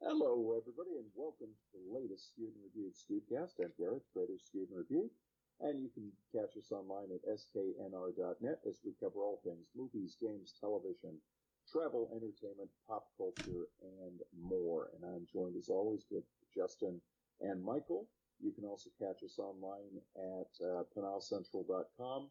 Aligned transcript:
Hello, 0.00 0.56
everybody, 0.56 0.96
and 0.96 1.12
welcome 1.14 1.52
to 1.52 1.76
the 1.76 1.92
latest 1.92 2.32
Skewed 2.32 2.56
and 2.56 2.64
Reviewed 2.72 2.96
Studcast. 2.96 3.60
I'm 3.60 3.68
Garrett, 3.76 4.00
creator 4.16 4.32
of 4.32 4.40
Student 4.40 4.72
Review, 4.72 5.12
and 5.60 5.76
you 5.76 5.92
can 5.92 6.08
catch 6.32 6.56
us 6.56 6.72
online 6.72 7.12
at 7.12 7.20
sknr.net 7.28 8.58
as 8.64 8.80
we 8.80 8.96
cover 8.96 9.20
all 9.20 9.44
things 9.44 9.68
movies, 9.76 10.16
games, 10.16 10.56
television, 10.56 11.20
travel, 11.68 12.08
entertainment, 12.16 12.72
pop 12.88 13.12
culture, 13.20 13.68
and 13.84 14.24
more. 14.40 14.88
And 14.96 15.04
I'm 15.04 15.28
joined 15.28 15.60
as 15.60 15.68
always 15.68 16.08
with 16.10 16.24
Justin 16.48 16.96
and 17.44 17.62
Michael. 17.62 18.08
You 18.40 18.52
can 18.56 18.64
also 18.64 18.88
catch 18.96 19.20
us 19.22 19.36
online 19.36 20.00
at 20.16 20.48
uh, 20.64 20.88
penalcentral.com, 20.96 22.30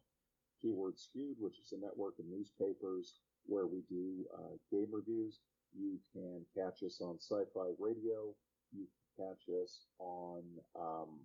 keyword 0.60 0.98
skewed, 0.98 1.38
which 1.38 1.62
is 1.62 1.70
a 1.70 1.78
network 1.78 2.18
of 2.18 2.26
newspapers 2.26 3.14
where 3.46 3.70
we 3.70 3.86
do 3.88 4.26
uh, 4.34 4.58
game 4.74 4.90
reviews. 4.90 5.38
You 5.76 5.98
can 6.12 6.44
catch 6.54 6.82
us 6.82 7.00
on 7.00 7.18
Sci-Fi 7.20 7.74
Radio. 7.78 8.34
You 8.72 8.86
can 9.16 9.28
catch 9.28 9.42
us 9.62 9.86
on, 9.98 10.42
um, 10.78 11.18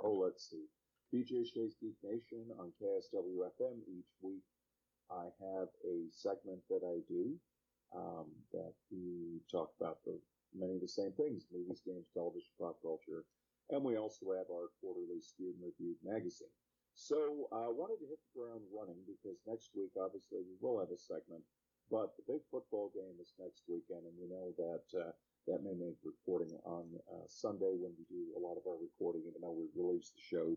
oh, 0.00 0.12
let's 0.12 0.50
see, 0.50 0.66
BJ 1.14 1.44
Shea's 1.44 1.76
Geek 1.80 1.96
Nation 2.02 2.48
on 2.58 2.72
KISW 2.80 3.44
FM 3.60 3.78
each 3.88 4.12
week. 4.20 4.44
I 5.10 5.28
have 5.40 5.68
a 5.84 6.08
segment 6.10 6.60
that 6.70 6.80
I 6.84 7.04
do 7.08 7.36
um, 7.94 8.26
that 8.52 8.72
we 8.90 9.40
talk 9.50 9.72
about 9.80 9.98
the 10.04 10.18
many 10.54 10.74
of 10.76 10.80
the 10.80 10.88
same 10.88 11.12
things: 11.12 11.44
movies, 11.52 11.82
games, 11.84 12.08
television, 12.14 12.48
pop 12.58 12.80
culture, 12.80 13.24
and 13.70 13.84
we 13.84 13.96
also 13.96 14.32
have 14.32 14.48
our 14.48 14.72
quarterly 14.80 15.20
Skewed 15.20 15.56
and 15.60 15.64
Reviewed 15.64 16.00
magazine. 16.02 16.52
So 16.94 17.48
I 17.52 17.68
uh, 17.68 17.72
wanted 17.72 18.00
to 18.04 18.08
hit 18.08 18.20
the 18.20 18.40
ground 18.40 18.64
running 18.72 19.00
because 19.08 19.40
next 19.46 19.72
week, 19.76 19.92
obviously, 20.00 20.40
we 20.44 20.56
will 20.60 20.80
have 20.80 20.92
a 20.92 20.98
segment 21.00 21.44
but 21.92 22.16
the 22.16 22.24
big 22.24 22.40
football 22.48 22.88
game 22.96 23.20
is 23.20 23.36
next 23.36 23.68
weekend, 23.68 24.08
and 24.08 24.16
we 24.16 24.24
know 24.24 24.56
that 24.56 24.88
uh, 24.96 25.12
that 25.44 25.60
may 25.60 25.76
make 25.76 26.00
recording 26.00 26.56
on 26.64 26.88
uh, 27.12 27.28
Sunday 27.28 27.76
when 27.76 27.92
we 28.00 28.08
do 28.08 28.32
a 28.32 28.40
lot 28.40 28.56
of 28.56 28.64
our 28.64 28.80
recording, 28.80 29.28
even 29.28 29.44
though 29.44 29.52
we 29.52 29.68
release 29.76 30.08
the 30.08 30.24
show 30.24 30.56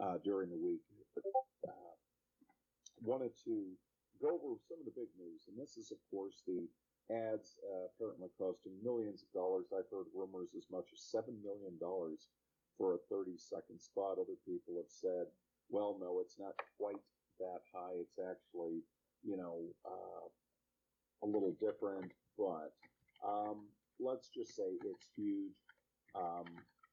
uh, 0.00 0.16
during 0.24 0.48
the 0.48 0.56
week. 0.56 0.80
But, 1.12 1.28
uh, 1.68 1.92
wanted 3.04 3.36
to 3.44 3.76
go 4.24 4.40
over 4.40 4.56
some 4.64 4.80
of 4.80 4.88
the 4.88 4.96
big 4.96 5.12
news, 5.20 5.44
and 5.52 5.60
this 5.60 5.76
is, 5.76 5.92
of 5.92 6.00
course, 6.08 6.40
the 6.48 6.64
ads 7.12 7.60
uh, 7.60 7.92
apparently 7.92 8.32
costing 8.40 8.72
millions 8.80 9.20
of 9.20 9.28
dollars. 9.36 9.68
I've 9.76 9.90
heard 9.92 10.08
rumors 10.16 10.56
as 10.56 10.64
much 10.72 10.88
as 10.96 11.04
$7 11.04 11.28
million 11.44 11.76
for 12.78 12.94
a 12.96 13.04
30 13.12 13.36
second 13.36 13.76
spot. 13.82 14.16
Other 14.16 14.38
people 14.48 14.80
have 14.80 14.88
said, 14.88 15.28
well, 15.68 15.98
no, 16.00 16.24
it's 16.24 16.38
not 16.38 16.56
quite 16.80 17.02
that 17.42 17.60
high. 17.74 17.98
It's 18.00 18.16
actually, 18.16 18.80
you 19.26 19.36
know, 19.36 19.68
uh, 19.84 20.30
a 21.22 21.26
little 21.26 21.54
different, 21.60 22.12
but 22.38 22.72
um, 23.26 23.66
let's 23.98 24.28
just 24.28 24.56
say 24.56 24.78
it's 24.84 25.06
huge 25.16 25.52
um, 26.14 26.46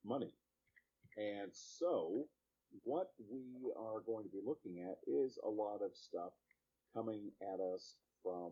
money. 0.06 0.33
And 1.17 1.52
so, 1.52 2.28
what 2.83 3.11
we 3.31 3.72
are 3.78 4.02
going 4.05 4.25
to 4.25 4.30
be 4.30 4.42
looking 4.45 4.86
at 4.86 4.98
is 5.08 5.39
a 5.44 5.50
lot 5.50 5.81
of 5.81 5.95
stuff 5.95 6.33
coming 6.94 7.31
at 7.42 7.59
us 7.59 7.95
from 8.23 8.52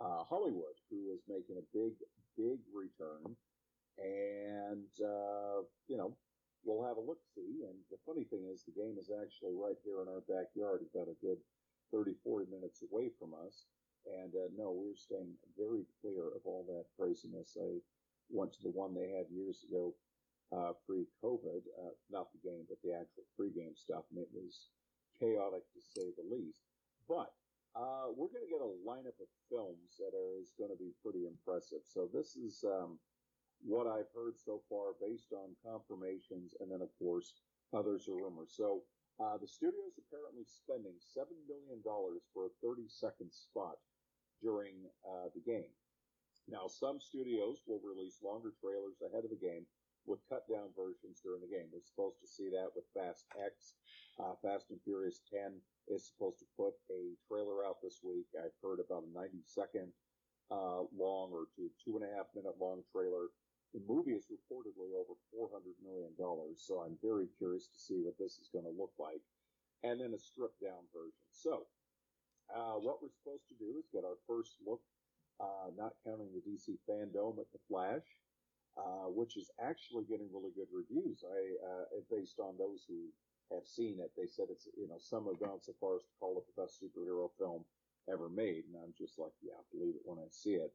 uh, 0.00 0.24
Hollywood, 0.24 0.74
who 0.90 1.12
is 1.12 1.20
making 1.28 1.56
a 1.58 1.76
big, 1.76 1.92
big 2.36 2.58
return. 2.74 3.36
And, 3.98 4.88
uh, 4.98 5.62
you 5.88 5.96
know, 5.96 6.16
we'll 6.64 6.86
have 6.86 6.96
a 6.96 7.04
look 7.04 7.20
see. 7.34 7.64
And 7.68 7.76
the 7.90 8.00
funny 8.06 8.24
thing 8.24 8.48
is, 8.52 8.64
the 8.64 8.76
game 8.76 8.96
is 8.98 9.10
actually 9.10 9.54
right 9.54 9.76
here 9.84 10.02
in 10.02 10.08
our 10.08 10.24
backyard, 10.26 10.80
about 10.82 11.12
a 11.12 11.20
good 11.24 11.38
30, 11.92 12.14
40 12.24 12.46
minutes 12.50 12.82
away 12.82 13.10
from 13.18 13.34
us. 13.46 13.66
And 14.06 14.32
uh, 14.34 14.48
no, 14.56 14.72
we're 14.72 14.96
staying 14.96 15.34
very 15.58 15.84
clear 16.00 16.32
of 16.32 16.42
all 16.44 16.64
that 16.68 16.88
craziness. 16.98 17.56
I 17.60 17.80
went 18.30 18.52
to 18.54 18.62
the 18.62 18.72
one 18.72 18.94
they 18.94 19.10
had 19.10 19.28
years 19.30 19.64
ago, 19.68 19.94
uh, 20.52 20.72
pre-COVID, 20.86 21.62
uh, 21.78 21.94
not 22.10 22.28
the 22.32 22.42
game, 22.42 22.64
but 22.68 22.78
the 22.82 22.94
actual 22.94 23.24
pre-game 23.36 23.74
stuff, 23.74 24.04
and 24.10 24.18
it 24.18 24.30
was 24.32 24.70
chaotic 25.18 25.62
to 25.74 25.80
say 25.80 26.10
the 26.16 26.26
least. 26.26 26.62
But 27.08 27.30
uh, 27.76 28.10
we're 28.16 28.32
going 28.32 28.46
to 28.46 28.50
get 28.50 28.64
a 28.64 28.76
lineup 28.82 29.18
of 29.22 29.30
films 29.46 29.98
that 29.98 30.10
are, 30.10 30.40
is 30.42 30.54
going 30.58 30.70
to 30.74 30.80
be 30.80 30.90
pretty 31.02 31.26
impressive. 31.26 31.86
So 31.86 32.10
this 32.10 32.34
is 32.34 32.64
um, 32.66 32.98
what 33.62 33.86
I've 33.86 34.10
heard 34.14 34.38
so 34.38 34.62
far, 34.66 34.96
based 34.98 35.30
on 35.30 35.54
confirmations, 35.62 36.54
and 36.58 36.70
then 36.70 36.82
of 36.82 36.90
course 36.98 37.34
others 37.70 38.08
are 38.08 38.18
rumors. 38.18 38.54
So 38.56 38.82
uh, 39.22 39.36
the 39.38 39.46
studio 39.46 39.86
is 39.86 40.00
apparently 40.00 40.42
spending 40.48 40.96
seven 40.98 41.36
million 41.46 41.78
dollars 41.84 42.26
for 42.32 42.48
a 42.48 42.56
30-second 42.64 43.30
spot 43.30 43.78
during 44.42 44.88
uh, 45.04 45.28
the 45.34 45.44
game. 45.44 45.70
Now, 46.48 46.66
some 46.66 46.98
studios 46.98 47.62
will 47.66 47.80
release 47.84 48.18
longer 48.24 48.50
trailers 48.58 48.98
ahead 49.04 49.24
of 49.24 49.30
the 49.30 49.38
game 49.38 49.66
with 50.08 50.24
cut 50.28 50.48
down 50.48 50.72
versions 50.74 51.20
during 51.22 51.44
the 51.44 51.52
game. 51.52 51.68
We're 51.70 51.84
supposed 51.84 52.18
to 52.24 52.28
see 52.28 52.48
that 52.50 52.72
with 52.74 52.88
Fast 52.96 53.28
X. 53.38 53.76
Uh, 54.18 54.34
Fast 54.42 54.72
and 54.74 54.80
Furious 54.82 55.20
10 55.30 55.60
is 55.88 56.08
supposed 56.08 56.40
to 56.40 56.48
put 56.56 56.74
a 56.90 57.14
trailer 57.28 57.62
out 57.62 57.78
this 57.82 58.00
week. 58.02 58.26
I've 58.34 58.56
heard 58.64 58.80
about 58.80 59.06
a 59.06 59.12
90 59.14 59.44
second 59.44 59.92
uh, 60.50 60.88
long 60.90 61.30
or 61.30 61.46
two, 61.54 61.70
two 61.78 61.94
and 62.00 62.04
a 62.04 62.10
half 62.16 62.26
minute 62.34 62.58
long 62.58 62.82
trailer. 62.90 63.30
The 63.70 63.86
movie 63.86 64.18
is 64.18 64.26
reportedly 64.26 64.90
over 64.98 65.14
$400 65.30 65.78
million, 65.78 66.18
so 66.58 66.82
I'm 66.82 66.98
very 66.98 67.30
curious 67.38 67.70
to 67.70 67.78
see 67.78 68.02
what 68.02 68.18
this 68.18 68.42
is 68.42 68.50
going 68.50 68.66
to 68.66 68.74
look 68.74 68.90
like. 68.98 69.22
And 69.86 70.02
then 70.02 70.12
a 70.12 70.18
stripped 70.18 70.60
down 70.60 70.90
version. 70.90 71.22
So, 71.30 71.70
uh, 72.54 72.76
what 72.78 73.02
we're 73.02 73.14
supposed 73.14 73.48
to 73.48 73.56
do 73.58 73.78
is 73.78 73.88
get 73.92 74.04
our 74.04 74.18
first 74.26 74.56
look, 74.66 74.80
uh, 75.40 75.70
not 75.76 75.94
counting 76.04 76.30
the 76.34 76.44
DC 76.44 76.78
fandom 76.88 77.38
at 77.38 77.50
the 77.52 77.62
Flash, 77.68 78.06
uh, 78.76 79.08
which 79.10 79.36
is 79.36 79.50
actually 79.60 80.04
getting 80.04 80.28
really 80.32 80.52
good 80.54 80.70
reviews. 80.72 81.24
I, 81.24 81.40
uh, 81.64 81.84
based 82.10 82.38
on 82.38 82.58
those 82.58 82.84
who 82.88 83.10
have 83.54 83.66
seen 83.66 83.98
it, 84.00 84.12
they 84.16 84.26
said 84.26 84.46
it's, 84.50 84.68
you 84.76 84.88
know, 84.88 84.98
some 84.98 85.26
have 85.26 85.40
gone 85.40 85.60
so 85.62 85.72
far 85.80 85.96
as 85.96 86.02
to 86.02 86.14
call 86.18 86.38
it 86.38 86.46
the 86.46 86.62
best 86.62 86.82
superhero 86.82 87.30
film 87.38 87.64
ever 88.10 88.28
made. 88.28 88.64
And 88.66 88.76
I'm 88.78 88.94
just 88.96 89.18
like, 89.18 89.34
yeah, 89.42 89.58
believe 89.72 89.94
it 89.94 90.06
when 90.06 90.18
I 90.18 90.28
see 90.30 90.58
it. 90.58 90.72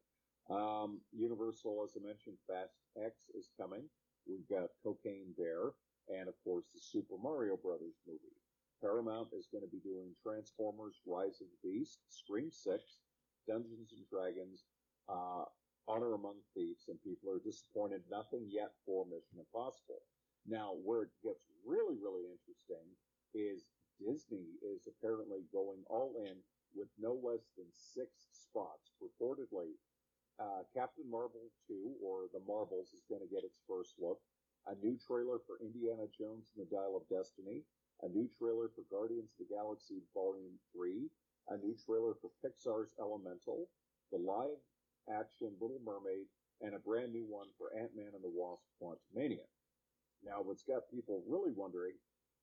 Um, 0.49 1.01
Universal, 1.11 1.83
as 1.85 1.97
I 1.97 2.05
mentioned, 2.05 2.37
Fast 2.47 2.77
X 3.01 3.29
is 3.33 3.49
coming. 3.59 3.83
We've 4.27 4.47
got 4.49 4.69
Cocaine 4.83 5.33
Bear 5.37 5.73
and 6.09 6.27
of 6.27 6.35
course 6.43 6.65
the 6.73 6.79
Super 6.79 7.17
Mario 7.21 7.57
Brothers 7.57 7.97
movie. 8.07 8.44
Paramount 8.81 9.29
is 9.33 9.47
going 9.51 9.63
to 9.63 9.71
be 9.71 9.79
doing 9.79 10.15
Transformers: 10.21 10.99
Rise 11.05 11.41
of 11.41 11.47
the 11.47 11.61
Beast, 11.63 11.99
Scream 12.09 12.51
Six, 12.51 12.99
Dungeons 13.47 13.93
and 13.93 14.05
Dragons, 14.09 14.65
uh, 15.09 15.45
Honor 15.87 16.13
Among 16.13 16.41
Thieves, 16.53 16.89
and 16.89 17.01
people 17.03 17.29
are 17.31 17.39
disappointed. 17.39 18.01
Nothing 18.09 18.47
yet 18.49 18.73
for 18.85 19.05
Mission 19.05 19.39
Impossible. 19.39 20.01
Now, 20.47 20.77
where 20.83 21.03
it 21.03 21.13
gets 21.23 21.45
really, 21.65 21.97
really 21.97 22.29
interesting 22.29 22.85
is 23.33 23.65
Disney 23.97 24.59
is 24.61 24.87
apparently 24.87 25.45
going 25.51 25.81
all 25.89 26.13
in 26.21 26.37
with 26.75 26.89
no 26.99 27.15
less 27.15 27.47
than 27.57 27.69
six 27.71 28.27
spots. 28.33 28.91
Reportedly, 28.99 29.73
uh, 30.39 30.67
Captain 30.75 31.09
Marvel 31.09 31.47
2, 31.67 31.95
or 32.03 32.27
The 32.33 32.43
Marvels, 32.45 32.91
is 32.93 33.07
going 33.09 33.21
to 33.21 33.33
get 33.33 33.47
its 33.47 33.63
first 33.67 33.95
look. 33.97 34.19
A 34.67 34.75
new 34.83 34.97
trailer 34.99 35.39
for 35.47 35.61
Indiana 35.63 36.09
Jones 36.11 36.51
and 36.51 36.65
the 36.65 36.69
Dial 36.75 36.97
of 36.97 37.07
Destiny 37.07 37.63
a 38.03 38.09
new 38.09 38.27
trailer 38.37 38.67
for 38.73 38.83
Guardians 38.91 39.31
of 39.31 39.47
the 39.47 39.53
Galaxy 39.53 40.03
Volume 40.13 40.59
3, 40.73 41.07
a 41.49 41.57
new 41.57 41.75
trailer 41.85 42.13
for 42.19 42.33
Pixar's 42.43 42.93
Elemental, 42.99 43.69
the 44.11 44.17
live 44.17 44.59
action 45.09 45.53
Little 45.61 45.81
Mermaid, 45.85 46.27
and 46.61 46.73
a 46.73 46.79
brand 46.79 47.13
new 47.13 47.25
one 47.27 47.47
for 47.57 47.75
Ant-Man 47.77 48.15
and 48.15 48.23
the 48.23 48.31
Wasp 48.31 48.63
Quantumania. 48.81 49.45
Now, 50.23 50.41
what's 50.41 50.63
got 50.63 50.89
people 50.89 51.23
really 51.27 51.51
wondering 51.51 51.95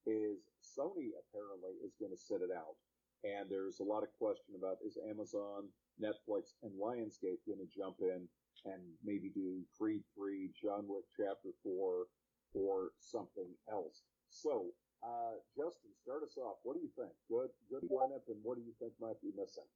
is 0.05 0.51
Sony 0.61 1.11
apparently 1.15 1.75
is 1.83 1.95
going 1.99 2.11
to 2.11 2.17
sit 2.17 2.41
it 2.41 2.51
out. 2.55 2.75
And 3.23 3.49
there's 3.49 3.79
a 3.79 3.87
lot 3.87 4.03
of 4.03 4.11
question 4.19 4.55
about 4.57 4.77
is 4.85 4.97
Amazon, 5.09 5.71
Netflix, 6.01 6.55
and 6.61 6.71
Lionsgate 6.75 7.43
going 7.47 7.59
to 7.59 7.71
jump 7.71 7.97
in 8.01 8.27
and 8.65 8.81
maybe 9.03 9.29
do 9.33 9.61
Creed 9.77 10.03
3, 10.15 10.49
John 10.61 10.85
Wick 10.87 11.05
Chapter 11.15 11.49
4, 11.63 12.05
or 12.53 12.91
something 12.99 13.49
else. 13.71 14.03
So 14.29 14.67
uh, 15.03 15.35
Justin, 15.57 15.91
start 16.03 16.23
us 16.23 16.37
off. 16.37 16.57
What 16.63 16.75
do 16.75 16.81
you 16.81 16.89
think? 16.95 17.11
Good, 17.29 17.49
good 17.69 17.89
lineup, 17.89 18.23
and 18.27 18.37
what 18.43 18.55
do 18.57 18.63
you 18.63 18.73
think 18.79 18.93
might 18.99 19.19
be 19.21 19.31
missing? 19.35 19.67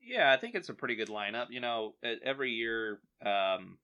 Yeah, 0.00 0.32
I 0.32 0.36
think 0.36 0.54
it's 0.54 0.68
a 0.68 0.74
pretty 0.74 0.96
good 0.96 1.08
lineup. 1.08 1.46
You 1.50 1.60
know, 1.60 1.94
every 2.24 2.52
year, 2.52 3.00
um, 3.24 3.78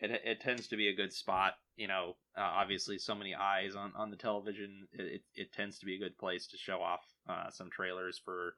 it 0.00 0.10
it 0.24 0.40
tends 0.40 0.68
to 0.68 0.76
be 0.76 0.88
a 0.88 0.96
good 0.96 1.12
spot. 1.12 1.54
You 1.76 1.88
know, 1.88 2.16
uh, 2.36 2.42
obviously, 2.42 2.98
so 2.98 3.14
many 3.14 3.34
eyes 3.34 3.74
on, 3.76 3.92
on 3.96 4.10
the 4.10 4.16
television. 4.16 4.88
It, 4.92 5.22
it 5.34 5.52
tends 5.52 5.78
to 5.78 5.86
be 5.86 5.94
a 5.94 5.98
good 6.00 6.18
place 6.18 6.48
to 6.48 6.58
show 6.58 6.82
off 6.82 7.00
uh, 7.28 7.50
some 7.50 7.70
trailers 7.70 8.20
for. 8.24 8.54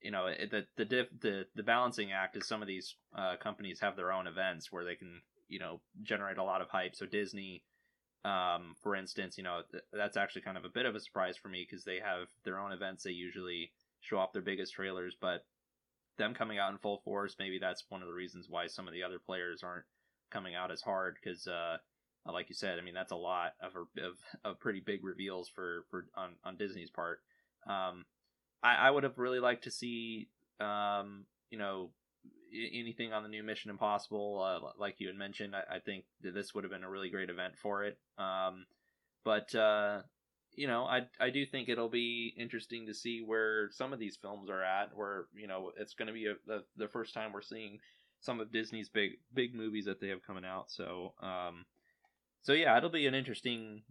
You 0.00 0.12
know, 0.12 0.28
the 0.28 0.64
the 0.76 0.84
diff, 0.84 1.08
the 1.20 1.46
the 1.56 1.64
balancing 1.64 2.12
act 2.12 2.36
is 2.36 2.46
some 2.46 2.62
of 2.62 2.68
these 2.68 2.94
uh, 3.16 3.34
companies 3.42 3.80
have 3.80 3.96
their 3.96 4.12
own 4.12 4.28
events 4.28 4.70
where 4.70 4.84
they 4.84 4.94
can 4.94 5.20
you 5.48 5.58
know 5.58 5.80
generate 6.04 6.38
a 6.38 6.44
lot 6.44 6.60
of 6.62 6.68
hype. 6.68 6.94
So 6.94 7.04
Disney 7.04 7.64
um, 8.24 8.74
for 8.82 8.94
instance, 8.94 9.38
you 9.38 9.44
know, 9.44 9.62
th- 9.70 9.84
that's 9.92 10.16
actually 10.16 10.42
kind 10.42 10.56
of 10.56 10.64
a 10.64 10.70
bit 10.70 10.86
of 10.86 10.94
a 10.94 11.00
surprise 11.00 11.36
for 11.36 11.48
me 11.48 11.66
because 11.68 11.84
they 11.84 11.98
have 11.98 12.28
their 12.44 12.58
own 12.58 12.72
events. 12.72 13.04
They 13.04 13.10
usually 13.10 13.72
show 14.00 14.18
off 14.18 14.32
their 14.32 14.42
biggest 14.42 14.74
trailers, 14.74 15.16
but 15.20 15.44
them 16.16 16.34
coming 16.34 16.58
out 16.58 16.72
in 16.72 16.78
full 16.78 16.98
force, 16.98 17.36
maybe 17.38 17.58
that's 17.58 17.84
one 17.88 18.02
of 18.02 18.08
the 18.08 18.14
reasons 18.14 18.46
why 18.48 18.66
some 18.66 18.88
of 18.88 18.94
the 18.94 19.02
other 19.02 19.18
players 19.18 19.62
aren't 19.62 19.84
coming 20.30 20.54
out 20.54 20.70
as 20.70 20.82
hard 20.82 21.16
because, 21.22 21.46
uh, 21.46 21.76
like 22.26 22.48
you 22.48 22.54
said, 22.54 22.78
I 22.78 22.82
mean 22.82 22.94
that's 22.94 23.12
a 23.12 23.16
lot 23.16 23.52
of 23.62 23.72
a 23.74 24.06
of, 24.06 24.18
of 24.44 24.60
pretty 24.60 24.80
big 24.80 25.04
reveals 25.04 25.48
for 25.48 25.84
for 25.90 26.06
on, 26.14 26.32
on 26.44 26.56
Disney's 26.56 26.90
part. 26.90 27.20
Um, 27.66 28.04
I, 28.62 28.74
I 28.74 28.90
would 28.90 29.04
have 29.04 29.18
really 29.18 29.40
liked 29.40 29.64
to 29.64 29.70
see, 29.70 30.28
um, 30.60 31.24
you 31.50 31.58
know, 31.58 31.90
anything 32.52 33.12
on 33.12 33.22
the 33.22 33.28
new 33.28 33.42
Mission 33.42 33.70
Impossible. 33.70 34.42
Uh, 34.42 34.70
like 34.78 34.96
you 34.98 35.06
had 35.06 35.16
mentioned, 35.16 35.54
I, 35.54 35.76
I, 35.76 35.78
think 35.80 36.04
this 36.20 36.54
would 36.54 36.64
have 36.64 36.70
been 36.70 36.84
a 36.84 36.90
really 36.90 37.10
great 37.10 37.30
event 37.30 37.54
for 37.60 37.84
it. 37.84 37.98
Um, 38.16 38.66
but 39.24 39.54
uh, 39.54 40.00
you 40.52 40.66
know, 40.66 40.84
I 40.84 41.02
I 41.20 41.30
do 41.30 41.44
think 41.46 41.68
it'll 41.68 41.88
be 41.88 42.34
interesting 42.38 42.86
to 42.86 42.94
see 42.94 43.22
where 43.24 43.70
some 43.70 43.92
of 43.92 43.98
these 43.98 44.18
films 44.20 44.48
are 44.50 44.62
at. 44.62 44.96
Where 44.96 45.26
you 45.34 45.46
know, 45.46 45.72
it's 45.78 45.94
going 45.94 46.08
to 46.08 46.14
be 46.14 46.26
a, 46.26 46.34
the 46.46 46.64
the 46.76 46.88
first 46.88 47.14
time 47.14 47.32
we're 47.32 47.42
seeing 47.42 47.78
some 48.20 48.40
of 48.40 48.52
Disney's 48.52 48.88
big 48.88 49.12
big 49.32 49.54
movies 49.54 49.84
that 49.84 50.00
they 50.00 50.08
have 50.08 50.26
coming 50.26 50.44
out. 50.44 50.70
So 50.70 51.14
um, 51.22 51.64
so 52.42 52.52
yeah, 52.52 52.76
it'll 52.76 52.90
be 52.90 53.06
an 53.06 53.14
interesting 53.14 53.82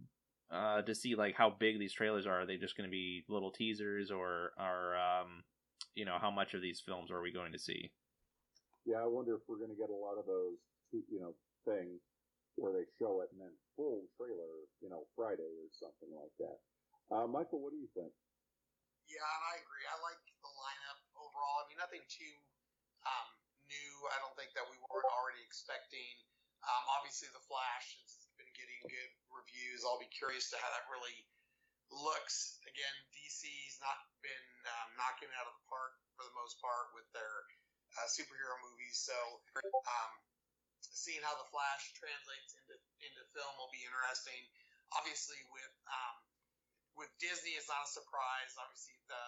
uh, 0.50 0.82
to 0.82 0.94
see 0.94 1.14
like 1.14 1.34
how 1.34 1.50
big 1.50 1.78
these 1.78 1.92
trailers 1.92 2.26
are. 2.26 2.42
Are 2.42 2.46
they 2.46 2.56
just 2.56 2.76
going 2.76 2.88
to 2.88 2.92
be 2.92 3.24
little 3.28 3.50
teasers, 3.50 4.10
or 4.10 4.52
are 4.58 4.96
um, 4.96 5.44
you 5.94 6.04
know 6.04 6.18
how 6.20 6.30
much 6.30 6.54
of 6.54 6.62
these 6.62 6.82
films 6.84 7.10
are 7.10 7.22
we 7.22 7.32
going 7.32 7.52
to 7.52 7.58
see? 7.58 7.90
Yeah, 8.88 9.04
I 9.04 9.08
wonder 9.12 9.36
if 9.36 9.44
we're 9.44 9.60
going 9.60 9.68
to 9.68 9.76
get 9.76 9.92
a 9.92 10.00
lot 10.00 10.16
of 10.16 10.24
those, 10.24 10.56
you 10.96 11.20
know, 11.20 11.36
things 11.68 12.00
where 12.56 12.72
they 12.72 12.88
show 12.96 13.20
it 13.20 13.28
and 13.36 13.44
then 13.44 13.52
full 13.76 14.08
trailer, 14.16 14.64
you 14.80 14.88
know, 14.88 15.04
Friday 15.12 15.44
or 15.44 15.68
something 15.76 16.08
like 16.16 16.32
that. 16.40 16.56
Uh, 17.12 17.28
Michael, 17.28 17.60
what 17.60 17.76
do 17.76 17.78
you 17.84 17.92
think? 17.92 18.08
Yeah, 19.04 19.28
I 19.52 19.60
agree. 19.60 19.84
I 19.92 19.96
like 20.00 20.16
the 20.40 20.52
lineup 20.56 21.00
overall. 21.20 21.60
I 21.60 21.68
mean, 21.68 21.76
nothing 21.76 22.00
too 22.08 22.32
um, 23.04 23.28
new. 23.68 23.92
I 24.08 24.24
don't 24.24 24.32
think 24.40 24.56
that 24.56 24.64
we 24.72 24.80
weren't 24.88 25.12
already 25.20 25.44
expecting. 25.44 26.24
Um, 26.64 26.84
obviously, 26.96 27.28
the 27.36 27.44
Flash 27.44 27.92
has 28.00 28.24
been 28.40 28.48
getting 28.56 28.80
good 28.88 29.12
reviews. 29.28 29.84
I'll 29.84 30.00
be 30.00 30.08
curious 30.08 30.48
to 30.52 30.56
how 30.64 30.72
that 30.72 30.88
really 30.88 31.28
looks. 31.92 32.56
Again, 32.64 32.96
DC's 33.12 33.76
not 33.84 34.00
been 34.24 34.48
um, 34.64 34.96
knocking 34.96 35.28
it 35.28 35.36
out 35.36 35.44
of 35.44 35.60
the 35.60 35.66
park 35.68 35.92
for 36.16 36.24
the 36.24 36.32
most 36.40 36.56
part 36.64 36.96
with 36.96 37.04
their 37.12 37.44
uh, 37.96 38.08
superhero 38.10 38.54
movies. 38.60 38.98
So 39.00 39.16
um, 39.62 40.12
seeing 40.80 41.22
how 41.24 41.34
the 41.38 41.48
Flash 41.48 41.94
translates 41.96 42.52
into 42.58 42.76
into 43.00 43.22
film 43.32 43.52
will 43.56 43.72
be 43.72 43.84
interesting. 43.86 44.42
Obviously, 44.96 45.40
with 45.52 45.74
um, 45.88 46.16
with 46.96 47.10
Disney, 47.22 47.54
it's 47.54 47.68
not 47.70 47.84
a 47.84 47.90
surprise. 47.90 48.52
Obviously, 48.58 48.96
the 49.06 49.24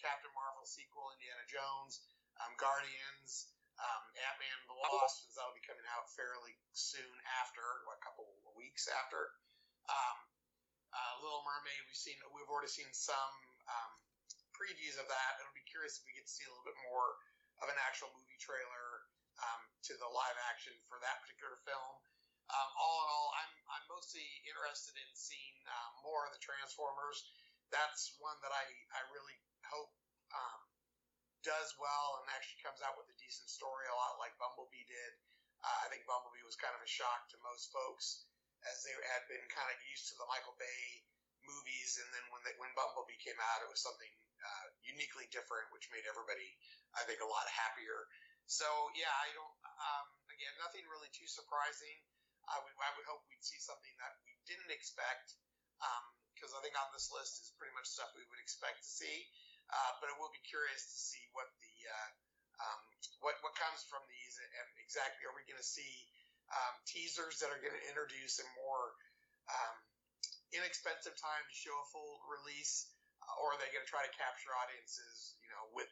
Captain 0.00 0.30
Marvel 0.36 0.64
sequel, 0.68 1.10
Indiana 1.16 1.44
Jones, 1.48 2.04
um, 2.44 2.52
Guardians, 2.60 3.50
um, 3.80 4.02
Ant 4.28 4.36
Man 4.40 4.58
the 4.68 4.76
Wasp, 4.76 5.32
that'll 5.36 5.56
be 5.56 5.64
coming 5.64 5.84
out 5.96 6.08
fairly 6.12 6.54
soon 6.72 7.16
after, 7.40 7.64
a 7.92 8.00
couple 8.04 8.28
of 8.44 8.52
weeks 8.56 8.88
after. 8.88 9.32
Um, 9.88 10.16
uh, 10.92 11.12
Little 11.20 11.44
Mermaid, 11.44 11.82
we've 11.88 11.98
seen, 11.98 12.16
we've 12.32 12.48
already 12.48 12.72
seen 12.72 12.88
some 12.92 13.34
um, 13.68 13.92
previews 14.56 14.96
of 14.96 15.08
that. 15.08 15.30
It'll 15.40 15.56
be 15.56 15.66
curious 15.68 16.00
if 16.00 16.08
we 16.08 16.16
get 16.16 16.24
to 16.24 16.32
see 16.32 16.44
a 16.48 16.50
little 16.52 16.64
bit 16.64 16.78
more 16.88 17.20
of 17.64 17.66
an 17.72 17.78
actual 17.84 18.12
movie 18.12 18.40
trailer 18.40 19.06
um, 19.40 19.62
to 19.88 19.92
the 19.96 20.08
live 20.08 20.38
action 20.48 20.76
for 20.88 21.00
that 21.00 21.20
particular 21.24 21.56
film. 21.64 21.94
Um, 22.46 22.70
all 22.78 22.98
in 23.02 23.08
all, 23.10 23.28
I'm 23.42 23.52
I'm 23.74 23.86
mostly 23.90 24.22
interested 24.46 24.94
in 24.94 25.10
seeing 25.18 25.56
uh, 25.66 25.90
more 26.06 26.30
of 26.30 26.32
the 26.32 26.42
Transformers. 26.42 27.26
That's 27.74 28.14
one 28.22 28.38
that 28.46 28.54
I 28.54 28.64
I 28.94 29.02
really 29.10 29.38
hope 29.66 29.90
um, 30.30 30.62
does 31.42 31.74
well 31.78 32.22
and 32.22 32.26
actually 32.34 32.62
comes 32.62 32.82
out 32.82 32.94
with 32.98 33.10
a 33.10 33.16
decent 33.18 33.50
story, 33.50 33.86
a 33.86 33.94
lot 33.94 34.18
like 34.22 34.34
Bumblebee 34.38 34.86
did. 34.86 35.12
Uh, 35.62 35.78
I 35.82 35.90
think 35.90 36.06
Bumblebee 36.06 36.46
was 36.46 36.58
kind 36.58 36.74
of 36.74 36.82
a 36.82 36.90
shock 36.90 37.26
to 37.30 37.46
most 37.46 37.74
folks 37.74 38.26
as 38.66 38.82
they 38.82 38.94
had 39.14 39.22
been 39.30 39.46
kind 39.50 39.70
of 39.70 39.78
used 39.90 40.10
to 40.10 40.18
the 40.18 40.26
Michael 40.26 40.58
Bay 40.58 41.06
movies, 41.46 42.02
and 42.02 42.08
then 42.10 42.26
when 42.34 42.42
they, 42.42 42.54
when 42.58 42.74
Bumblebee 42.74 43.18
came 43.22 43.38
out, 43.38 43.62
it 43.62 43.70
was 43.70 43.82
something 43.82 44.10
uh, 44.46 44.66
uniquely 44.86 45.26
different, 45.34 45.66
which 45.74 45.90
made 45.90 46.06
everybody, 46.06 46.46
I 46.94 47.02
think, 47.04 47.18
a 47.18 47.26
lot 47.26 47.46
happier. 47.50 48.06
So 48.46 48.66
yeah, 48.94 49.10
I 49.10 49.34
don't. 49.34 49.56
Um, 49.66 50.06
again, 50.30 50.54
nothing 50.62 50.86
really 50.86 51.10
too 51.10 51.26
surprising. 51.26 51.98
I 52.46 52.62
would 52.62 52.74
I 52.78 52.90
would 52.94 53.06
hope 53.10 53.26
we'd 53.26 53.42
see 53.42 53.58
something 53.58 53.94
that 53.98 54.14
we 54.22 54.38
didn't 54.46 54.70
expect, 54.70 55.34
because 56.38 56.54
um, 56.54 56.58
I 56.58 56.62
think 56.62 56.78
on 56.78 56.94
this 56.94 57.10
list 57.10 57.42
is 57.42 57.50
pretty 57.58 57.74
much 57.74 57.90
stuff 57.90 58.14
we 58.14 58.22
would 58.22 58.38
expect 58.38 58.86
to 58.86 58.86
see. 58.86 59.26
Uh, 59.66 59.92
but 59.98 60.06
I 60.06 60.14
will 60.14 60.30
be 60.30 60.42
curious 60.46 60.86
to 60.86 60.96
see 61.10 61.26
what 61.34 61.50
the 61.58 61.74
uh, 61.90 62.10
um, 62.62 62.80
what 63.18 63.34
what 63.42 63.58
comes 63.58 63.82
from 63.90 64.06
these 64.06 64.38
and 64.38 64.68
exactly 64.78 65.26
are 65.26 65.34
we 65.34 65.42
going 65.50 65.58
to 65.58 65.66
see 65.66 66.06
um, 66.54 66.74
teasers 66.86 67.42
that 67.42 67.50
are 67.50 67.58
going 67.58 67.74
to 67.74 67.86
introduce 67.90 68.38
a 68.38 68.46
more 68.62 68.94
um, 69.50 69.76
inexpensive 70.54 71.18
time 71.18 71.44
to 71.50 71.54
show 71.54 71.74
a 71.74 71.86
full 71.90 72.22
release, 72.30 72.86
or 73.42 73.54
are 73.54 73.58
they 73.58 73.70
going 73.74 73.84
to 73.84 73.90
try 73.90 74.04
to 74.06 74.14
capture 74.14 74.50
audiences, 74.54 75.36
you 75.42 75.50
know, 75.50 75.64
with 75.74 75.90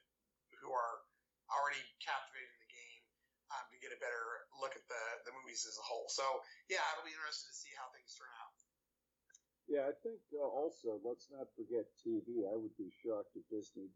who 0.63 0.71
are 0.71 1.05
already 1.53 1.83
captivated 2.01 2.49
in 2.49 2.61
the 2.65 2.73
game 2.73 3.03
um, 3.53 3.65
to 3.69 3.77
get 3.83 3.93
a 3.93 4.01
better 4.01 4.49
look 4.59 4.73
at 4.73 4.85
the, 4.89 5.03
the 5.29 5.33
movies 5.37 5.67
as 5.69 5.77
a 5.77 5.85
whole. 5.85 6.09
So, 6.09 6.25
yeah, 6.73 6.81
it'll 6.95 7.07
be 7.07 7.13
interesting 7.13 7.53
to 7.53 7.59
see 7.59 7.75
how 7.77 7.87
things 7.93 8.17
turn 8.17 8.33
out. 8.41 8.55
Yeah, 9.65 9.85
I 9.89 9.95
think 10.05 10.21
uh, 10.37 10.45
also, 10.45 11.01
let's 11.01 11.33
not 11.33 11.49
forget 11.57 11.89
TV. 12.05 12.45
I 12.45 12.57
would 12.57 12.77
be 12.77 12.93
shocked 13.01 13.33
if 13.33 13.45
Disney 13.49 13.89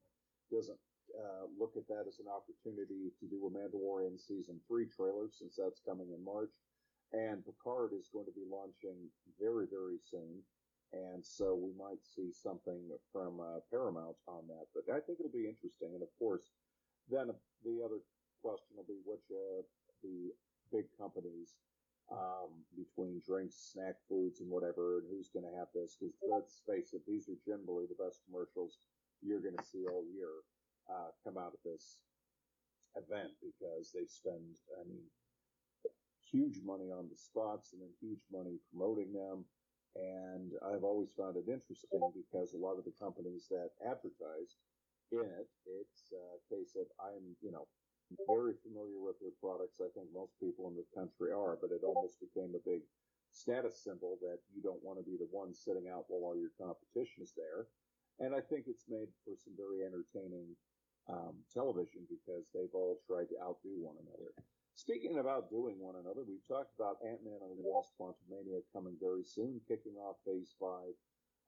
doesn't 0.48 0.80
uh, 1.12 1.44
look 1.60 1.76
at 1.76 1.88
that 1.92 2.08
as 2.08 2.20
an 2.20 2.28
opportunity 2.28 3.12
to 3.20 3.24
do 3.28 3.48
a 3.48 3.52
Mandalorian 3.52 4.16
season 4.16 4.60
three 4.64 4.88
trailer, 4.88 5.28
since 5.28 5.56
that's 5.56 5.84
coming 5.84 6.08
in 6.12 6.24
March. 6.24 6.52
And 7.12 7.44
Picard 7.44 7.96
is 7.96 8.12
going 8.12 8.28
to 8.28 8.36
be 8.36 8.44
launching 8.48 9.08
very, 9.40 9.64
very 9.68 9.96
soon. 10.08 10.44
And 10.92 11.20
so 11.20 11.52
we 11.52 11.76
might 11.76 12.00
see 12.00 12.32
something 12.32 12.80
from 13.12 13.40
uh, 13.40 13.60
Paramount 13.70 14.16
on 14.26 14.48
that. 14.48 14.66
But 14.72 14.88
I 14.88 15.00
think 15.04 15.20
it'll 15.20 15.32
be 15.32 15.48
interesting. 15.48 15.92
And 15.92 16.02
of 16.02 16.08
course, 16.18 16.48
then 17.10 17.28
the 17.64 17.84
other 17.84 18.00
question 18.40 18.72
will 18.76 18.88
be 18.88 19.00
which 19.04 19.28
uh, 19.28 19.62
the 20.02 20.32
big 20.72 20.88
companies 20.96 21.60
um, 22.08 22.64
between 22.72 23.20
drinks, 23.20 23.72
snack 23.72 24.00
foods, 24.08 24.40
and 24.40 24.48
whatever, 24.48 25.04
and 25.04 25.06
who's 25.12 25.28
going 25.28 25.44
to 25.44 25.58
have 25.58 25.68
this. 25.74 25.96
Because 26.00 26.16
let's 26.24 26.64
face 26.64 26.96
it, 26.96 27.04
these 27.04 27.28
are 27.28 27.36
generally 27.44 27.84
the 27.84 28.00
best 28.00 28.24
commercials 28.24 28.80
you're 29.20 29.44
going 29.44 29.56
to 29.60 29.68
see 29.68 29.84
all 29.84 30.04
year 30.08 30.40
uh, 30.88 31.12
come 31.20 31.36
out 31.36 31.52
of 31.52 31.60
this 31.64 32.00
event 32.96 33.36
because 33.44 33.92
they 33.92 34.06
spend, 34.08 34.56
I 34.80 34.88
mean, 34.88 35.04
huge 36.24 36.60
money 36.64 36.88
on 36.92 37.08
the 37.08 37.16
spots 37.16 37.72
and 37.72 37.82
then 37.82 37.92
huge 38.00 38.24
money 38.32 38.56
promoting 38.70 39.12
them. 39.12 39.44
And 39.98 40.54
I've 40.62 40.86
always 40.86 41.10
found 41.18 41.36
it 41.36 41.50
interesting 41.50 41.98
because 42.14 42.54
a 42.54 42.62
lot 42.62 42.78
of 42.78 42.86
the 42.86 42.94
companies 43.02 43.50
that 43.50 43.74
advertise 43.82 44.54
in 45.12 45.24
it. 45.24 45.48
It's 45.66 46.12
a 46.12 46.38
case 46.52 46.76
of 46.76 46.86
I'm, 47.00 47.36
you 47.40 47.52
know, 47.52 47.64
very 48.28 48.56
familiar 48.64 49.00
with 49.00 49.20
their 49.20 49.36
products. 49.40 49.80
I 49.80 49.88
think 49.92 50.08
most 50.12 50.32
people 50.40 50.68
in 50.68 50.76
this 50.76 50.88
country 50.92 51.32
are, 51.32 51.56
but 51.60 51.72
it 51.72 51.84
almost 51.84 52.20
became 52.20 52.52
a 52.56 52.64
big 52.64 52.84
status 53.32 53.84
symbol 53.84 54.16
that 54.24 54.40
you 54.52 54.64
don't 54.64 54.80
want 54.80 54.96
to 54.96 55.04
be 55.04 55.16
the 55.16 55.28
one 55.28 55.52
sitting 55.52 55.88
out 55.88 56.08
while 56.08 56.32
all 56.32 56.36
your 56.36 56.52
competition 56.56 57.24
is 57.24 57.36
there. 57.36 57.68
And 58.20 58.34
I 58.34 58.40
think 58.40 58.66
it's 58.66 58.88
made 58.88 59.12
for 59.24 59.36
some 59.36 59.54
very 59.54 59.84
entertaining 59.84 60.56
um, 61.08 61.36
television 61.52 62.08
because 62.08 62.48
they've 62.52 62.72
all 62.72 63.00
tried 63.06 63.28
to 63.32 63.40
outdo 63.40 63.76
one 63.80 63.96
another. 64.00 64.32
Speaking 64.78 65.18
about 65.18 65.50
doing 65.50 65.74
one 65.82 65.98
another, 65.98 66.22
we've 66.22 66.46
talked 66.46 66.70
about 66.78 67.02
Ant-Man 67.02 67.42
and 67.42 67.58
the 67.58 67.66
Wasp 67.66 67.98
Quantumania 67.98 68.62
coming 68.70 68.94
very 69.02 69.26
soon, 69.26 69.58
kicking 69.66 69.98
off 69.98 70.22
Phase 70.22 70.54
5 70.54 70.94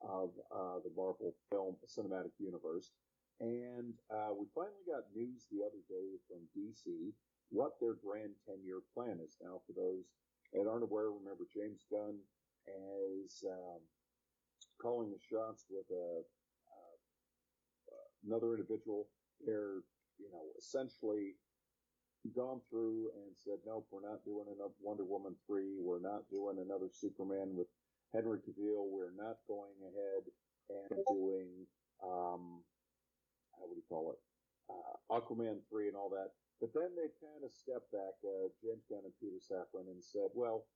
of 0.02 0.34
uh, 0.50 0.82
the 0.82 0.90
Marvel 0.98 1.30
film 1.46 1.78
cinematic 1.86 2.34
universe. 2.42 2.90
And 3.38 3.94
uh, 4.10 4.34
we 4.34 4.50
finally 4.50 4.82
got 4.82 5.06
news 5.14 5.46
the 5.46 5.62
other 5.62 5.78
day 5.86 6.18
from 6.26 6.42
DC 6.58 7.14
what 7.54 7.78
their 7.78 7.94
grand 8.02 8.34
10 8.50 8.66
year 8.66 8.82
plan 8.98 9.22
is. 9.22 9.38
Now, 9.38 9.62
for 9.62 9.78
those 9.78 10.10
that 10.50 10.66
aren't 10.66 10.82
aware, 10.82 11.14
remember 11.14 11.46
James 11.54 11.86
Gunn 11.86 12.18
is 12.66 13.46
um, 13.46 13.78
calling 14.82 15.14
the 15.14 15.22
shots 15.22 15.70
with 15.70 15.86
a, 15.94 16.26
uh, 16.66 16.98
another 18.26 18.58
individual. 18.58 19.06
They're, 19.38 19.86
you 20.18 20.34
know, 20.34 20.50
essentially 20.58 21.38
gone 22.28 22.60
through 22.68 23.10
and 23.16 23.32
said, 23.32 23.58
nope, 23.66 23.86
we're 23.90 24.04
not 24.04 24.24
doing 24.24 24.46
another 24.48 24.76
Wonder 24.80 25.04
Woman 25.04 25.34
3. 25.46 25.80
We're 25.80 26.04
not 26.04 26.28
doing 26.30 26.60
another 26.60 26.92
Superman 26.92 27.56
with 27.56 27.68
Henry 28.12 28.38
Cavill. 28.44 28.88
We're 28.92 29.16
not 29.16 29.40
going 29.48 29.76
ahead 29.80 30.28
and 30.68 31.00
doing 31.08 31.48
um, 32.04 32.60
how 33.56 33.68
would 33.68 33.76
you 33.76 33.88
call 33.88 34.16
it, 34.16 34.20
uh, 34.68 34.96
Aquaman 35.12 35.60
3 35.68 35.88
and 35.88 35.96
all 35.96 36.10
that. 36.10 36.32
But 36.60 36.72
then 36.76 36.92
they 36.92 37.08
kind 37.24 37.40
of 37.40 37.52
stepped 37.52 37.88
back, 37.92 38.16
uh, 38.20 38.52
James 38.60 38.84
Gunn 38.88 39.08
and 39.08 39.16
Peter 39.16 39.40
Safran, 39.40 39.88
and 39.88 40.04
said, 40.04 40.28
well, 40.36 40.68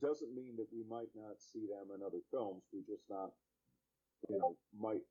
doesn't 0.00 0.34
mean 0.34 0.56
that 0.56 0.68
we 0.72 0.84
might 0.88 1.12
not 1.16 1.40
see 1.40 1.68
them 1.68 1.92
in 1.92 2.04
other 2.04 2.24
films. 2.32 2.64
We 2.72 2.80
just 2.88 3.04
not, 3.08 3.32
you 4.28 4.36
know, 4.40 4.56
might 4.76 5.04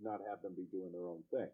not 0.00 0.22
have 0.30 0.42
them 0.42 0.54
be 0.54 0.66
doing 0.70 0.90
their 0.90 1.06
own 1.06 1.22
thing. 1.30 1.50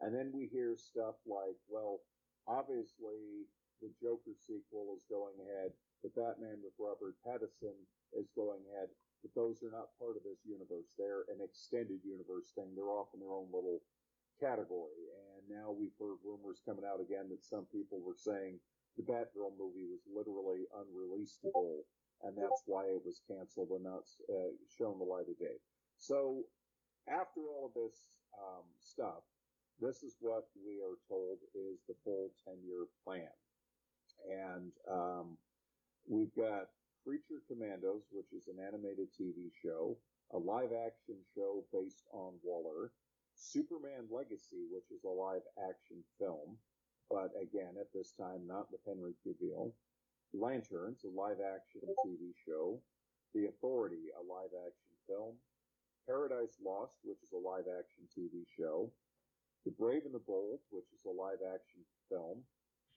And 0.00 0.12
then 0.12 0.32
we 0.32 0.48
hear 0.52 0.76
stuff 0.76 1.16
like, 1.24 1.56
well, 1.68 2.00
obviously 2.48 3.46
the 3.82 3.92
Joker 4.00 4.34
sequel 4.34 4.96
is 4.96 5.04
going 5.10 5.36
ahead, 5.42 5.74
the 6.02 6.12
Batman 6.16 6.62
with 6.64 6.74
Robert 6.80 7.18
Pattinson 7.20 7.76
is 8.16 8.30
going 8.32 8.62
ahead, 8.72 8.88
but 9.20 9.34
those 9.34 9.60
are 9.62 9.74
not 9.74 9.92
part 10.00 10.16
of 10.16 10.24
this 10.24 10.40
universe. 10.46 10.88
They're 10.96 11.28
an 11.28 11.42
extended 11.42 12.00
universe 12.06 12.54
thing. 12.54 12.72
They're 12.72 12.94
off 12.94 13.12
in 13.12 13.20
their 13.20 13.34
own 13.34 13.50
little 13.52 13.82
category. 14.40 15.10
And 15.36 15.44
now 15.48 15.72
we've 15.72 15.96
heard 15.98 16.20
rumors 16.24 16.62
coming 16.64 16.86
out 16.86 17.00
again 17.00 17.28
that 17.32 17.44
some 17.44 17.66
people 17.72 18.00
were 18.00 18.16
saying 18.16 18.60
the 18.96 19.04
Batgirl 19.04 19.56
movie 19.60 19.88
was 19.88 20.00
literally 20.08 20.64
unreleasable, 20.72 21.84
and 22.24 22.32
that's 22.36 22.64
why 22.64 22.88
it 22.88 23.02
was 23.04 23.20
canceled 23.28 23.76
and 23.76 23.84
not 23.84 24.08
uh, 24.32 24.52
shown 24.72 24.96
the 24.98 25.04
light 25.04 25.28
of 25.28 25.36
day. 25.36 25.60
So 25.98 26.44
after 27.08 27.44
all 27.44 27.68
of 27.68 27.74
this 27.76 28.08
um, 28.40 28.64
stuff, 28.80 29.24
this 29.80 30.02
is 30.02 30.16
what 30.20 30.44
we 30.64 30.80
are 30.80 30.96
told 31.08 31.38
is 31.54 31.80
the 31.88 31.94
full 32.04 32.30
10 32.46 32.56
year 32.64 32.86
plan. 33.04 33.32
And 34.26 34.72
um, 34.90 35.36
we've 36.08 36.34
got 36.34 36.68
Creature 37.04 37.44
Commandos, 37.46 38.02
which 38.10 38.32
is 38.32 38.48
an 38.48 38.56
animated 38.58 39.08
TV 39.12 39.52
show, 39.62 39.96
a 40.32 40.38
live 40.38 40.72
action 40.72 41.16
show 41.34 41.62
based 41.72 42.02
on 42.12 42.32
Waller, 42.42 42.90
Superman 43.36 44.08
Legacy, 44.10 44.64
which 44.72 44.90
is 44.90 45.04
a 45.04 45.08
live 45.08 45.44
action 45.68 46.02
film, 46.18 46.56
but 47.10 47.30
again, 47.40 47.76
at 47.78 47.92
this 47.94 48.12
time, 48.18 48.46
not 48.46 48.66
with 48.72 48.80
Henry 48.86 49.14
Cavill, 49.22 49.72
Lanterns, 50.34 51.04
a 51.04 51.08
live 51.08 51.38
action 51.38 51.82
TV 52.04 52.32
show, 52.44 52.80
The 53.34 53.46
Authority, 53.46 54.10
a 54.18 54.22
live 54.24 54.50
action 54.66 54.96
film, 55.06 55.36
Paradise 56.08 56.58
Lost, 56.64 56.96
which 57.04 57.22
is 57.22 57.30
a 57.32 57.38
live 57.38 57.66
action 57.70 58.08
TV 58.10 58.42
show, 58.58 58.90
The 59.66 59.72
Brave 59.72 60.02
and 60.04 60.14
the 60.14 60.22
Bold, 60.22 60.60
which 60.70 60.86
is 60.94 61.04
a 61.04 61.10
live 61.10 61.42
action 61.42 61.82
film, 62.08 62.38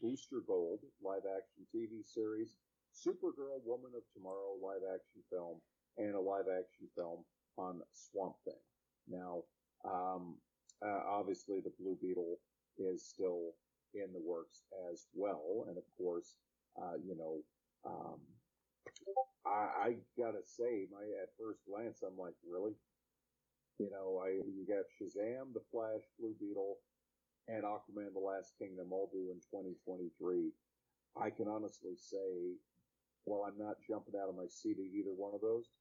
Booster 0.02 0.46
Gold, 0.46 0.78
live 1.04 1.26
action 1.26 1.66
TV 1.74 2.06
series, 2.06 2.58
Supergirl 2.94 3.66
Woman 3.66 3.90
of 3.98 4.04
Tomorrow, 4.14 4.54
live 4.62 4.86
action 4.86 5.26
film, 5.32 5.58
and 5.98 6.14
a 6.14 6.22
live 6.22 6.46
action 6.46 6.86
film 6.96 7.26
on 7.58 7.82
Swamp 7.92 8.36
Thing. 8.46 8.62
Now, 9.10 9.42
um, 9.84 10.38
uh, 10.86 11.02
obviously, 11.10 11.60
the 11.60 11.74
Blue 11.80 11.98
Beetle 12.00 12.38
is 12.78 13.04
still 13.04 13.58
in 13.96 14.14
the 14.14 14.22
works 14.22 14.62
as 14.94 15.08
well, 15.16 15.66
and 15.68 15.76
of 15.76 15.84
course, 15.98 16.36
uh, 16.80 17.02
you 17.04 17.18
know, 17.18 17.42
um, 17.84 18.20
I, 19.44 19.90
I, 19.90 19.96
gotta 20.16 20.46
say, 20.46 20.86
my 20.92 21.02
at 21.20 21.34
first 21.40 21.62
glance, 21.66 22.04
I'm 22.06 22.18
like, 22.18 22.36
really? 22.48 22.76
You 23.80 23.88
know, 23.88 24.20
I 24.20 24.44
you 24.44 24.68
got 24.68 24.92
Shazam, 25.00 25.56
The 25.56 25.64
Flash, 25.72 26.04
Blue 26.20 26.36
Beetle, 26.36 26.76
and 27.48 27.64
Aquaman: 27.64 28.12
The 28.12 28.20
Last 28.20 28.52
Kingdom 28.60 28.92
all 28.92 29.08
due 29.08 29.32
in 29.32 29.40
2023. 29.48 30.52
I 31.16 31.32
can 31.32 31.48
honestly 31.48 31.96
say, 31.96 32.60
while 33.24 33.48
I'm 33.48 33.58
not 33.58 33.80
jumping 33.88 34.20
out 34.20 34.28
of 34.28 34.36
my 34.36 34.52
seat 34.52 34.78
at 34.78 34.92
either 34.92 35.16
one 35.16 35.32
of 35.34 35.40
those, 35.40 35.72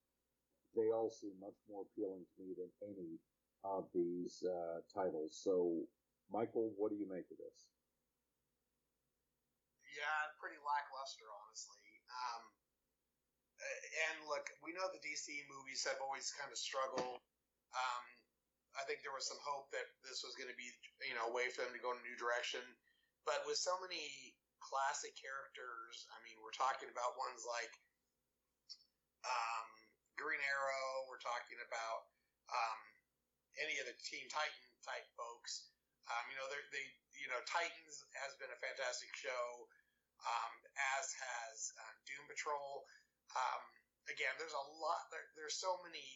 they 0.79 0.95
all 0.95 1.11
seem 1.11 1.35
much 1.43 1.59
more 1.67 1.85
appealing 1.91 2.23
to 2.23 2.39
me 2.39 2.55
than 2.55 2.71
any 2.87 3.19
of 3.67 3.91
these 3.91 4.47
uh, 4.47 4.79
titles. 4.95 5.35
So, 5.35 5.83
Michael, 6.31 6.71
what 6.79 6.95
do 6.95 6.97
you 6.97 7.11
make 7.11 7.27
of 7.35 7.39
this? 7.43 7.59
Yeah, 9.91 10.21
pretty 10.39 10.63
lackluster, 10.63 11.27
honestly. 11.27 11.91
Um, 12.15 12.43
and 14.07 14.17
look, 14.31 14.47
we 14.63 14.71
know 14.71 14.87
the 14.95 15.03
DC 15.03 15.35
movies 15.51 15.83
have 15.83 15.99
always 15.99 16.31
kind 16.39 16.55
of 16.55 16.59
struggled. 16.63 17.19
Um, 17.75 18.05
I 18.79 18.87
think 18.87 19.03
there 19.03 19.15
was 19.15 19.27
some 19.27 19.41
hope 19.43 19.69
that 19.75 19.91
this 20.07 20.23
was 20.23 20.39
going 20.39 20.49
to 20.49 20.59
be, 20.59 20.71
you 21.03 21.17
know, 21.19 21.29
a 21.29 21.35
way 21.35 21.51
for 21.51 21.67
them 21.67 21.75
to 21.75 21.83
go 21.83 21.91
in 21.93 21.99
a 21.99 22.07
new 22.07 22.15
direction. 22.15 22.63
But 23.27 23.43
with 23.45 23.59
so 23.59 23.75
many 23.83 24.33
classic 24.63 25.13
characters, 25.19 26.07
I 26.15 26.19
mean, 26.23 26.39
we're 26.41 26.55
talking 26.55 26.89
about 26.89 27.19
ones 27.19 27.43
like 27.43 27.75
um, 29.27 29.67
Green 30.15 30.41
Arrow. 30.41 31.11
We're 31.11 31.23
talking 31.23 31.59
about 31.67 32.09
um, 32.55 32.81
any 33.59 33.77
of 33.83 33.91
the 33.91 33.97
Teen 33.99 34.31
Titan 34.31 34.69
type 34.87 35.07
folks. 35.19 35.75
Um, 36.09 36.25
you 36.33 36.37
know, 36.41 36.49
they, 36.73 36.87
you 37.21 37.29
know, 37.29 37.41
Titans 37.45 38.07
has 38.25 38.33
been 38.41 38.49
a 38.49 38.61
fantastic 38.65 39.13
show, 39.13 39.45
um, 40.25 40.53
as 40.97 41.13
has 41.13 41.57
uh, 41.77 41.95
Doom 42.09 42.25
Patrol. 42.31 42.87
Um, 43.37 43.63
again, 44.09 44.33
there's 44.41 44.57
a 44.57 44.67
lot. 44.81 45.05
There, 45.13 45.27
there's 45.37 45.61
so 45.61 45.77
many 45.85 46.07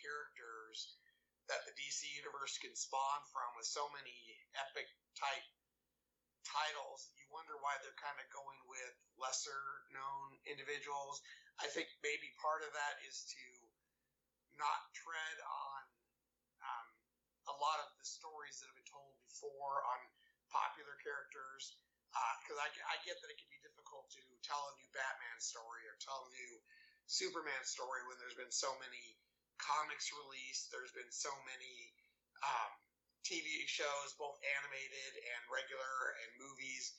characters 0.00 0.96
that 1.46 1.62
the 1.68 1.76
DC 1.76 2.08
universe 2.16 2.56
can 2.56 2.72
spawn 2.72 3.20
from 3.28 3.50
with 3.58 3.68
so 3.68 3.84
many 3.92 4.16
epic 4.56 4.88
type 5.18 5.46
titles. 6.46 7.12
You 7.20 7.28
wonder 7.28 7.56
why 7.60 7.76
they're 7.80 8.00
kind 8.00 8.16
of 8.16 8.26
going 8.32 8.60
with 8.68 8.94
lesser 9.20 9.84
known 9.92 10.40
individuals. 10.48 11.20
I 11.60 11.68
think 11.68 11.88
maybe 12.00 12.32
part 12.40 12.64
of 12.64 12.72
that 12.72 12.96
is 13.04 13.28
to 13.36 13.44
not 14.56 14.80
tread 14.96 15.36
on 15.44 15.82
a 17.48 17.56
lot 17.60 17.76
of 17.84 17.92
the 18.00 18.06
stories 18.06 18.60
that 18.60 18.72
have 18.72 18.78
been 18.78 18.88
told 18.88 19.12
before 19.28 19.84
on 19.84 20.00
popular 20.48 20.96
characters. 21.04 21.76
Because 22.40 22.58
uh, 22.62 22.64
I, 22.64 22.68
I 22.94 22.96
get 23.02 23.18
that 23.20 23.28
it 23.32 23.38
can 23.42 23.50
be 23.50 23.58
difficult 23.60 24.06
to 24.14 24.22
tell 24.46 24.62
a 24.70 24.78
new 24.78 24.88
Batman 24.94 25.38
story 25.42 25.82
or 25.84 25.98
tell 25.98 26.24
a 26.24 26.30
new 26.30 26.52
Superman 27.10 27.62
story 27.66 28.06
when 28.06 28.16
there's 28.22 28.38
been 28.38 28.54
so 28.54 28.70
many 28.78 29.18
comics 29.64 30.12
released. 30.12 30.68
There's 30.68 30.92
been 30.92 31.08
so 31.08 31.32
many 31.48 31.90
um, 32.44 32.72
TV 33.24 33.64
shows, 33.64 34.12
both 34.20 34.36
animated 34.60 35.12
and 35.16 35.40
regular, 35.48 35.94
and 36.20 36.30
movies, 36.36 36.92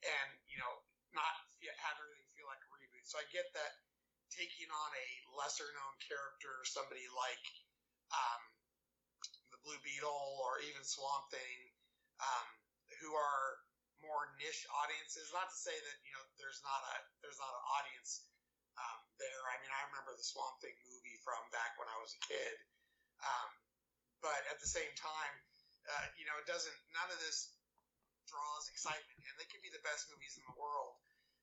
and 0.00 0.28
you 0.48 0.56
know, 0.56 0.80
not 1.12 1.36
have 1.84 1.96
everything 2.00 2.28
feel 2.32 2.48
like 2.48 2.60
a 2.64 2.70
reboot. 2.72 3.04
So 3.04 3.20
I 3.20 3.26
get 3.28 3.46
that 3.52 3.72
taking 4.32 4.68
on 4.72 4.90
a 4.96 5.08
lesser 5.36 5.68
known 5.76 5.94
character, 6.00 6.64
somebody 6.64 7.04
like 7.12 7.44
um, 8.12 8.42
the 9.52 9.60
Blue 9.62 9.78
Beetle 9.84 10.40
or 10.42 10.58
even 10.64 10.82
Swamp 10.82 11.28
Thing, 11.30 11.58
um, 12.20 12.46
who 13.04 13.12
are 13.14 13.60
more 14.02 14.32
niche 14.40 14.64
audiences. 14.72 15.30
Not 15.32 15.48
to 15.52 15.58
say 15.58 15.74
that 15.76 15.96
you 16.02 16.12
know 16.16 16.24
there's 16.40 16.60
not 16.64 16.80
a 16.80 16.96
there's 17.20 17.38
not 17.38 17.52
an 17.52 17.64
audience 17.78 18.24
um, 18.80 19.00
there. 19.20 19.42
I 19.52 19.60
mean, 19.62 19.72
I 19.72 19.80
remember 19.92 20.16
the 20.16 20.26
Swamp 20.26 20.58
Thing 20.64 20.74
movie 20.84 21.05
from 21.26 21.42
back 21.50 21.74
when 21.74 21.90
I 21.90 21.98
was 21.98 22.14
a 22.14 22.22
kid, 22.22 22.54
um, 23.18 23.50
but 24.22 24.38
at 24.46 24.62
the 24.62 24.70
same 24.70 24.90
time, 24.94 25.34
uh, 25.90 26.06
you 26.14 26.22
know, 26.30 26.38
it 26.38 26.46
doesn't. 26.46 26.78
None 26.94 27.10
of 27.10 27.18
this 27.18 27.50
draws 28.30 28.70
excitement, 28.70 29.18
and 29.26 29.34
they 29.36 29.50
could 29.50 29.62
be 29.66 29.74
the 29.74 29.82
best 29.82 30.06
movies 30.06 30.38
in 30.38 30.46
the 30.46 30.54
world, 30.54 30.94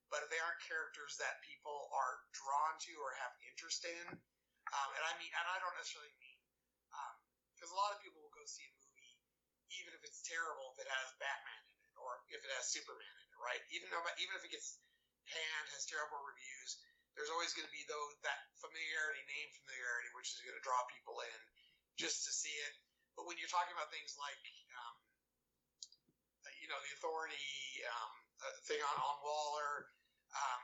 but 0.07 0.23
if 0.23 0.31
they 0.31 0.39
aren't 0.39 0.63
characters 0.63 1.19
that 1.19 1.43
people 1.43 1.91
are 1.91 2.23
drawn 2.31 2.79
to 2.87 2.93
or 3.03 3.11
have 3.19 3.35
interest 3.51 3.83
in, 3.83 4.07
um, 4.71 4.89
and 4.95 5.03
I 5.03 5.11
mean, 5.19 5.31
and 5.35 5.45
I 5.51 5.59
don't 5.59 5.75
necessarily 5.75 6.15
mean 6.15 6.39
because 7.63 7.71
a 7.71 7.79
lot 7.79 7.95
of 7.95 8.03
people 8.03 8.19
will 8.19 8.35
go 8.35 8.43
see 8.43 8.67
a 8.67 8.73
movie 8.75 9.15
even 9.79 9.95
if 9.95 10.03
it's 10.03 10.19
terrible 10.27 10.75
if 10.75 10.83
it 10.83 10.89
has 10.91 11.15
Batman 11.15 11.63
in 11.63 11.79
it 11.79 11.95
or 11.95 12.19
if 12.27 12.43
it 12.43 12.51
has 12.59 12.67
Superman 12.67 13.07
in 13.07 13.27
it, 13.31 13.39
right? 13.39 13.63
Even 13.71 13.87
though 13.87 14.03
even 14.19 14.35
if 14.35 14.43
it 14.43 14.51
gets 14.51 14.83
panned, 15.31 15.67
has 15.71 15.87
terrible 15.87 16.19
reviews, 16.19 16.75
there's 17.13 17.29
always 17.29 17.53
going 17.53 17.65
to 17.65 17.75
be 17.75 17.86
those 17.86 18.13
that 18.25 18.39
familiarity, 18.58 19.22
name 19.29 19.50
familiarity, 19.53 20.10
which 20.17 20.34
is 20.34 20.41
going 20.41 20.58
to 20.58 20.65
draw 20.65 20.82
people 20.89 21.22
in 21.22 21.39
just 21.98 22.25
to 22.25 22.32
see 22.34 22.53
it. 22.65 22.74
But 23.13 23.29
when 23.29 23.38
you're 23.38 23.51
talking 23.51 23.74
about 23.77 23.93
things 23.93 24.17
like, 24.17 24.41
um, 24.74 24.96
you 26.58 26.67
know, 26.72 26.79
the 26.82 26.93
Authority 26.98 27.86
um, 27.86 28.13
thing 28.65 28.82
on 28.82 28.98
on 28.98 29.15
Waller, 29.22 29.93
um, 30.34 30.62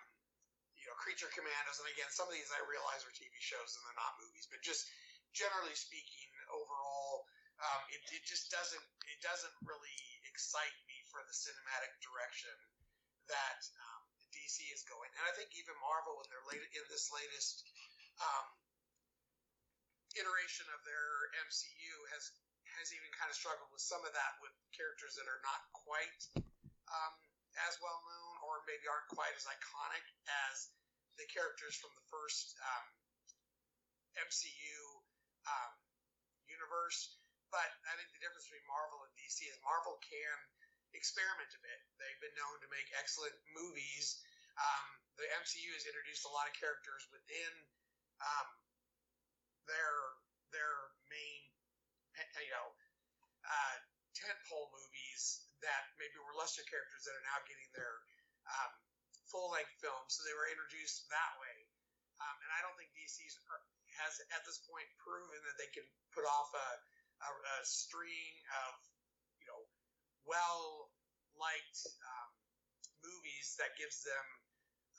you 0.74 0.90
know, 0.90 0.96
Creature 0.98 1.30
Commandos, 1.36 1.78
and 1.78 1.88
again, 1.94 2.10
some 2.10 2.26
of 2.26 2.34
these 2.34 2.50
I 2.50 2.62
realize 2.66 3.06
are 3.06 3.14
TV 3.14 3.36
shows 3.38 3.78
and 3.78 3.82
they're 3.86 4.02
not 4.02 4.18
movies, 4.18 4.50
but 4.50 4.64
just 4.66 4.90
generally 5.38 5.76
speaking, 5.78 6.30
overall. 6.50 7.30
Um, 7.60 7.82
it, 7.92 8.00
it 8.16 8.24
just 8.24 8.48
doesn't 8.48 8.88
it 9.12 9.20
doesn't 9.20 9.52
really 9.68 10.00
excite 10.24 10.80
me 10.88 10.96
for 11.12 11.20
the 11.28 11.36
cinematic 11.36 11.92
direction 12.00 12.56
that 13.28 13.60
um, 13.76 13.99
DC 14.50 14.66
is 14.74 14.82
going, 14.90 15.14
and 15.14 15.24
I 15.30 15.34
think 15.38 15.54
even 15.54 15.78
Marvel 15.78 16.18
in 16.26 16.28
their 16.34 16.42
late 16.50 16.66
in 16.74 16.86
this 16.90 17.14
latest 17.14 17.70
um, 18.18 18.50
iteration 20.18 20.66
of 20.74 20.82
their 20.90 21.30
MCU 21.46 21.94
has 22.18 22.34
has 22.82 22.90
even 22.90 23.14
kind 23.14 23.30
of 23.30 23.38
struggled 23.38 23.70
with 23.70 23.86
some 23.86 24.02
of 24.02 24.10
that 24.18 24.34
with 24.42 24.50
characters 24.74 25.14
that 25.22 25.30
are 25.30 25.38
not 25.46 25.62
quite 25.86 26.22
um, 26.90 27.14
as 27.70 27.78
well 27.78 28.02
known 28.02 28.34
or 28.42 28.66
maybe 28.66 28.90
aren't 28.90 29.10
quite 29.14 29.38
as 29.38 29.46
iconic 29.46 30.06
as 30.50 30.74
the 31.22 31.30
characters 31.30 31.78
from 31.78 31.94
the 31.94 32.06
first 32.10 32.58
um, 32.66 32.86
MCU 34.34 34.82
um, 35.46 35.74
universe. 36.50 37.22
But 37.54 37.70
I 37.86 37.94
think 38.02 38.10
the 38.18 38.22
difference 38.22 38.50
between 38.50 38.66
Marvel 38.66 39.06
and 39.06 39.14
DC 39.14 39.46
is 39.46 39.58
Marvel 39.62 40.02
can 40.02 40.38
experiment 40.98 41.54
a 41.54 41.62
bit. 41.62 41.80
They've 42.02 42.22
been 42.22 42.34
known 42.34 42.58
to 42.66 42.70
make 42.74 42.90
excellent 42.98 43.38
movies. 43.54 44.18
Um, 44.58 44.88
the 45.20 45.28
MCU 45.44 45.70
has 45.76 45.84
introduced 45.84 46.24
a 46.26 46.32
lot 46.32 46.48
of 46.48 46.56
characters 46.56 47.04
within 47.12 47.54
um, 48.24 48.50
their 49.68 49.96
their 50.50 50.76
main, 51.12 51.42
you 52.42 52.54
know, 52.56 52.68
uh, 53.46 53.78
tentpole 54.18 54.72
movies 54.74 55.46
that 55.62 55.84
maybe 56.00 56.18
were 56.24 56.34
lesser 56.40 56.66
characters 56.66 57.06
that 57.06 57.14
are 57.14 57.28
now 57.30 57.40
getting 57.46 57.70
their 57.76 57.96
um, 58.50 58.72
full 59.30 59.54
length 59.54 59.76
films, 59.78 60.18
so 60.18 60.26
they 60.26 60.34
were 60.34 60.50
introduced 60.50 61.06
that 61.12 61.34
way. 61.38 61.58
Um, 62.20 62.36
and 62.44 62.52
I 62.52 62.60
don't 62.66 62.76
think 62.76 62.92
DC's 62.98 63.38
has 64.00 64.14
at 64.32 64.44
this 64.48 64.60
point 64.64 64.88
proven 65.00 65.40
that 65.44 65.58
they 65.60 65.70
can 65.76 65.86
put 66.16 66.24
off 66.24 66.50
a, 66.56 66.70
a, 67.24 67.30
a 67.32 67.58
string 67.64 68.32
of 68.68 68.72
you 69.44 69.48
know 69.48 69.62
well 70.24 70.92
liked 71.36 71.80
um, 72.04 72.30
movies 73.04 73.56
that 73.60 73.76
gives 73.80 74.04
them 74.04 74.26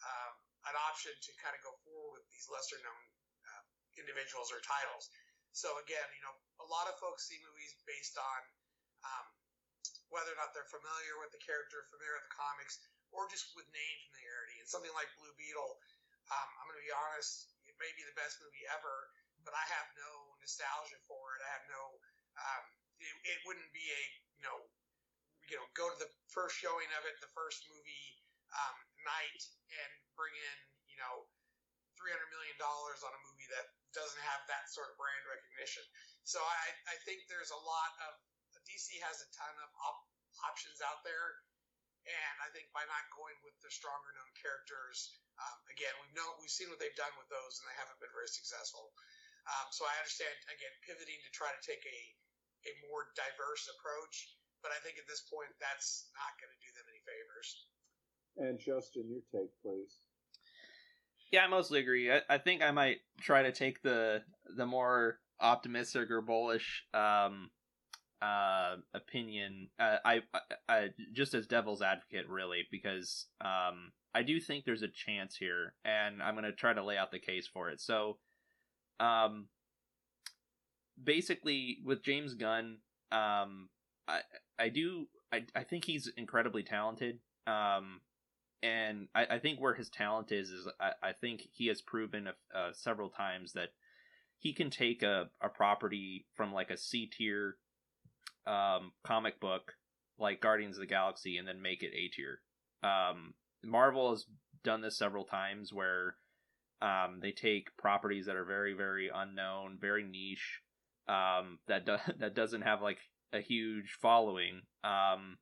um, 0.04 0.32
an 0.68 0.76
option 0.88 1.12
to 1.12 1.30
kind 1.40 1.56
of 1.56 1.60
go 1.64 1.72
forward 1.84 2.20
with 2.20 2.26
these 2.28 2.48
lesser 2.52 2.80
known 2.84 3.04
uh, 3.48 3.62
individuals 3.96 4.52
or 4.52 4.60
titles. 4.60 5.08
So 5.56 5.72
again, 5.82 6.06
you 6.14 6.22
know, 6.22 6.34
a 6.62 6.66
lot 6.68 6.86
of 6.86 6.94
folks 7.02 7.26
see 7.26 7.40
movies 7.42 7.74
based 7.88 8.14
on 8.20 8.40
um, 9.02 9.26
whether 10.12 10.30
or 10.30 10.38
not 10.38 10.52
they're 10.54 10.68
familiar 10.68 11.18
with 11.18 11.32
the 11.34 11.42
character, 11.42 11.82
familiar 11.90 12.18
with 12.20 12.28
the 12.30 12.36
comics, 12.36 12.78
or 13.10 13.26
just 13.26 13.50
with 13.58 13.66
name 13.74 13.98
familiarity. 14.10 14.62
And 14.62 14.68
something 14.70 14.92
like 14.94 15.10
Blue 15.18 15.34
Beetle, 15.34 15.72
um, 16.30 16.48
I'm 16.60 16.66
going 16.70 16.78
to 16.78 16.86
be 16.86 16.94
honest, 16.94 17.50
it 17.66 17.74
may 17.82 17.90
be 17.98 18.06
the 18.06 18.14
best 18.14 18.38
movie 18.38 18.62
ever, 18.70 19.10
but 19.42 19.56
I 19.56 19.64
have 19.74 19.88
no 19.98 20.38
nostalgia 20.38 21.00
for 21.10 21.34
it. 21.34 21.40
I 21.42 21.50
have 21.58 21.66
no, 21.66 21.82
um, 22.38 22.64
it, 23.02 23.14
it 23.26 23.38
wouldn't 23.48 23.70
be 23.74 23.82
a, 23.82 24.02
you 24.38 24.44
know, 24.46 24.58
you 25.50 25.58
know, 25.58 25.66
go 25.74 25.90
to 25.90 25.98
the 25.98 26.10
first 26.30 26.54
showing 26.62 26.86
of 26.94 27.02
it, 27.10 27.18
the 27.18 27.32
first 27.34 27.66
movie 27.66 28.19
um, 28.54 28.76
night, 29.06 29.42
and 29.70 29.90
bring 30.18 30.34
in, 30.34 30.56
you 30.90 30.98
know, 30.98 31.26
three 31.98 32.10
hundred 32.10 32.32
million 32.32 32.56
dollars 32.56 33.04
on 33.04 33.12
a 33.12 33.20
movie 33.28 33.48
that 33.52 33.66
doesn't 33.92 34.22
have 34.22 34.42
that 34.46 34.70
sort 34.70 34.88
of 34.90 34.96
brand 34.96 35.24
recognition. 35.26 35.82
So 36.22 36.38
I, 36.38 36.66
I 36.94 36.96
think 37.04 37.26
there's 37.26 37.50
a 37.50 37.62
lot 37.66 37.92
of 38.08 38.16
DC 38.70 39.02
has 39.02 39.18
a 39.18 39.28
ton 39.34 39.54
of 39.66 39.70
op- 39.82 40.06
options 40.46 40.78
out 40.78 41.02
there, 41.02 41.42
and 42.06 42.34
I 42.44 42.48
think 42.54 42.70
by 42.70 42.86
not 42.86 43.02
going 43.10 43.34
with 43.42 43.56
the 43.60 43.72
stronger 43.72 44.14
known 44.14 44.30
characters, 44.38 45.18
um, 45.42 45.58
again 45.72 45.92
we've 45.98 46.14
known 46.14 46.38
we've 46.38 46.52
seen 46.52 46.70
what 46.70 46.78
they've 46.78 46.94
done 46.94 47.12
with 47.18 47.26
those, 47.32 47.58
and 47.60 47.66
they 47.66 47.76
haven't 47.76 47.98
been 47.98 48.14
very 48.14 48.30
successful. 48.30 48.94
Um, 49.48 49.66
so 49.74 49.88
I 49.88 49.94
understand 49.98 50.32
again 50.52 50.74
pivoting 50.86 51.18
to 51.18 51.30
try 51.34 51.50
to 51.50 51.62
take 51.66 51.82
a 51.82 52.00
a 52.68 52.72
more 52.86 53.08
diverse 53.16 53.66
approach, 53.72 54.36
but 54.60 54.70
I 54.70 54.78
think 54.84 55.00
at 55.00 55.08
this 55.08 55.24
point 55.26 55.50
that's 55.58 56.12
not 56.12 56.36
going 56.38 56.52
to 56.52 56.60
do 56.60 56.70
them 56.76 56.86
any 56.92 57.00
favors. 57.02 57.66
And 58.40 58.58
Justin, 58.58 59.04
your 59.08 59.20
take, 59.30 59.50
please. 59.62 59.98
Yeah, 61.30 61.44
I 61.44 61.48
mostly 61.48 61.78
agree. 61.78 62.10
I, 62.10 62.22
I 62.28 62.38
think 62.38 62.62
I 62.62 62.70
might 62.70 62.98
try 63.20 63.42
to 63.42 63.52
take 63.52 63.82
the 63.82 64.22
the 64.56 64.66
more 64.66 65.18
optimistic 65.40 66.10
or 66.10 66.22
bullish 66.22 66.84
um, 66.94 67.50
uh, 68.22 68.76
opinion. 68.94 69.68
Uh, 69.78 69.96
I, 70.04 70.22
I, 70.32 70.40
I 70.68 70.88
just 71.12 71.34
as 71.34 71.46
devil's 71.46 71.82
advocate, 71.82 72.28
really, 72.28 72.66
because 72.70 73.26
um, 73.42 73.92
I 74.14 74.22
do 74.22 74.40
think 74.40 74.64
there's 74.64 74.82
a 74.82 74.88
chance 74.88 75.36
here, 75.36 75.74
and 75.84 76.22
I'm 76.22 76.34
going 76.34 76.44
to 76.44 76.52
try 76.52 76.72
to 76.72 76.84
lay 76.84 76.96
out 76.96 77.10
the 77.10 77.18
case 77.18 77.46
for 77.46 77.70
it. 77.70 77.80
So, 77.80 78.16
um, 78.98 79.48
basically, 81.02 81.78
with 81.84 82.02
James 82.02 82.34
Gunn, 82.34 82.78
um, 83.12 83.68
I 84.08 84.20
I 84.58 84.70
do 84.70 85.06
I 85.30 85.44
I 85.54 85.62
think 85.62 85.84
he's 85.84 86.10
incredibly 86.16 86.62
talented. 86.62 87.20
Um, 87.46 88.00
and 88.62 89.08
I, 89.14 89.26
I 89.30 89.38
think 89.38 89.60
where 89.60 89.74
his 89.74 89.88
talent 89.88 90.32
is 90.32 90.50
is 90.50 90.68
I, 90.80 90.92
I 91.02 91.12
think 91.12 91.42
he 91.52 91.68
has 91.68 91.80
proven 91.80 92.28
uh, 92.54 92.70
several 92.72 93.08
times 93.08 93.52
that 93.52 93.70
he 94.38 94.52
can 94.52 94.70
take 94.70 95.02
a, 95.02 95.28
a 95.40 95.48
property 95.48 96.26
from 96.34 96.52
like 96.52 96.70
a 96.70 96.76
C 96.76 97.06
tier 97.06 97.56
um, 98.46 98.92
comic 99.04 99.40
book 99.40 99.74
like 100.18 100.40
Guardians 100.40 100.76
of 100.76 100.80
the 100.80 100.86
Galaxy 100.86 101.38
and 101.38 101.48
then 101.48 101.62
make 101.62 101.82
it 101.82 101.92
A 101.94 102.08
tier. 102.08 102.40
Um, 102.82 103.34
Marvel 103.64 104.10
has 104.10 104.26
done 104.62 104.82
this 104.82 104.98
several 104.98 105.24
times 105.24 105.72
where 105.72 106.16
um, 106.82 107.20
they 107.20 107.32
take 107.32 107.76
properties 107.78 108.26
that 108.26 108.36
are 108.36 108.44
very 108.44 108.74
very 108.74 109.10
unknown, 109.14 109.78
very 109.80 110.04
niche, 110.04 110.60
um, 111.08 111.58
that 111.66 111.86
do- 111.86 111.96
that 112.18 112.34
doesn't 112.34 112.62
have 112.62 112.82
like 112.82 112.98
a 113.32 113.40
huge 113.40 113.96
following. 114.00 114.62
Um, 114.84 115.38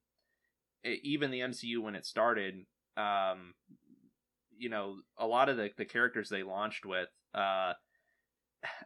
it, 0.84 1.00
even 1.02 1.30
the 1.30 1.40
MCU 1.40 1.80
when 1.80 1.94
it 1.94 2.06
started 2.06 2.66
um, 2.98 3.54
you 4.58 4.68
know, 4.68 4.96
a 5.16 5.26
lot 5.26 5.48
of 5.48 5.56
the, 5.56 5.70
the 5.78 5.84
characters 5.84 6.28
they 6.28 6.42
launched 6.42 6.84
with, 6.84 7.08
uh, 7.34 7.72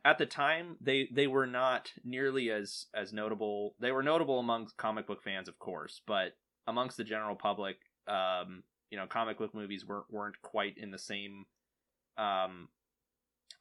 at 0.04 0.18
the 0.18 0.26
time 0.26 0.76
they 0.80 1.08
they 1.10 1.26
were 1.26 1.46
not 1.46 1.90
nearly 2.04 2.50
as 2.50 2.86
as 2.94 3.12
notable. 3.12 3.74
They 3.80 3.90
were 3.90 4.02
notable 4.02 4.38
amongst 4.38 4.76
comic 4.76 5.06
book 5.06 5.22
fans, 5.22 5.48
of 5.48 5.58
course, 5.58 6.02
but 6.06 6.36
amongst 6.66 6.98
the 6.98 7.04
general 7.04 7.36
public, 7.36 7.76
um, 8.06 8.62
you 8.90 8.98
know, 8.98 9.06
comic 9.06 9.38
book 9.38 9.54
movies 9.54 9.86
weren't 9.86 10.10
weren't 10.10 10.42
quite 10.42 10.76
in 10.76 10.90
the 10.90 10.98
same 10.98 11.46
um, 12.18 12.68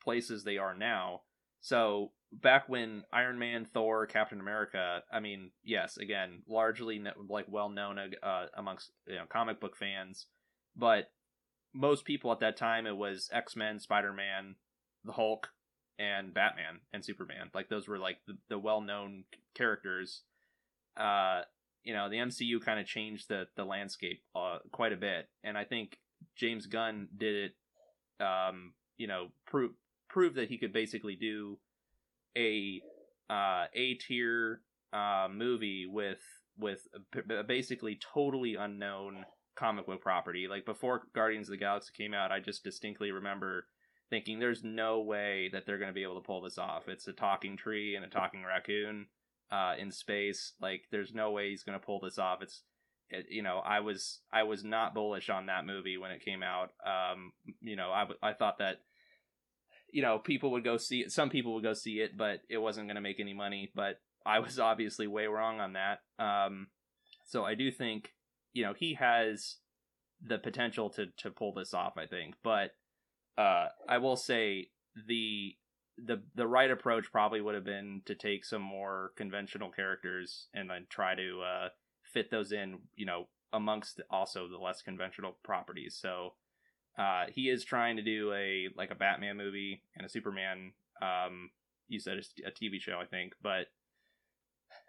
places 0.03 0.43
they 0.43 0.57
are 0.57 0.75
now. 0.75 1.21
So 1.61 2.11
back 2.33 2.67
when 2.67 3.03
Iron 3.13 3.39
Man, 3.39 3.65
Thor, 3.65 4.05
Captain 4.05 4.41
America, 4.41 5.03
I 5.13 5.21
mean, 5.21 5.51
yes, 5.63 5.95
again, 5.97 6.41
largely 6.47 7.01
like 7.29 7.45
well 7.47 7.69
known 7.69 7.99
uh, 8.21 8.45
amongst 8.57 8.91
you 9.07 9.15
know 9.15 9.25
comic 9.29 9.61
book 9.61 9.77
fans 9.77 10.25
but 10.75 11.11
most 11.73 12.05
people 12.05 12.31
at 12.31 12.39
that 12.39 12.57
time 12.57 12.85
it 12.85 12.97
was 12.97 13.29
x-men 13.31 13.79
spider-man 13.79 14.55
the 15.05 15.13
hulk 15.13 15.49
and 15.99 16.33
batman 16.33 16.79
and 16.93 17.03
superman. 17.03 17.49
Like 17.53 17.69
those 17.69 17.87
were 17.87 17.99
like 17.99 18.17
the, 18.27 18.37
the 18.49 18.59
well-known 18.59 19.23
characters. 19.55 20.23
Uh 20.97 21.41
you 21.83 21.93
know 21.93 22.09
the 22.09 22.17
mcu 22.17 22.63
kind 22.63 22.79
of 22.79 22.85
changed 22.85 23.27
the 23.29 23.45
the 23.55 23.63
landscape 23.63 24.21
uh, 24.35 24.59
quite 24.71 24.93
a 24.93 24.97
bit. 24.97 25.29
And 25.43 25.57
i 25.57 25.63
think 25.63 25.97
james 26.35 26.67
gunn 26.67 27.07
did 27.17 27.51
it 28.19 28.23
um 28.23 28.73
you 28.97 29.07
know 29.07 29.29
prove 29.47 29.71
prove 30.07 30.35
that 30.35 30.49
he 30.49 30.57
could 30.57 30.73
basically 30.73 31.15
do 31.15 31.57
a 32.37 32.81
uh 33.29 33.65
a 33.73 33.95
tier 33.95 34.61
uh 34.93 35.27
movie 35.31 35.85
with 35.87 36.21
with 36.59 36.87
basically 37.47 37.99
totally 38.13 38.55
unknown 38.55 39.25
comic 39.61 39.85
book 39.85 40.01
property. 40.01 40.47
Like 40.49 40.65
before 40.65 41.03
Guardians 41.13 41.47
of 41.47 41.51
the 41.51 41.57
Galaxy 41.57 41.91
came 41.95 42.13
out, 42.13 42.31
I 42.31 42.39
just 42.39 42.63
distinctly 42.63 43.11
remember 43.11 43.67
thinking 44.09 44.39
there's 44.39 44.63
no 44.63 45.01
way 45.01 45.49
that 45.53 45.65
they're 45.65 45.77
going 45.77 45.89
to 45.89 45.93
be 45.93 46.03
able 46.03 46.19
to 46.19 46.25
pull 46.25 46.41
this 46.41 46.57
off. 46.57 46.87
It's 46.87 47.07
a 47.07 47.13
talking 47.13 47.55
tree 47.55 47.95
and 47.95 48.03
a 48.03 48.09
talking 48.09 48.43
raccoon 48.43 49.05
uh, 49.51 49.75
in 49.77 49.91
space. 49.91 50.53
Like 50.59 50.85
there's 50.91 51.13
no 51.13 51.29
way 51.29 51.51
he's 51.51 51.63
going 51.63 51.79
to 51.79 51.85
pull 51.85 51.99
this 51.99 52.17
off. 52.17 52.41
It's 52.41 52.63
it, 53.11 53.27
you 53.29 53.43
know, 53.43 53.59
I 53.63 53.81
was 53.81 54.21
I 54.33 54.43
was 54.43 54.63
not 54.63 54.95
bullish 54.95 55.29
on 55.29 55.45
that 55.45 55.65
movie 55.65 55.97
when 55.97 56.11
it 56.11 56.25
came 56.25 56.41
out. 56.41 56.71
Um, 56.85 57.31
you 57.61 57.75
know, 57.75 57.91
I 57.91 58.07
I 58.23 58.33
thought 58.33 58.57
that 58.57 58.77
you 59.93 60.01
know 60.01 60.17
people 60.17 60.51
would 60.51 60.63
go 60.63 60.77
see 60.77 61.01
it. 61.01 61.11
Some 61.11 61.29
people 61.29 61.53
would 61.53 61.63
go 61.63 61.73
see 61.73 61.99
it, 61.99 62.17
but 62.17 62.39
it 62.49 62.57
wasn't 62.57 62.87
going 62.87 62.95
to 62.95 63.01
make 63.01 63.19
any 63.19 63.33
money. 63.33 63.71
But 63.75 63.99
I 64.25 64.39
was 64.39 64.59
obviously 64.71 65.05
way 65.05 65.27
wrong 65.27 65.59
on 65.59 65.73
that. 65.73 65.99
Um, 66.17 66.67
so 67.25 67.45
I 67.45 67.53
do 67.53 67.69
think 67.69 68.13
you 68.53 68.63
know 68.63 68.73
he 68.77 68.95
has 68.95 69.57
the 70.21 70.37
potential 70.37 70.89
to 70.91 71.07
to 71.17 71.31
pull 71.31 71.53
this 71.53 71.73
off. 71.73 71.93
I 71.97 72.05
think, 72.05 72.35
but 72.43 72.71
uh, 73.37 73.67
I 73.87 73.97
will 73.97 74.17
say 74.17 74.67
the 75.07 75.55
the 75.97 76.21
the 76.35 76.47
right 76.47 76.71
approach 76.71 77.11
probably 77.11 77.41
would 77.41 77.55
have 77.55 77.65
been 77.65 78.01
to 78.05 78.15
take 78.15 78.45
some 78.45 78.61
more 78.61 79.11
conventional 79.15 79.69
characters 79.69 80.47
and 80.53 80.69
then 80.69 80.87
try 80.89 81.15
to 81.15 81.41
uh, 81.41 81.69
fit 82.13 82.31
those 82.31 82.51
in, 82.51 82.79
you 82.95 83.05
know, 83.05 83.27
amongst 83.53 84.01
also 84.09 84.47
the 84.47 84.57
less 84.57 84.81
conventional 84.81 85.37
properties. 85.43 85.97
So 85.99 86.33
uh, 86.97 87.25
he 87.33 87.49
is 87.49 87.63
trying 87.63 87.97
to 87.97 88.03
do 88.03 88.33
a 88.33 88.69
like 88.75 88.91
a 88.91 88.95
Batman 88.95 89.37
movie 89.37 89.83
and 89.95 90.05
a 90.05 90.09
Superman. 90.09 90.73
Um, 91.01 91.51
you 91.87 91.99
said 91.99 92.17
a 92.45 92.51
TV 92.51 92.79
show, 92.79 92.99
I 93.01 93.05
think, 93.05 93.33
but 93.41 93.67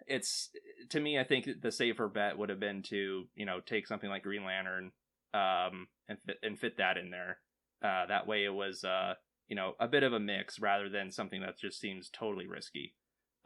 it's 0.06 0.50
to 0.90 1.00
me 1.00 1.18
i 1.18 1.24
think 1.24 1.48
the 1.60 1.72
safer 1.72 2.08
bet 2.08 2.36
would 2.36 2.48
have 2.48 2.60
been 2.60 2.82
to 2.82 3.24
you 3.34 3.46
know 3.46 3.60
take 3.60 3.86
something 3.86 4.10
like 4.10 4.22
green 4.22 4.44
lantern 4.44 4.92
um 5.34 5.88
and 6.08 6.18
fit, 6.26 6.36
and 6.42 6.58
fit 6.58 6.76
that 6.78 6.96
in 6.96 7.10
there. 7.10 7.38
Uh 7.82 8.06
that 8.06 8.26
way 8.26 8.44
it 8.44 8.52
was 8.52 8.84
uh 8.84 9.14
you 9.48 9.56
know 9.56 9.74
a 9.80 9.88
bit 9.88 10.02
of 10.02 10.12
a 10.12 10.20
mix 10.20 10.60
rather 10.60 10.88
than 10.88 11.10
something 11.10 11.40
that 11.40 11.58
just 11.58 11.80
seems 11.80 12.10
totally 12.10 12.46
risky. 12.46 12.94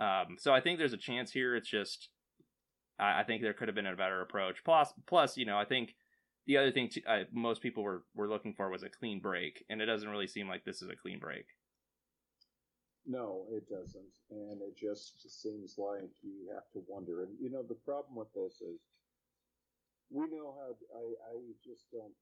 Um 0.00 0.36
so 0.38 0.52
i 0.52 0.60
think 0.60 0.78
there's 0.78 0.92
a 0.92 0.98
chance 0.98 1.30
here. 1.30 1.54
It's 1.56 1.68
just 1.68 2.08
i, 2.98 3.20
I 3.20 3.24
think 3.24 3.42
there 3.42 3.54
could 3.54 3.68
have 3.68 3.74
been 3.74 3.86
a 3.86 3.96
better 3.96 4.20
approach. 4.20 4.64
Plus 4.64 4.92
plus 5.06 5.36
you 5.36 5.46
know 5.46 5.58
i 5.58 5.64
think 5.64 5.94
the 6.46 6.56
other 6.56 6.70
thing 6.70 6.90
uh, 7.06 7.24
most 7.32 7.60
people 7.60 7.82
were 7.82 8.04
were 8.14 8.28
looking 8.28 8.54
for 8.54 8.70
was 8.70 8.82
a 8.82 8.88
clean 8.88 9.20
break 9.20 9.64
and 9.68 9.80
it 9.80 9.86
doesn't 9.86 10.08
really 10.08 10.28
seem 10.28 10.48
like 10.48 10.64
this 10.64 10.82
is 10.82 10.88
a 10.88 10.96
clean 10.96 11.18
break 11.18 11.46
no, 13.06 13.46
it 13.50 13.68
doesn't. 13.68 14.14
And 14.30 14.60
it 14.62 14.76
just 14.76 15.22
seems 15.42 15.78
like 15.78 16.10
you 16.22 16.50
have 16.52 16.66
to 16.74 16.82
wonder. 16.88 17.22
And, 17.22 17.32
you 17.40 17.50
know, 17.50 17.62
the 17.62 17.78
problem 17.86 18.16
with 18.16 18.32
this 18.34 18.60
is 18.60 18.82
we 20.10 20.26
know 20.26 20.54
how, 20.58 20.74
I, 20.94 21.04
I 21.30 21.36
just 21.64 21.90
don't, 21.90 22.14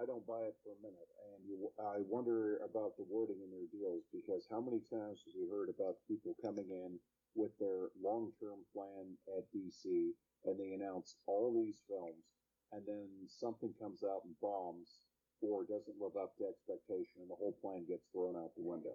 I 0.00 0.06
don't 0.06 0.26
buy 0.26 0.46
it 0.48 0.56
for 0.62 0.74
a 0.74 0.82
minute. 0.82 1.10
And 1.30 1.40
you, 1.46 1.70
I 1.78 2.02
wonder 2.08 2.58
about 2.64 2.96
the 2.96 3.06
wording 3.08 3.38
in 3.42 3.50
their 3.50 3.70
deals 3.70 4.04
because 4.12 4.46
how 4.50 4.60
many 4.60 4.80
times 4.90 5.22
have 5.26 5.36
we 5.36 5.46
heard 5.50 5.68
about 5.70 6.02
people 6.08 6.34
coming 6.42 6.70
in 6.70 6.98
with 7.34 7.52
their 7.58 7.94
long 8.02 8.32
term 8.40 8.60
plan 8.74 9.16
at 9.38 9.48
DC 9.54 10.12
and 10.44 10.58
they 10.58 10.74
announce 10.74 11.16
all 11.26 11.54
these 11.54 11.78
films 11.88 12.24
and 12.72 12.82
then 12.86 13.08
something 13.28 13.72
comes 13.78 14.02
out 14.02 14.24
and 14.24 14.34
bombs 14.40 15.04
or 15.42 15.64
doesn't 15.64 16.00
live 16.00 16.16
up 16.16 16.36
to 16.38 16.46
expectation, 16.46 17.20
and 17.20 17.28
the 17.28 17.34
whole 17.34 17.56
plan 17.60 17.84
gets 17.86 18.06
thrown 18.14 18.36
out 18.36 18.54
the 18.56 18.62
window. 18.62 18.94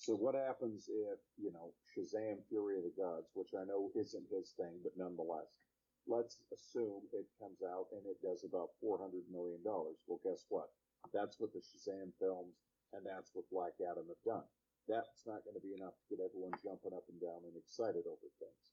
So 0.00 0.16
what 0.16 0.32
happens 0.32 0.88
if, 0.88 1.20
you 1.36 1.52
know, 1.52 1.76
Shazam 1.84 2.40
Fury 2.48 2.80
of 2.80 2.88
the 2.88 2.96
Gods, 2.96 3.28
which 3.36 3.52
I 3.52 3.68
know 3.68 3.92
isn't 3.92 4.32
his 4.32 4.56
thing, 4.56 4.80
but 4.80 4.96
nonetheless, 4.96 5.60
let's 6.08 6.40
assume 6.48 7.04
it 7.12 7.28
comes 7.36 7.60
out 7.60 7.92
and 7.92 8.00
it 8.08 8.16
does 8.24 8.48
about 8.48 8.72
$400 8.80 9.28
million. 9.28 9.60
Well, 9.60 10.24
guess 10.24 10.48
what? 10.48 10.72
That's 11.12 11.36
what 11.36 11.52
the 11.52 11.60
Shazam 11.60 12.16
films 12.16 12.56
and 12.96 13.04
that's 13.04 13.36
what 13.36 13.52
Black 13.52 13.76
Adam 13.84 14.08
have 14.08 14.24
done. 14.24 14.48
That's 14.88 15.28
not 15.28 15.44
going 15.44 15.60
to 15.60 15.68
be 15.68 15.76
enough 15.76 15.92
to 16.00 16.08
get 16.08 16.24
everyone 16.24 16.56
jumping 16.64 16.96
up 16.96 17.04
and 17.12 17.20
down 17.20 17.44
and 17.44 17.52
excited 17.60 18.08
over 18.08 18.28
things. 18.40 18.64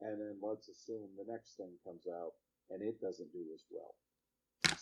And 0.00 0.16
then 0.16 0.40
let's 0.40 0.72
assume 0.72 1.12
the 1.20 1.28
next 1.28 1.60
thing 1.60 1.76
comes 1.84 2.08
out 2.08 2.32
and 2.72 2.80
it 2.80 2.96
doesn't 2.96 3.28
do 3.36 3.44
as 3.52 3.68
well. 3.68 3.92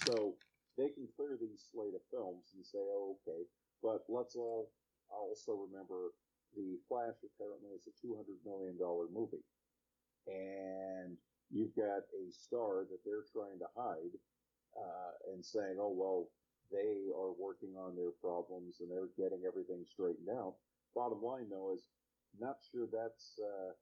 So 0.06 0.38
they 0.78 0.94
can 0.94 1.10
clear 1.18 1.34
these 1.34 1.66
slate 1.66 1.98
of 1.98 2.06
films 2.14 2.54
and 2.54 2.62
say, 2.62 2.78
oh, 2.78 3.18
okay, 3.26 3.42
but 3.82 4.06
let's 4.06 4.38
all 4.38 4.70
also 5.18 5.58
remember 5.58 6.14
the 6.54 6.78
Flash 6.88 7.18
apparently 7.22 7.70
is 7.74 7.86
a 7.86 7.94
$200 8.02 8.42
million 8.44 8.76
movie. 9.12 9.44
And 10.26 11.16
you've 11.50 11.74
got 11.74 12.06
a 12.14 12.24
star 12.30 12.86
that 12.90 13.02
they're 13.04 13.26
trying 13.30 13.58
to 13.58 13.70
hide 13.74 14.14
uh, 14.78 15.12
and 15.32 15.44
saying, 15.44 15.78
oh, 15.78 15.94
well, 15.94 16.30
they 16.70 17.10
are 17.10 17.34
working 17.34 17.74
on 17.74 17.98
their 17.98 18.14
problems 18.22 18.78
and 18.78 18.90
they're 18.90 19.10
getting 19.18 19.42
everything 19.46 19.82
straightened 19.86 20.30
out. 20.30 20.54
Bottom 20.94 21.22
line, 21.22 21.50
though, 21.50 21.74
is 21.74 21.90
not 22.38 22.62
sure 22.70 22.86
that's 22.86 23.38
uh, 23.42 23.74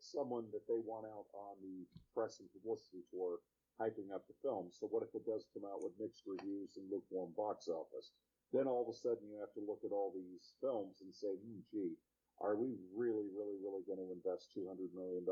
someone 0.00 0.50
that 0.50 0.66
they 0.66 0.82
want 0.82 1.06
out 1.06 1.30
on 1.34 1.54
the 1.62 1.86
press 2.14 2.40
and 2.40 2.50
publicity 2.50 3.06
tour 3.10 3.38
hyping 3.78 4.10
up 4.12 4.26
the 4.26 4.36
film. 4.42 4.68
So 4.74 4.86
what 4.90 5.06
if 5.06 5.14
it 5.14 5.24
does 5.24 5.46
come 5.54 5.64
out 5.64 5.80
with 5.80 5.96
mixed 5.98 6.26
reviews 6.26 6.76
and 6.76 6.90
lukewarm 6.90 7.32
box 7.36 7.68
office? 7.68 8.12
Then 8.52 8.66
all 8.66 8.82
of 8.82 8.90
a 8.90 8.96
sudden 8.96 9.30
you 9.30 9.38
have 9.38 9.54
to 9.54 9.62
look 9.62 9.86
at 9.86 9.94
all 9.94 10.10
these 10.10 10.58
films 10.60 10.98
and 11.02 11.14
say, 11.14 11.38
hmm, 11.38 11.62
gee, 11.70 11.94
are 12.40 12.56
we 12.56 12.74
really, 12.96 13.28
really, 13.30 13.60
really 13.62 13.84
going 13.86 14.00
to 14.00 14.10
invest 14.10 14.50
$200 14.56 14.90
million 14.96 15.22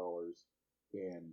in 0.95 1.33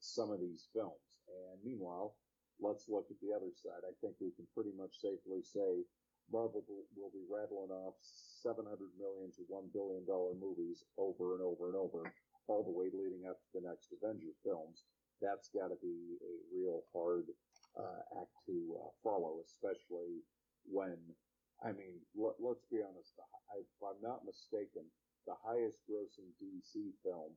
some 0.00 0.30
of 0.30 0.40
these 0.40 0.68
films? 0.72 1.04
And 1.28 1.58
meanwhile, 1.60 2.16
let's 2.62 2.88
look 2.88 3.10
at 3.10 3.20
the 3.20 3.34
other 3.34 3.52
side. 3.52 3.84
I 3.84 3.92
think 4.00 4.16
we 4.22 4.32
can 4.38 4.46
pretty 4.54 4.72
much 4.72 4.96
safely 5.02 5.42
say 5.42 5.84
Marvel 6.30 6.64
will 6.96 7.12
be 7.12 7.24
rattling 7.24 7.72
off 7.72 7.96
700 8.44 8.64
million 9.00 9.32
to 9.36 9.42
1 9.48 9.72
billion 9.72 10.04
dollar 10.04 10.36
movies 10.36 10.84
over 10.96 11.34
and 11.34 11.42
over 11.42 11.72
and 11.72 11.76
over, 11.76 12.04
all 12.46 12.62
the 12.64 12.72
way 12.72 12.92
leading 12.92 13.26
up 13.28 13.40
to 13.40 13.50
the 13.58 13.64
next 13.66 13.92
Avenger 13.96 14.32
films. 14.44 14.84
That's 15.20 15.48
got 15.50 15.72
to 15.72 15.78
be 15.82 16.20
a 16.20 16.32
real 16.54 16.84
hard 16.94 17.26
uh, 17.74 18.22
act 18.22 18.34
to 18.46 18.56
uh, 18.78 18.90
follow, 19.02 19.40
especially 19.42 20.22
when, 20.70 20.96
I 21.64 21.72
mean, 21.72 21.98
let, 22.14 22.38
us 22.38 22.60
be 22.70 22.84
honest, 22.84 23.12
if 23.56 23.66
I'm 23.82 24.00
not 24.02 24.24
mistaken, 24.24 24.84
the 25.26 25.36
highest 25.44 25.78
grossing 25.84 26.32
DC 26.40 26.92
film 27.04 27.32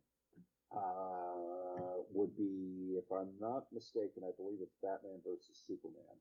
uh, 0.72 2.00
would 2.13 2.36
be, 2.38 2.96
if 2.96 3.08
I'm 3.12 3.36
not 3.39 3.67
mistaken, 3.74 4.24
I 4.24 4.32
believe 4.38 4.60
it's 4.62 4.78
Batman 4.82 5.20
versus 5.24 5.63
Superman. 5.67 6.15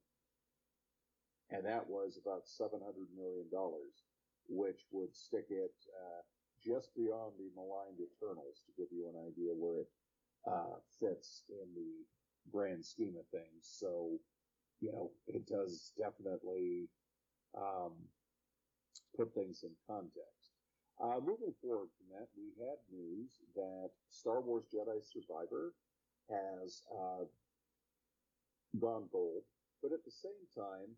And 1.50 1.66
that 1.66 1.86
was 1.86 2.18
about 2.18 2.46
$700 2.46 2.82
million, 3.14 3.46
which 4.48 4.86
would 4.90 5.14
stick 5.14 5.46
it 5.50 5.74
uh, 5.90 6.22
just 6.62 6.94
beyond 6.94 7.34
the 7.38 7.50
maligned 7.54 7.98
Eternals 7.98 8.62
to 8.66 8.70
give 8.78 8.90
you 8.92 9.10
an 9.10 9.18
idea 9.18 9.54
where 9.54 9.82
it 9.82 9.90
uh, 10.46 10.78
fits 10.98 11.42
in 11.48 11.66
the 11.74 12.06
grand 12.50 12.84
scheme 12.84 13.14
of 13.18 13.26
things. 13.30 13.66
So, 13.66 14.18
you 14.80 14.92
know, 14.92 15.10
it 15.26 15.46
does 15.46 15.92
definitely 15.98 16.88
um, 17.56 17.92
put 19.16 19.34
things 19.34 19.62
in 19.62 19.70
context. 19.86 20.56
Uh, 21.00 21.18
moving 21.20 21.54
forward 21.62 21.88
from 21.96 22.08
that, 22.12 22.28
we 22.36 22.52
had 22.60 22.76
news 22.92 23.40
that 23.56 23.90
Star 24.10 24.40
Wars 24.40 24.64
Jedi 24.68 25.00
Survivor 25.00 25.72
has 26.28 26.82
uh, 26.92 27.24
gone 28.78 29.08
gold, 29.10 29.42
but 29.82 29.92
at 29.92 30.04
the 30.04 30.12
same 30.12 30.44
time, 30.54 30.92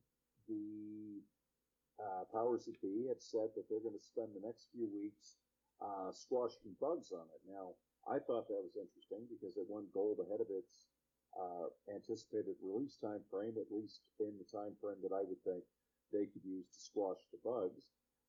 the 0.48 1.22
uh, 2.02 2.24
powers 2.34 2.66
that 2.66 2.80
be 2.82 3.06
have 3.08 3.22
said 3.22 3.54
that 3.54 3.68
they're 3.70 3.84
going 3.84 3.96
to 3.96 4.02
spend 4.02 4.34
the 4.34 4.44
next 4.44 4.66
few 4.74 4.90
weeks 4.90 5.38
uh, 5.80 6.10
squashing 6.10 6.74
bugs 6.80 7.12
on 7.14 7.26
it. 7.30 7.42
Now, 7.46 7.78
I 8.10 8.18
thought 8.18 8.50
that 8.50 8.66
was 8.66 8.74
interesting 8.74 9.22
because 9.30 9.54
it 9.56 9.70
won 9.70 9.86
gold 9.94 10.18
ahead 10.18 10.42
of 10.42 10.50
its 10.50 10.90
uh, 11.38 11.70
anticipated 11.94 12.58
release 12.58 12.98
time 12.98 13.22
frame, 13.30 13.54
at 13.54 13.70
least 13.70 14.02
in 14.18 14.34
the 14.36 14.48
time 14.50 14.74
frame 14.82 14.98
that 15.06 15.14
I 15.14 15.22
would 15.22 15.38
think 15.46 15.62
they 16.12 16.28
could 16.28 16.44
use 16.44 16.68
to 16.68 16.80
squash 16.80 17.20
the 17.32 17.40
bugs. 17.42 17.88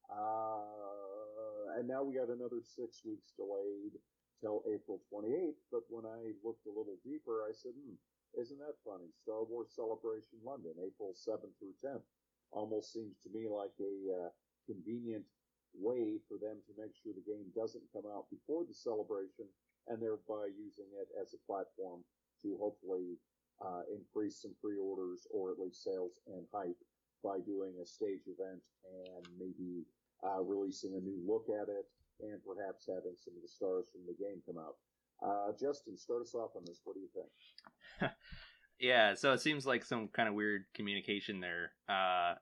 Uh, 0.10 1.78
and 1.78 1.88
now 1.88 2.04
we 2.04 2.16
got 2.16 2.32
another 2.32 2.64
six 2.64 3.04
weeks 3.06 3.34
delayed 3.36 3.96
till 4.42 4.64
April 4.68 5.00
28th. 5.12 5.60
But 5.72 5.84
when 5.90 6.06
I 6.06 6.36
looked 6.44 6.66
a 6.66 6.74
little 6.74 6.98
deeper, 7.04 7.44
I 7.48 7.52
said, 7.52 7.76
hmm, 7.76 7.96
isn't 8.40 8.60
that 8.60 8.80
funny? 8.84 9.10
Star 9.24 9.44
Wars 9.44 9.72
Celebration 9.76 10.40
London, 10.44 10.74
April 10.80 11.14
7th 11.16 11.54
through 11.60 11.76
10th. 11.84 12.06
Almost 12.52 12.94
seems 12.94 13.18
to 13.26 13.30
me 13.34 13.50
like 13.50 13.74
a 13.82 13.96
uh, 14.14 14.30
convenient 14.70 15.26
way 15.74 16.22
for 16.30 16.38
them 16.38 16.62
to 16.70 16.74
make 16.78 16.94
sure 16.94 17.14
the 17.18 17.26
game 17.26 17.50
doesn't 17.58 17.90
come 17.90 18.06
out 18.06 18.30
before 18.30 18.62
the 18.62 18.74
celebration 18.78 19.50
and 19.90 19.98
thereby 19.98 20.54
using 20.54 20.86
it 21.02 21.10
as 21.18 21.34
a 21.34 21.46
platform 21.50 22.06
to 22.42 22.56
hopefully 22.62 23.18
uh, 23.58 23.82
increase 23.90 24.42
some 24.42 24.54
pre-orders 24.62 25.26
or 25.34 25.52
at 25.52 25.58
least 25.58 25.84
sales 25.84 26.22
and 26.30 26.46
hype 26.54 26.78
by 27.24 27.40
doing 27.46 27.74
a 27.82 27.86
stage 27.86 28.28
event 28.28 28.62
and 28.84 29.26
maybe 29.40 29.88
uh, 30.24 30.42
releasing 30.44 30.96
a 30.96 31.00
new 31.00 31.20
look 31.26 31.48
at 31.50 31.70
it 31.70 31.86
and 32.22 32.40
perhaps 32.44 32.86
having 32.88 33.16
some 33.16 33.36
of 33.36 33.42
the 33.42 33.48
stars 33.48 33.86
from 33.92 34.02
the 34.06 34.14
game 34.14 34.42
come 34.46 34.58
out. 34.58 34.76
Uh, 35.24 35.52
Justin, 35.60 35.98
start 35.98 36.22
us 36.22 36.36
off 36.36 36.52
on 36.56 36.64
this. 36.66 36.82
What 36.84 36.96
do 36.96 37.02
you 37.02 37.10
think? 37.14 38.12
yeah, 38.80 39.14
so 39.14 39.32
it 39.32 39.42
seems 39.42 39.66
like 39.66 39.86
some 39.86 40.10
kind 40.10 40.28
of 40.28 40.36
weird 40.36 40.66
communication 40.76 41.40
there. 41.40 41.72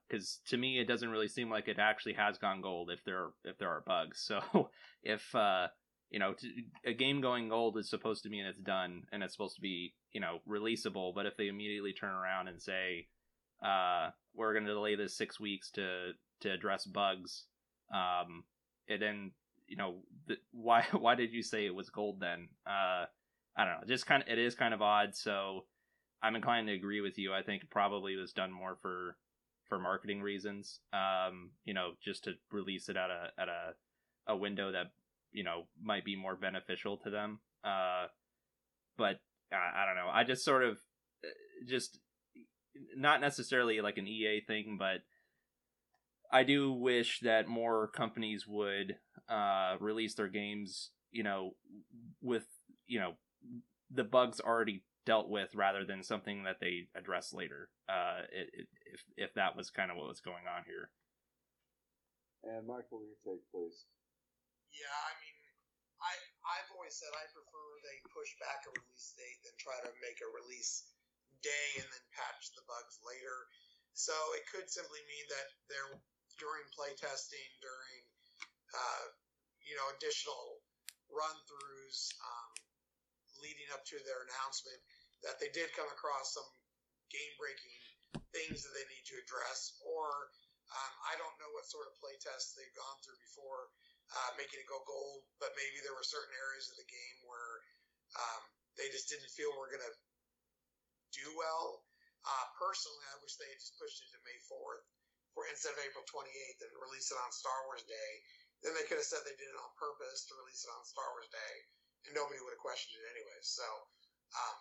Because 0.08 0.40
uh, 0.46 0.50
to 0.50 0.58
me, 0.58 0.80
it 0.80 0.88
doesn't 0.88 1.10
really 1.10 1.28
seem 1.28 1.50
like 1.50 1.68
it 1.68 1.80
actually 1.80 2.14
has 2.14 2.38
gone 2.38 2.62
gold 2.62 2.90
if 2.92 3.04
there 3.06 3.18
are, 3.18 3.34
if 3.44 3.58
there 3.58 3.70
are 3.70 3.84
bugs. 3.86 4.30
So 4.54 4.70
if 5.04 5.34
uh, 5.36 5.68
you 6.10 6.20
know 6.20 6.36
a 6.86 6.94
game 6.94 7.22
going 7.22 7.50
gold 7.50 7.78
is 7.78 7.90
supposed 7.90 8.24
to 8.24 8.30
mean 8.30 8.46
it's 8.46 8.60
done 8.60 9.04
and 9.12 9.24
it's 9.24 9.34
supposed 9.34 9.56
to 9.56 9.62
be 9.62 9.94
you 10.12 10.22
know 10.22 10.40
releasable, 10.48 11.14
but 11.14 11.26
if 11.26 11.38
they 11.38 11.48
immediately 11.48 11.94
turn 11.94 12.14
around 12.14 12.48
and 12.48 12.62
say 12.62 13.08
uh, 13.64 14.10
we're 14.36 14.54
going 14.54 14.66
to 14.66 14.74
delay 14.74 14.96
this 14.96 15.18
six 15.18 15.40
weeks 15.40 15.72
to 15.72 16.12
to 16.42 16.52
address 16.52 16.86
bugs. 16.86 17.46
Um, 17.94 18.44
and 18.88 19.02
then 19.02 19.32
you 19.68 19.78
know 19.78 19.96
why 20.52 20.86
why 20.92 21.16
did 21.16 21.34
you 21.34 21.44
say 21.44 21.66
it 21.66 21.76
was 21.76 21.90
gold 21.90 22.20
then? 22.20 22.50
Uh, 22.66 23.06
I 23.58 23.66
don't 23.66 23.82
know. 23.82 23.88
Just 23.88 24.06
kind 24.06 24.24
of 24.24 24.30
it 24.30 24.40
is 24.40 24.56
kind 24.56 24.74
of 24.74 24.82
odd. 24.82 25.16
So 25.16 25.66
I'm 26.22 26.36
inclined 26.36 26.68
to 26.68 26.74
agree 26.74 27.02
with 27.02 27.18
you. 27.18 27.34
I 27.34 27.42
think 27.42 27.64
it 27.64 27.70
probably 27.70 28.16
was 28.16 28.34
done 28.34 28.52
more 28.52 28.78
for 28.82 29.18
for 29.68 29.80
marketing 29.80 30.22
reasons. 30.22 30.80
Um, 30.94 31.52
you 31.66 31.74
know, 31.74 31.92
just 32.04 32.26
to 32.26 32.34
release 32.52 32.90
it 32.90 32.98
at 32.98 33.10
a 33.10 33.30
at 33.40 33.48
a 33.48 33.74
a 34.28 34.38
window 34.38 34.72
that 34.72 34.88
you 35.32 35.44
know 35.44 35.64
might 35.82 36.06
be 36.06 36.16
more 36.16 36.36
beneficial 36.36 36.98
to 36.98 37.10
them. 37.10 37.40
Uh, 37.64 38.08
but 38.98 39.20
I, 39.52 39.84
I 39.84 39.86
don't 39.86 39.96
know. 39.96 40.10
I 40.12 40.24
just 40.24 40.46
sort 40.46 40.64
of 40.64 40.78
uh, 41.24 41.30
just 41.68 42.00
not 42.96 43.22
necessarily 43.22 43.82
like 43.82 43.98
an 43.98 44.08
EA 44.08 44.42
thing, 44.46 44.78
but 44.80 45.02
I 46.32 46.44
do 46.44 46.72
wish 46.72 47.20
that 47.22 47.48
more 47.48 47.88
companies 47.88 48.46
would 48.48 48.96
uh, 49.28 49.76
release 49.80 50.16
their 50.16 50.30
games, 50.30 50.92
you 51.12 51.24
know, 51.24 51.56
with 52.22 52.46
you 52.88 53.00
know 53.00 53.14
the 53.92 54.04
bugs 54.04 54.40
already 54.40 54.84
dealt 55.06 55.30
with 55.30 55.54
rather 55.56 55.84
than 55.84 56.04
something 56.04 56.44
that 56.44 56.62
they 56.62 56.88
address 56.96 57.34
later. 57.34 57.70
Uh, 57.90 58.24
it, 58.32 58.48
it, 58.54 58.68
if 58.94 59.02
if 59.18 59.34
that 59.36 59.58
was 59.58 59.70
kind 59.70 59.92
of 59.92 59.98
what 59.98 60.08
was 60.08 60.22
going 60.22 60.48
on 60.48 60.64
here. 60.66 60.90
And 62.44 62.66
Michael, 62.66 63.06
your 63.06 63.20
take, 63.22 63.44
please. 63.52 63.86
Yeah, 64.72 64.88
I 64.88 65.14
mean, 65.20 65.38
I 66.00 66.14
I've 66.58 66.72
always 66.74 66.96
said 66.96 67.12
I 67.12 67.28
prefer 67.30 67.66
they 67.84 68.00
push 68.08 68.32
back 68.40 68.64
a 68.66 68.72
release 68.72 69.14
date 69.20 69.40
than 69.44 69.56
try 69.60 69.78
to 69.84 69.92
make 70.00 70.24
a 70.24 70.30
release 70.32 70.88
day 71.42 71.68
and 71.82 71.88
then 71.90 72.06
patch 72.16 72.54
the 72.54 72.66
bugs 72.66 72.98
later. 73.04 73.38
So 73.94 74.16
it 74.40 74.48
could 74.48 74.72
simply 74.72 75.04
mean 75.06 75.26
that 75.30 75.48
they're 75.68 76.00
during 76.40 76.66
playtesting, 76.74 77.50
during 77.60 77.98
uh, 78.72 79.06
you 79.62 79.76
know 79.76 79.88
additional 79.98 80.64
run 81.12 81.38
throughs 81.46 82.16
um, 82.24 82.52
leading 83.44 83.68
up 83.76 83.84
to 83.92 84.00
their 84.08 84.26
announcement, 84.32 84.80
that 85.28 85.38
they 85.44 85.52
did 85.52 85.70
come 85.76 85.90
across 85.92 86.34
some 86.34 86.48
game 87.12 87.34
breaking 87.36 87.82
things 88.32 88.64
that 88.64 88.74
they 88.74 88.88
need 88.88 89.04
to 89.04 89.20
address, 89.20 89.76
or 89.84 90.08
um, 90.72 90.94
I 91.12 91.20
don't 91.20 91.36
know 91.36 91.52
what 91.52 91.68
sort 91.68 91.92
of 91.92 92.00
playtests 92.00 92.56
they've 92.56 92.80
gone 92.80 92.98
through 93.04 93.20
before 93.20 93.68
uh, 94.16 94.32
making 94.40 94.64
it 94.64 94.72
go 94.72 94.80
gold, 94.88 95.28
but 95.40 95.52
maybe 95.56 95.84
there 95.84 95.96
were 95.96 96.08
certain 96.08 96.32
areas 96.36 96.72
of 96.72 96.80
the 96.80 96.88
game 96.88 97.18
where 97.28 97.54
um, 98.16 98.42
they 98.80 98.88
just 98.92 99.12
didn't 99.12 99.32
feel 99.32 99.52
were 99.56 99.72
going 99.72 99.84
to 99.84 99.96
do 101.16 101.28
well. 101.36 101.84
Uh, 102.22 102.46
personally, 102.58 103.06
I 103.12 103.22
wish 103.22 103.38
they 103.38 103.50
had 103.50 103.62
just 103.62 103.78
pushed 103.82 104.02
it 104.02 104.10
to 104.14 104.20
May 104.22 104.38
4th 104.46 104.86
for 105.34 105.48
instead 105.48 105.74
of 105.74 105.82
April 105.82 106.04
28th 106.06 106.62
and 106.68 106.84
release 106.84 107.10
it 107.10 107.20
on 107.20 107.32
Star 107.32 107.66
Wars 107.68 107.84
Day. 107.88 108.12
Then 108.62 108.78
they 108.78 108.86
could 108.86 109.02
have 109.02 109.10
said 109.10 109.26
they 109.26 109.38
did 109.40 109.50
it 109.50 109.58
on 109.58 109.72
purpose 109.82 110.30
to 110.30 110.38
release 110.38 110.62
it 110.62 110.72
on 110.76 110.86
Star 110.86 111.08
Wars 111.18 111.32
Day, 111.34 111.54
and 112.06 112.14
nobody 112.14 112.38
would 112.44 112.54
have 112.54 112.62
questioned 112.62 112.94
it 113.02 113.10
anyway. 113.10 113.40
So, 113.42 113.66
um, 114.38 114.58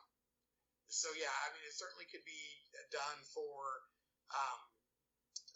so 0.89 1.13
yeah, 1.21 1.33
I 1.45 1.53
mean, 1.53 1.65
it 1.69 1.77
certainly 1.77 2.09
could 2.09 2.25
be 2.25 2.43
done 2.89 3.21
for, 3.37 3.85
um, 4.33 4.61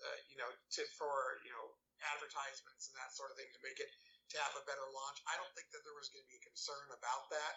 uh, 0.04 0.18
you 0.28 0.36
know, 0.36 0.50
to 0.76 0.82
for 1.00 1.40
you 1.48 1.52
know 1.56 1.66
advertisements 2.12 2.92
and 2.92 3.00
that 3.00 3.16
sort 3.16 3.32
of 3.32 3.40
thing 3.40 3.48
to 3.48 3.64
make 3.64 3.80
it 3.80 3.88
to 4.34 4.36
have 4.44 4.52
a 4.60 4.66
better 4.68 4.84
launch. 4.92 5.24
I 5.24 5.40
don't 5.40 5.52
think 5.56 5.72
that 5.72 5.80
there 5.88 5.96
was 5.96 6.12
going 6.12 6.20
to 6.20 6.30
be 6.30 6.36
a 6.36 6.44
concern 6.44 6.86
about 6.92 7.32
that, 7.32 7.54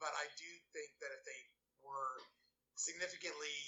but 0.00 0.16
I 0.16 0.24
do 0.40 0.50
think 0.72 0.88
that 1.04 1.12
if 1.12 1.20
they 1.28 1.42
were 1.84 2.24
significantly 2.74 3.58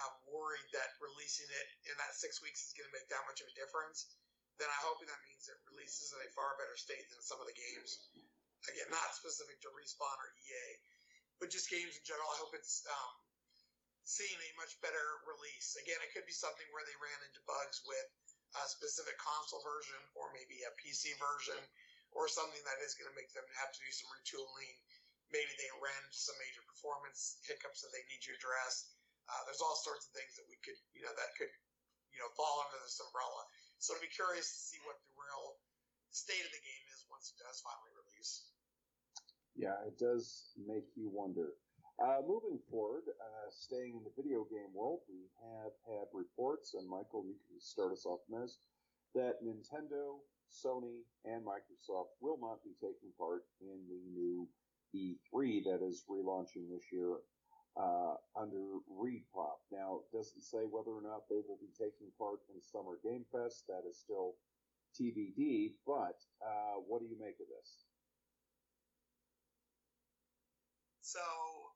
uh, 0.00 0.12
worried 0.32 0.68
that 0.72 0.96
releasing 1.00 1.48
it 1.48 1.68
in 1.88 1.94
that 2.00 2.16
six 2.16 2.40
weeks 2.40 2.64
is 2.64 2.74
going 2.76 2.88
to 2.88 2.96
make 2.96 3.08
that 3.12 3.24
much 3.28 3.44
of 3.44 3.48
a 3.48 3.54
difference, 3.56 4.08
then 4.56 4.70
I 4.70 4.80
hope 4.86 5.02
that 5.02 5.24
means 5.28 5.46
it 5.50 5.58
releases 5.68 6.14
in 6.14 6.20
a 6.22 6.30
far 6.32 6.56
better 6.56 6.78
state 6.78 7.04
than 7.12 7.20
some 7.20 7.40
of 7.42 7.46
the 7.50 7.56
games. 7.56 8.08
Again, 8.70 8.88
not 8.88 9.12
specific 9.12 9.60
to 9.60 9.68
Respawn 9.76 10.16
or 10.16 10.30
EA, 10.40 10.68
but 11.36 11.52
just 11.52 11.68
games 11.68 11.92
in 11.92 12.04
general. 12.06 12.30
I 12.32 12.40
hope 12.40 12.56
it's 12.56 12.86
um, 12.88 13.14
seeing 14.08 14.40
a 14.40 14.50
much 14.56 14.72
better 14.80 15.06
release. 15.28 15.76
Again, 15.76 16.00
it 16.00 16.16
could 16.16 16.24
be 16.24 16.32
something 16.32 16.64
where 16.72 16.86
they 16.88 16.96
ran 16.96 17.20
into 17.28 17.44
bugs 17.44 17.84
with 17.84 18.08
a 18.56 18.64
specific 18.70 19.18
console 19.20 19.60
version 19.66 19.98
or 20.14 20.30
maybe 20.32 20.62
a 20.64 20.72
PC 20.80 21.12
version 21.18 21.58
or 22.14 22.30
something 22.30 22.62
that 22.62 22.78
is 22.86 22.94
going 22.94 23.10
to 23.10 23.18
make 23.18 23.34
them 23.34 23.44
have 23.58 23.74
to 23.74 23.80
do 23.82 23.90
some 23.90 24.08
retooling 24.14 24.74
maybe 25.34 25.50
they 25.58 25.70
ran 25.82 26.02
some 26.14 26.38
major 26.38 26.62
performance 26.70 27.42
hiccups 27.42 27.82
that 27.82 27.90
they 27.90 28.06
need 28.06 28.22
to 28.22 28.32
address. 28.38 28.94
Uh, 29.26 29.42
there's 29.50 29.58
all 29.58 29.74
sorts 29.82 30.06
of 30.06 30.14
things 30.14 30.30
that 30.38 30.46
we 30.46 30.54
could, 30.62 30.78
you 30.94 31.02
know, 31.02 31.10
that 31.18 31.34
could, 31.34 31.50
you 32.14 32.22
know, 32.22 32.30
fall 32.38 32.62
under 32.62 32.78
this 32.86 33.02
umbrella. 33.02 33.42
So 33.82 33.98
I'd 33.98 34.06
be 34.06 34.14
curious 34.14 34.46
to 34.46 34.58
see 34.62 34.78
what 34.86 34.94
the 35.02 35.12
real 35.18 35.58
state 36.14 36.44
of 36.46 36.52
the 36.54 36.62
game 36.62 36.84
is 36.94 37.02
once 37.10 37.34
it 37.34 37.42
does 37.42 37.58
finally 37.66 37.92
release. 37.98 38.46
Yeah, 39.58 39.74
it 39.90 39.98
does 39.98 40.54
make 40.54 40.86
you 40.94 41.10
wonder. 41.10 41.58
Uh, 41.98 42.22
moving 42.26 42.58
forward, 42.70 43.06
uh, 43.06 43.46
staying 43.54 43.94
in 43.94 44.02
the 44.02 44.14
video 44.18 44.42
game 44.50 44.70
world, 44.74 45.02
we 45.06 45.30
have 45.38 45.74
had 45.86 46.10
reports, 46.10 46.74
and 46.74 46.86
Michael, 46.90 47.22
you 47.22 47.38
can 47.46 47.58
start 47.62 47.94
us 47.94 48.02
off 48.02 48.18
on 48.30 48.42
this, 48.42 48.58
that 49.14 49.38
Nintendo, 49.46 50.18
Sony, 50.50 51.06
and 51.22 51.46
Microsoft 51.46 52.18
will 52.18 52.38
not 52.42 52.58
be 52.66 52.74
taking 52.82 53.14
part 53.14 53.46
in 53.62 53.78
the 53.86 54.00
new 54.10 54.46
E3 54.94 55.64
that 55.66 55.82
is 55.82 56.06
relaunching 56.08 56.70
this 56.70 56.86
year 56.94 57.18
uh, 57.74 58.14
under 58.38 58.78
ReedPop. 58.86 59.58
Now, 59.74 60.06
it 60.06 60.08
doesn't 60.14 60.46
say 60.46 60.62
whether 60.70 60.94
or 60.94 61.02
not 61.02 61.26
they 61.26 61.42
will 61.42 61.58
be 61.58 61.74
taking 61.74 62.14
part 62.14 62.38
in 62.54 62.62
Summer 62.62 63.02
Game 63.02 63.26
Fest. 63.34 63.66
That 63.66 63.82
is 63.82 63.98
still 63.98 64.38
TBD. 64.94 65.74
But 65.82 66.22
uh, 66.38 66.78
what 66.86 67.02
do 67.02 67.10
you 67.10 67.18
make 67.18 67.34
of 67.42 67.50
this? 67.50 67.90
So 71.02 71.22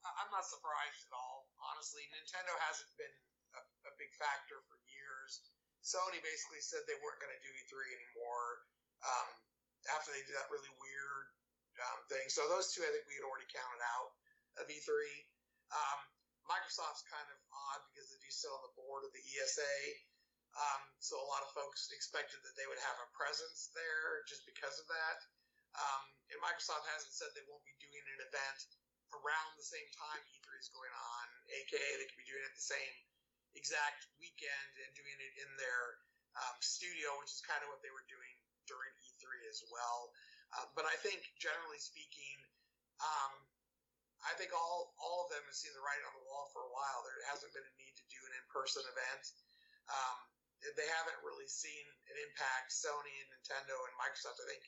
I'm 0.06 0.30
not 0.30 0.46
surprised 0.46 1.02
at 1.10 1.14
all. 1.14 1.50
Honestly, 1.74 2.06
Nintendo 2.14 2.54
hasn't 2.70 2.90
been 2.94 3.16
a, 3.58 3.62
a 3.90 3.92
big 3.98 4.10
factor 4.16 4.62
for 4.70 4.78
years. 4.86 5.42
Sony 5.82 6.22
basically 6.22 6.62
said 6.62 6.82
they 6.86 6.98
weren't 7.02 7.18
going 7.22 7.34
to 7.34 7.42
do 7.42 7.50
E3 7.50 7.74
anymore 7.74 8.46
um, 9.02 9.28
after 9.94 10.10
they 10.10 10.22
did 10.26 10.34
that 10.34 10.50
really 10.50 10.72
weird 10.78 11.37
um, 11.82 12.00
thing. 12.10 12.26
So 12.28 12.46
those 12.50 12.74
two, 12.74 12.82
I 12.82 12.90
think 12.90 13.06
we 13.06 13.18
had 13.18 13.26
already 13.26 13.48
counted 13.50 13.82
out 13.82 14.10
of 14.60 14.66
E3. 14.66 14.90
Um, 15.70 16.00
Microsoft's 16.48 17.04
kind 17.06 17.28
of 17.28 17.38
odd 17.52 17.82
because 17.92 18.08
they 18.08 18.18
do 18.24 18.30
sit 18.32 18.48
on 18.48 18.62
the 18.64 18.74
board 18.78 19.04
of 19.04 19.12
the 19.12 19.20
ESA. 19.20 19.74
Um, 20.56 20.82
so 20.98 21.20
a 21.20 21.28
lot 21.28 21.44
of 21.44 21.52
folks 21.52 21.92
expected 21.92 22.40
that 22.40 22.56
they 22.56 22.66
would 22.66 22.80
have 22.80 22.98
a 23.04 23.08
presence 23.12 23.68
there 23.76 24.24
just 24.24 24.48
because 24.48 24.80
of 24.80 24.88
that. 24.88 25.18
Um, 25.76 26.02
and 26.32 26.38
Microsoft 26.40 26.88
hasn't 26.88 27.12
said 27.12 27.30
they 27.36 27.44
won't 27.46 27.62
be 27.68 27.76
doing 27.78 28.02
an 28.16 28.20
event 28.24 28.60
around 29.14 29.50
the 29.56 29.64
same 29.64 29.88
time 29.94 30.20
E3 30.24 30.48
is 30.60 30.72
going 30.72 30.92
on, 30.92 31.26
aka 31.48 31.88
they 32.00 32.08
could 32.08 32.20
be 32.20 32.28
doing 32.28 32.44
it 32.44 32.52
the 32.56 32.68
same 32.76 32.94
exact 33.56 34.08
weekend 34.20 34.72
and 34.84 34.90
doing 34.92 35.16
it 35.16 35.34
in 35.40 35.50
their 35.56 36.00
um, 36.36 36.56
studio, 36.60 37.08
which 37.20 37.32
is 37.32 37.40
kind 37.44 37.60
of 37.64 37.72
what 37.72 37.80
they 37.80 37.92
were 37.92 38.04
doing 38.08 38.34
during 38.68 38.92
E3 39.00 39.24
as 39.48 39.64
well. 39.72 40.12
Uh, 40.56 40.66
but 40.72 40.88
I 40.88 40.96
think, 41.04 41.20
generally 41.36 41.80
speaking, 41.80 42.38
um, 43.04 43.32
I 44.24 44.34
think 44.34 44.50
all 44.50 44.96
all 44.98 45.28
of 45.28 45.30
them 45.30 45.44
have 45.46 45.54
seen 45.54 45.70
the 45.76 45.84
writing 45.84 46.06
on 46.08 46.16
the 46.18 46.26
wall 46.26 46.50
for 46.50 46.66
a 46.66 46.72
while. 46.72 47.04
There 47.04 47.20
hasn't 47.30 47.54
been 47.54 47.64
a 47.64 47.74
need 47.78 47.94
to 47.94 48.06
do 48.10 48.18
an 48.18 48.34
in 48.34 48.46
person 48.50 48.82
event. 48.88 49.24
Um, 49.88 50.18
they 50.74 50.88
haven't 50.90 51.22
really 51.22 51.46
seen 51.46 51.86
an 52.10 52.16
impact. 52.18 52.74
Sony 52.74 53.14
and 53.22 53.30
Nintendo 53.30 53.78
and 53.78 53.94
Microsoft, 53.94 54.42
I 54.42 54.46
think, 54.50 54.64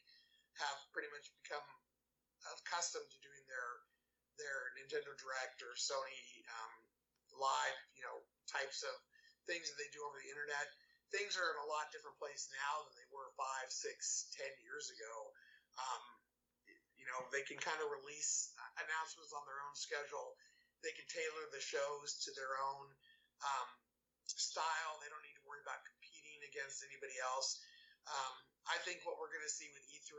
have 0.63 0.79
pretty 0.95 1.11
much 1.11 1.27
become 1.43 1.67
accustomed 2.47 3.11
to 3.11 3.19
doing 3.27 3.45
their 3.51 3.71
their 4.39 4.61
Nintendo 4.79 5.13
Direct 5.19 5.61
or 5.61 5.75
Sony 5.77 6.23
um, 6.49 6.73
Live, 7.37 7.79
you 7.95 8.03
know, 8.07 8.23
types 8.49 8.83
of 8.87 8.95
things 9.45 9.69
that 9.69 9.79
they 9.79 9.91
do 9.93 10.03
over 10.07 10.17
the 10.19 10.31
internet. 10.31 10.67
Things 11.11 11.35
are 11.35 11.51
in 11.53 11.59
a 11.67 11.69
lot 11.69 11.91
different 11.91 12.17
place 12.23 12.47
now 12.55 12.87
than 12.87 12.95
they 12.95 13.09
were 13.11 13.35
five, 13.35 13.69
six, 13.69 14.31
ten 14.35 14.51
years 14.63 14.89
ago. 14.95 15.13
Um, 15.81 16.03
you 17.01 17.09
know, 17.09 17.25
they 17.33 17.41
can 17.49 17.57
kind 17.57 17.81
of 17.81 17.89
release 17.89 18.53
announcements 18.77 19.33
on 19.33 19.41
their 19.49 19.61
own 19.65 19.73
schedule. 19.73 20.37
They 20.85 20.93
can 20.93 21.09
tailor 21.09 21.49
the 21.49 21.61
shows 21.61 22.21
to 22.29 22.31
their 22.37 22.61
own 22.61 22.87
um, 23.41 23.69
style. 24.29 25.01
They 25.01 25.09
don't 25.09 25.25
need 25.25 25.37
to 25.41 25.47
worry 25.49 25.65
about 25.65 25.81
competing 25.89 26.45
against 26.45 26.85
anybody 26.85 27.17
else. 27.21 27.61
Um, 28.09 28.35
I 28.69 28.77
think 28.85 29.05
what 29.09 29.17
we're 29.17 29.33
going 29.33 29.45
to 29.45 29.53
see 29.53 29.69
with 29.73 29.85
E3 29.89 30.13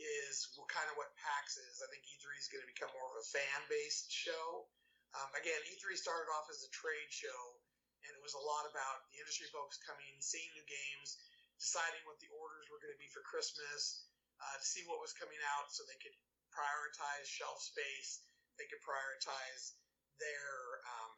is 0.00 0.48
what 0.56 0.72
kind 0.72 0.88
of 0.88 0.96
what 0.96 1.12
PAX 1.20 1.60
is. 1.60 1.84
I 1.84 1.88
think 1.92 2.04
E3 2.08 2.24
is 2.40 2.48
going 2.48 2.64
to 2.64 2.70
become 2.72 2.92
more 2.96 3.12
of 3.12 3.20
a 3.20 3.26
fan-based 3.28 4.08
show. 4.08 4.66
Um, 5.12 5.28
again, 5.36 5.60
E3 5.68 5.92
started 6.00 6.32
off 6.32 6.48
as 6.48 6.64
a 6.64 6.70
trade 6.72 7.12
show, 7.12 7.40
and 8.08 8.12
it 8.16 8.22
was 8.24 8.32
a 8.32 8.40
lot 8.40 8.64
about 8.72 9.04
the 9.12 9.20
industry 9.20 9.48
folks 9.52 9.76
coming, 9.84 10.16
seeing 10.24 10.48
new 10.56 10.64
games, 10.64 11.20
deciding 11.60 12.00
what 12.08 12.16
the 12.24 12.32
orders 12.32 12.64
were 12.72 12.80
going 12.80 12.96
to 12.96 13.00
be 13.00 13.12
for 13.12 13.20
Christmas, 13.28 14.08
uh, 14.42 14.56
to 14.58 14.66
see 14.66 14.82
what 14.90 14.98
was 14.98 15.14
coming 15.14 15.38
out 15.54 15.70
so 15.70 15.86
they 15.86 15.98
could 16.02 16.14
prioritize 16.50 17.26
shelf 17.30 17.62
space. 17.62 18.26
They 18.58 18.66
could 18.68 18.82
prioritize 18.82 19.78
their, 20.20 20.82
um, 20.98 21.12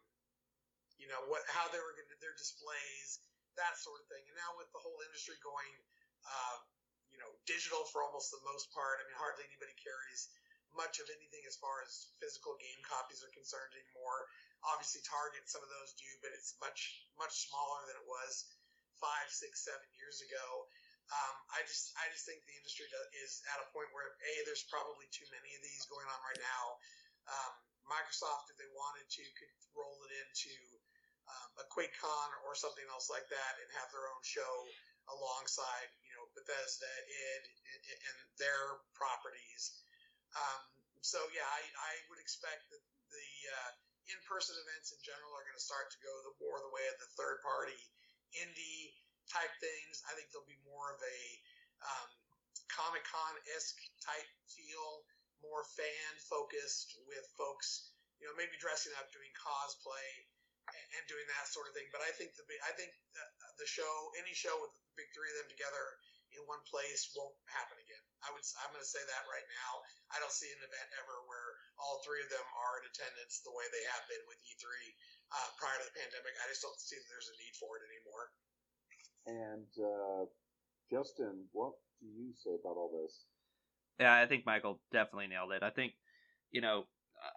you 0.95 1.09
know, 1.09 1.19
what 1.27 1.43
how 1.51 1.67
they 1.73 1.81
were 1.81 1.97
going 1.97 2.07
to 2.07 2.19
their 2.21 2.37
displays, 2.37 3.19
that 3.59 3.75
sort 3.81 3.99
of 3.99 4.07
thing. 4.07 4.23
And 4.29 4.37
now 4.39 4.55
with 4.55 4.71
the 4.71 4.79
whole 4.79 4.97
industry 5.03 5.35
going, 5.43 5.73
uh, 6.23 6.57
you 7.11 7.19
know, 7.19 7.31
digital 7.47 7.83
for 7.91 8.03
almost 8.05 8.31
the 8.31 8.41
most 8.47 8.71
part. 8.71 9.01
I 9.01 9.07
mean, 9.07 9.17
hardly 9.19 9.45
anybody 9.47 9.75
carries 9.79 10.31
much 10.75 10.99
of 10.99 11.07
anything 11.07 11.43
as 11.47 11.55
far 11.55 11.79
as 11.87 12.11
physical 12.19 12.59
game 12.59 12.81
copies 12.83 13.23
are 13.23 13.31
concerned 13.31 13.71
anymore. 13.71 14.27
Obviously, 14.67 14.99
Target, 15.07 15.47
some 15.47 15.63
of 15.63 15.71
those 15.71 15.95
do, 15.95 16.09
but 16.19 16.35
it's 16.35 16.59
much 16.59 17.07
much 17.15 17.47
smaller 17.47 17.87
than 17.87 17.95
it 17.95 18.07
was 18.07 18.47
five, 18.99 19.27
six, 19.31 19.63
seven 19.63 19.87
years 19.95 20.23
ago. 20.23 20.67
Um, 21.05 21.35
I 21.53 21.61
just 21.69 21.93
I 22.01 22.09
just 22.09 22.25
think 22.25 22.41
the 22.49 22.57
industry 22.57 22.89
is 23.21 23.45
at 23.53 23.61
a 23.61 23.69
point 23.69 23.93
where 23.93 24.09
a 24.09 24.31
there's 24.49 24.65
probably 24.65 25.05
too 25.13 25.25
many 25.29 25.53
of 25.53 25.61
these 25.61 25.85
going 25.85 26.05
on 26.09 26.19
right 26.25 26.41
now. 26.41 26.63
Um, 27.29 27.53
Microsoft, 27.85 28.49
if 28.49 28.57
they 28.57 28.69
wanted 28.73 29.05
to, 29.05 29.23
could 29.37 29.53
roll 29.77 30.01
it 30.09 30.13
into 30.25 30.53
um, 31.29 31.49
a 31.61 31.65
QuakeCon 31.69 32.29
or 32.45 32.57
something 32.57 32.85
else 32.89 33.13
like 33.13 33.25
that 33.29 33.53
and 33.61 33.69
have 33.77 33.89
their 33.93 34.09
own 34.09 34.23
show 34.25 34.53
alongside 35.13 35.89
you 36.01 36.13
know 36.17 36.25
Bethesda, 36.33 36.89
id, 36.89 37.45
and 37.85 38.17
their 38.41 38.81
properties. 38.97 39.85
Um, 40.33 40.61
so 41.05 41.21
yeah, 41.37 41.45
I, 41.45 41.61
I 41.61 41.93
would 42.09 42.17
expect 42.17 42.65
that 42.73 42.81
the 43.13 43.29
uh, 43.53 43.71
in-person 44.09 44.57
events 44.57 44.89
in 44.89 44.99
general 45.05 45.37
are 45.37 45.45
going 45.45 45.57
to 45.57 45.61
start 45.61 45.93
to 45.93 45.99
go 46.01 46.13
the 46.25 46.35
more 46.41 46.57
the 46.57 46.73
way 46.73 46.85
of 46.89 46.97
the 46.97 47.09
third-party 47.13 47.77
indie 48.33 48.97
type 49.31 49.53
things. 49.59 50.03
I 50.09 50.13
think 50.17 50.31
there'll 50.31 50.49
be 50.49 50.59
more 50.67 50.93
of 50.93 50.99
a 51.01 51.19
um, 51.83 52.09
Comic 52.71 53.05
Con 53.05 53.33
esque 53.55 53.81
type 54.01 54.29
feel, 54.49 55.05
more 55.43 55.63
fan 55.77 56.11
focused 56.25 56.97
with 57.05 57.25
folks, 57.37 57.93
you 58.17 58.25
know, 58.25 58.35
maybe 58.35 58.57
dressing 58.57 58.93
up, 58.97 59.11
doing 59.13 59.31
cosplay, 59.37 60.09
and, 60.73 60.85
and 60.97 61.03
doing 61.05 61.25
that 61.29 61.45
sort 61.45 61.69
of 61.69 61.73
thing. 61.77 61.85
But 61.93 62.01
I 62.01 62.11
think 62.17 62.33
the 62.33 62.45
I 62.65 62.73
think 62.73 62.91
the, 63.13 63.25
the 63.61 63.67
show, 63.69 63.91
any 64.17 64.33
show 64.33 64.53
with 64.59 64.73
the 64.73 64.81
big 64.97 65.09
three 65.13 65.29
of 65.29 65.37
them 65.45 65.49
together 65.51 65.85
in 66.33 66.43
one 66.49 66.63
place, 66.67 67.15
won't 67.15 67.35
happen 67.47 67.79
again. 67.79 68.03
I 68.25 68.33
would 68.33 68.43
I'm 68.59 68.73
going 68.73 68.83
to 68.83 68.87
say 68.87 68.99
that 68.99 69.23
right 69.29 69.47
now. 69.63 69.71
I 70.11 70.19
don't 70.19 70.33
see 70.33 70.49
an 70.51 70.59
event 70.59 70.89
ever 70.99 71.15
where 71.29 71.49
all 71.79 72.01
three 72.03 72.19
of 72.19 72.29
them 72.33 72.43
are 72.43 72.81
in 72.81 72.89
attendance 72.89 73.45
the 73.45 73.53
way 73.55 73.63
they 73.71 73.85
have 73.95 74.03
been 74.09 74.23
with 74.27 74.41
E3 74.43 74.65
uh, 74.65 75.49
prior 75.55 75.77
to 75.79 75.85
the 75.87 75.95
pandemic. 75.95 76.33
I 76.43 76.49
just 76.51 76.65
don't 76.65 76.75
see 76.75 76.97
that 76.97 77.07
there's 77.07 77.31
a 77.31 77.37
need 77.39 77.55
for 77.55 77.79
it 77.79 77.87
anymore. 77.87 78.33
And 79.27 79.65
uh, 79.79 80.25
Justin, 80.91 81.45
what 81.51 81.73
do 82.01 82.07
you 82.07 82.33
say 82.35 82.51
about 82.51 82.77
all 82.77 82.91
this? 83.01 83.25
Yeah, 83.99 84.15
I 84.15 84.27
think 84.27 84.45
Michael 84.45 84.81
definitely 84.91 85.27
nailed 85.27 85.51
it. 85.51 85.63
I 85.63 85.69
think, 85.69 85.93
you 86.51 86.61
know, 86.61 86.83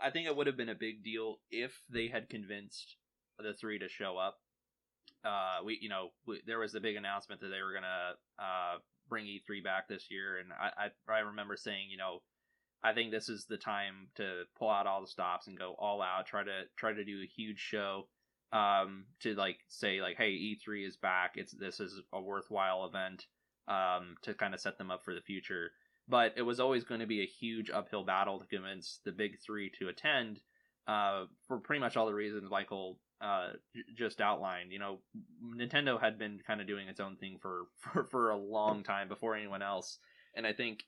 I 0.03 0.11
think 0.11 0.27
it 0.27 0.37
would 0.37 0.46
have 0.46 0.57
been 0.57 0.68
a 0.68 0.74
big 0.74 1.03
deal 1.03 1.37
if 1.51 1.81
they 1.88 2.09
had 2.09 2.29
convinced 2.29 2.96
the 3.38 3.55
three 3.55 3.79
to 3.79 3.88
show 3.88 4.16
up. 4.16 4.38
Uh, 5.24 5.59
we 5.64 5.79
you 5.81 5.88
know 5.88 6.11
we, 6.27 6.40
there 6.46 6.59
was 6.59 6.72
the 6.72 6.81
big 6.81 6.96
announcement 6.96 7.40
that 7.40 7.48
they 7.48 7.62
were 7.62 7.72
gonna 7.72 8.14
uh, 8.38 8.79
bring 9.09 9.24
E3 9.24 9.64
back 9.64 9.88
this 9.88 10.07
year, 10.11 10.38
and 10.38 10.53
I, 10.53 10.87
I 11.09 11.12
I 11.12 11.18
remember 11.20 11.57
saying 11.57 11.87
you 11.90 11.96
know 11.96 12.20
I 12.83 12.92
think 12.92 13.11
this 13.11 13.29
is 13.29 13.46
the 13.46 13.57
time 13.57 14.09
to 14.16 14.44
pull 14.59 14.70
out 14.70 14.87
all 14.87 15.01
the 15.01 15.09
stops 15.09 15.46
and 15.48 15.59
go 15.59 15.74
all 15.79 16.03
out. 16.03 16.27
Try 16.27 16.44
to 16.44 16.62
try 16.77 16.92
to 16.92 17.05
do 17.05 17.20
a 17.22 17.27
huge 17.27 17.59
show. 17.59 18.09
Um, 18.50 19.04
to 19.20 19.34
like 19.34 19.58
say 19.68 20.00
like, 20.00 20.16
hey, 20.16 20.30
E3 20.30 20.87
is 20.87 20.96
back. 20.96 21.32
It's 21.37 21.52
this 21.52 21.80
is 21.80 22.00
a 22.12 22.20
worthwhile 22.20 22.87
event. 22.87 23.26
Um, 23.66 24.16
to 24.22 24.32
kind 24.32 24.54
of 24.54 24.61
set 24.61 24.78
them 24.78 24.90
up 24.90 25.04
for 25.04 25.14
the 25.14 25.20
future. 25.20 25.72
But 26.08 26.32
it 26.38 26.42
was 26.42 26.58
always 26.58 26.84
going 26.84 27.00
to 27.00 27.06
be 27.06 27.20
a 27.20 27.26
huge 27.26 27.68
uphill 27.68 28.02
battle 28.02 28.38
to 28.38 28.46
convince 28.46 29.00
the 29.04 29.12
big 29.12 29.38
three 29.44 29.70
to 29.78 29.88
attend. 29.88 30.40
Uh, 30.87 31.26
for 31.46 31.58
pretty 31.58 31.80
much 31.80 31.98
all 31.98 32.06
the 32.06 32.14
reasons 32.14 32.50
Michael 32.50 32.98
uh, 33.20 33.50
just 33.94 34.20
outlined. 34.20 34.72
You 34.72 34.78
know, 34.78 34.98
Nintendo 35.44 36.00
had 36.00 36.18
been 36.18 36.40
kind 36.46 36.61
of 36.61 36.66
doing 36.66 36.88
its 36.88 37.00
own 37.00 37.16
thing 37.16 37.38
for, 37.40 37.66
for 37.76 38.04
for 38.04 38.30
a 38.30 38.38
long 38.38 38.82
time 38.82 39.08
before 39.08 39.34
anyone 39.34 39.62
else, 39.62 39.98
and 40.34 40.46
I 40.46 40.52
think 40.52 40.84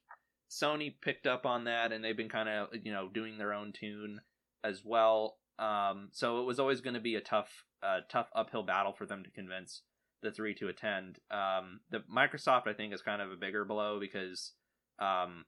Sony 0.50 0.94
picked 1.00 1.26
up 1.26 1.46
on 1.46 1.64
that, 1.64 1.92
and 1.92 2.04
they've 2.04 2.16
been 2.16 2.28
kind 2.28 2.48
of 2.48 2.68
you 2.84 2.92
know 2.92 3.08
doing 3.08 3.38
their 3.38 3.52
own 3.52 3.72
tune 3.72 4.20
as 4.64 4.84
well. 4.84 5.38
Um, 5.60 6.08
so 6.10 6.40
it 6.40 6.46
was 6.46 6.58
always 6.58 6.80
going 6.80 6.94
to 6.94 7.00
be 7.00 7.14
a 7.14 7.20
tough, 7.20 7.64
uh, 7.82 8.00
tough 8.08 8.28
uphill 8.34 8.62
battle 8.62 8.92
for 8.92 9.06
them 9.06 9.22
to 9.22 9.30
convince 9.30 9.82
the 10.22 10.32
three 10.32 10.54
to 10.54 10.68
attend. 10.68 11.18
Um, 11.30 11.80
the 11.90 12.02
Microsoft, 12.12 12.66
I 12.66 12.72
think, 12.72 12.94
is 12.94 13.02
kind 13.02 13.22
of 13.22 13.30
a 13.30 13.36
bigger 13.36 13.64
blow 13.64 14.00
because 14.00 14.52
um, 14.98 15.44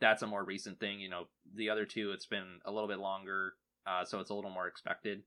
that's 0.00 0.22
a 0.22 0.26
more 0.26 0.44
recent 0.44 0.78
thing. 0.78 1.00
You 1.00 1.08
know, 1.08 1.24
the 1.54 1.70
other 1.70 1.86
two, 1.86 2.12
it's 2.12 2.26
been 2.26 2.60
a 2.64 2.70
little 2.70 2.88
bit 2.88 2.98
longer, 2.98 3.54
uh, 3.86 4.04
so 4.04 4.20
it's 4.20 4.30
a 4.30 4.34
little 4.34 4.50
more 4.50 4.68
expected. 4.68 5.22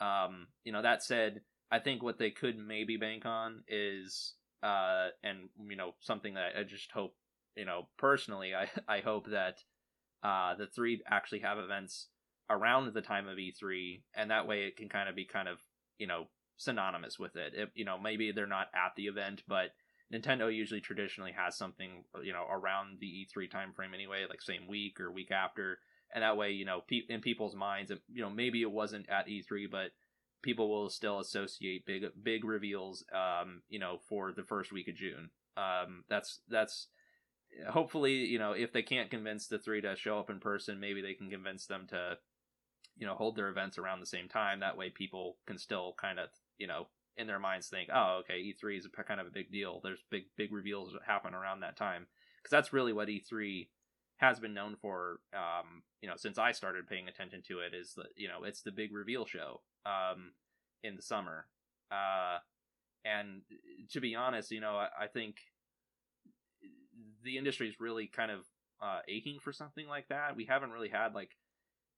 Um, 0.00 0.48
you 0.64 0.72
know, 0.72 0.82
that 0.82 1.02
said, 1.02 1.40
I 1.70 1.80
think 1.80 2.02
what 2.02 2.18
they 2.18 2.30
could 2.30 2.56
maybe 2.56 2.96
bank 2.96 3.26
on 3.26 3.64
is, 3.68 4.34
uh, 4.62 5.08
and 5.22 5.48
you 5.68 5.76
know, 5.76 5.94
something 6.00 6.34
that 6.34 6.52
I 6.58 6.62
just 6.62 6.92
hope, 6.92 7.14
you 7.56 7.64
know, 7.64 7.88
personally, 7.98 8.54
I 8.54 8.68
I 8.88 9.00
hope 9.00 9.30
that 9.30 9.58
uh, 10.22 10.54
the 10.54 10.66
three 10.66 11.02
actually 11.10 11.40
have 11.40 11.58
events 11.58 12.08
around 12.50 12.92
the 12.92 13.02
time 13.02 13.28
of 13.28 13.38
E3, 13.38 14.02
and 14.14 14.30
that 14.30 14.46
way 14.46 14.64
it 14.64 14.76
can 14.76 14.88
kind 14.88 15.08
of 15.08 15.16
be 15.16 15.24
kind 15.24 15.48
of 15.48 15.58
you 15.98 16.06
know 16.06 16.24
synonymous 16.56 17.18
with 17.18 17.36
it. 17.36 17.52
If, 17.56 17.70
you 17.74 17.84
know, 17.84 17.98
maybe 17.98 18.32
they're 18.32 18.46
not 18.46 18.68
at 18.74 18.92
the 18.96 19.06
event, 19.06 19.42
but 19.48 19.70
Nintendo 20.12 20.54
usually 20.54 20.80
traditionally 20.80 21.32
has 21.32 21.56
something 21.56 22.04
you 22.22 22.32
know 22.32 22.46
around 22.50 22.98
the 23.00 23.06
E3 23.06 23.50
timeframe 23.50 23.94
anyway, 23.94 24.24
like 24.28 24.42
same 24.42 24.66
week 24.68 25.00
or 25.00 25.10
week 25.10 25.30
after, 25.30 25.78
and 26.14 26.22
that 26.22 26.36
way 26.36 26.52
you 26.52 26.64
know 26.64 26.82
pe- 26.88 27.08
in 27.08 27.20
people's 27.20 27.54
minds, 27.54 27.90
you 28.12 28.22
know 28.22 28.30
maybe 28.30 28.62
it 28.62 28.70
wasn't 28.70 29.08
at 29.08 29.28
E3, 29.28 29.70
but 29.70 29.90
people 30.42 30.68
will 30.68 30.90
still 30.90 31.20
associate 31.20 31.86
big 31.86 32.04
big 32.22 32.44
reveals, 32.44 33.04
um, 33.12 33.62
you 33.68 33.78
know, 33.78 33.98
for 34.08 34.30
the 34.30 34.44
first 34.44 34.72
week 34.72 34.88
of 34.88 34.94
June. 34.94 35.30
Um, 35.56 36.04
that's 36.08 36.40
that's 36.48 36.88
hopefully 37.70 38.12
you 38.12 38.38
know 38.38 38.52
if 38.52 38.72
they 38.72 38.82
can't 38.82 39.10
convince 39.10 39.46
the 39.48 39.58
three 39.58 39.80
to 39.80 39.96
show 39.96 40.18
up 40.18 40.30
in 40.30 40.38
person, 40.38 40.78
maybe 40.78 41.00
they 41.00 41.14
can 41.14 41.30
convince 41.30 41.66
them 41.66 41.86
to 41.88 42.18
you 42.96 43.06
know 43.06 43.14
hold 43.14 43.36
their 43.36 43.48
events 43.48 43.78
around 43.78 44.00
the 44.00 44.06
same 44.06 44.28
time. 44.28 44.60
That 44.60 44.76
way 44.76 44.90
people 44.90 45.36
can 45.46 45.58
still 45.58 45.94
kind 46.00 46.18
of 46.18 46.28
you 46.58 46.66
know 46.66 46.88
in 47.16 47.26
their 47.26 47.38
minds 47.38 47.68
think, 47.68 47.88
oh, 47.94 48.20
okay, 48.20 48.42
E3 48.42 48.78
is 48.78 48.86
a, 48.86 49.04
kind 49.04 49.20
of 49.20 49.26
a 49.26 49.30
big 49.30 49.52
deal. 49.52 49.80
There's 49.82 50.02
big 50.10 50.24
big 50.36 50.52
reveals 50.52 50.92
that 50.92 51.02
happen 51.06 51.34
around 51.34 51.60
that 51.60 51.76
time 51.76 52.06
because 52.42 52.50
that's 52.50 52.72
really 52.72 52.92
what 52.92 53.08
E3 53.08 53.68
has 54.18 54.40
been 54.40 54.54
known 54.54 54.76
for. 54.80 55.20
Um, 55.32 55.82
you 56.00 56.08
know, 56.08 56.16
since 56.16 56.38
I 56.38 56.52
started 56.52 56.88
paying 56.88 57.08
attention 57.08 57.42
to 57.48 57.60
it, 57.60 57.74
is 57.74 57.94
that 57.96 58.08
you 58.16 58.28
know 58.28 58.44
it's 58.44 58.62
the 58.62 58.72
big 58.72 58.92
reveal 58.92 59.26
show 59.26 59.60
um, 59.86 60.32
in 60.82 60.96
the 60.96 61.02
summer. 61.02 61.46
Uh, 61.90 62.38
and 63.04 63.42
to 63.90 64.00
be 64.00 64.14
honest, 64.14 64.50
you 64.50 64.60
know, 64.60 64.76
I, 64.76 65.04
I 65.04 65.06
think 65.06 65.36
the 67.22 67.38
industry 67.38 67.68
is 67.68 67.80
really 67.80 68.06
kind 68.06 68.30
of 68.30 68.40
uh, 68.82 69.00
aching 69.08 69.38
for 69.40 69.52
something 69.52 69.86
like 69.86 70.08
that. 70.08 70.36
We 70.36 70.46
haven't 70.46 70.70
really 70.70 70.88
had 70.88 71.14
like, 71.14 71.30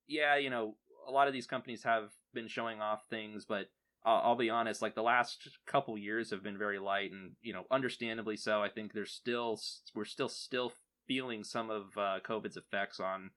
yeah, 0.07 0.37
you 0.37 0.51
know, 0.51 0.77
a 1.07 1.11
lot 1.11 1.29
of 1.29 1.33
these 1.33 1.47
companies 1.47 1.83
have 1.85 2.11
been 2.35 2.49
showing 2.49 2.81
off 2.81 3.07
things, 3.09 3.45
but 3.45 3.67
I'll, 4.05 4.37
be 4.37 4.51
honest, 4.51 4.83
like 4.83 4.95
the 4.95 5.03
last 5.03 5.49
couple 5.67 5.99
years 5.99 6.31
have 6.31 6.43
been 6.43 6.57
very 6.57 6.79
light, 6.79 7.11
and 7.11 7.33
you 7.43 7.53
know, 7.53 7.65
understandably 7.73 8.37
so. 8.37 8.63
I 8.63 8.69
think 8.69 8.93
there's 8.93 9.11
still 9.11 9.61
we're 9.97 10.05
still 10.05 10.29
still 10.29 10.73
feeling 11.09 11.43
some 11.43 11.71
of 11.71 11.87
uh, 11.97 12.21
COVID's 12.25 12.57
effects 12.57 13.01
on 13.01 13.31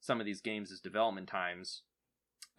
some 0.00 0.20
of 0.20 0.26
these 0.26 0.42
games' 0.42 0.72
as 0.72 0.80
development 0.80 1.26
times, 1.26 1.82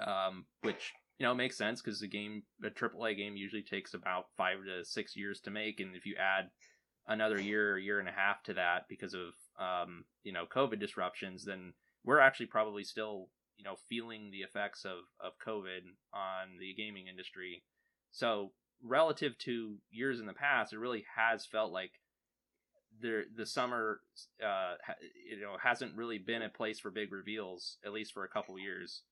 um, 0.05 0.45
which 0.63 0.91
you 1.19 1.25
know 1.25 1.35
makes 1.35 1.55
sense 1.55 1.83
because 1.83 1.99
the 1.99 2.07
game, 2.07 2.41
a 2.63 2.69
AAA 2.71 3.15
game, 3.15 3.35
usually 3.35 3.61
takes 3.61 3.93
about 3.93 4.25
five 4.37 4.57
to 4.65 4.83
six 4.83 5.15
years 5.15 5.39
to 5.41 5.51
make, 5.51 5.79
and 5.79 5.95
if 5.95 6.07
you 6.07 6.15
add 6.15 6.49
another 7.07 7.39
year, 7.39 7.73
or 7.73 7.77
year 7.77 7.99
and 7.99 8.09
a 8.09 8.11
half 8.11 8.41
to 8.41 8.55
that 8.55 8.87
because 8.89 9.13
of 9.13 9.33
um, 9.59 10.03
you 10.23 10.33
know 10.33 10.45
COVID 10.51 10.79
disruptions, 10.79 11.45
then 11.45 11.73
we're 12.03 12.19
actually 12.19 12.47
probably 12.47 12.83
still 12.83 13.27
you 13.61 13.69
know 13.69 13.75
feeling 13.87 14.31
the 14.31 14.39
effects 14.39 14.85
of 14.85 14.97
of 15.19 15.33
COVID 15.45 15.81
on 16.13 16.57
the 16.59 16.73
gaming 16.73 17.05
industry. 17.07 17.61
So 18.11 18.53
relative 18.83 19.37
to 19.39 19.77
years 19.91 20.19
in 20.19 20.25
the 20.25 20.33
past, 20.33 20.73
it 20.73 20.79
really 20.79 21.05
has 21.15 21.45
felt 21.45 21.71
like 21.71 21.91
the 22.99 23.25
the 23.35 23.45
summer 23.45 23.99
uh, 24.43 24.73
you 25.29 25.39
know 25.41 25.57
hasn't 25.61 25.95
really 25.95 26.17
been 26.17 26.41
a 26.41 26.49
place 26.49 26.79
for 26.79 26.89
big 26.89 27.11
reveals 27.11 27.77
at 27.85 27.93
least 27.93 28.13
for 28.13 28.23
a 28.23 28.29
couple 28.29 28.57
years. 28.57 29.03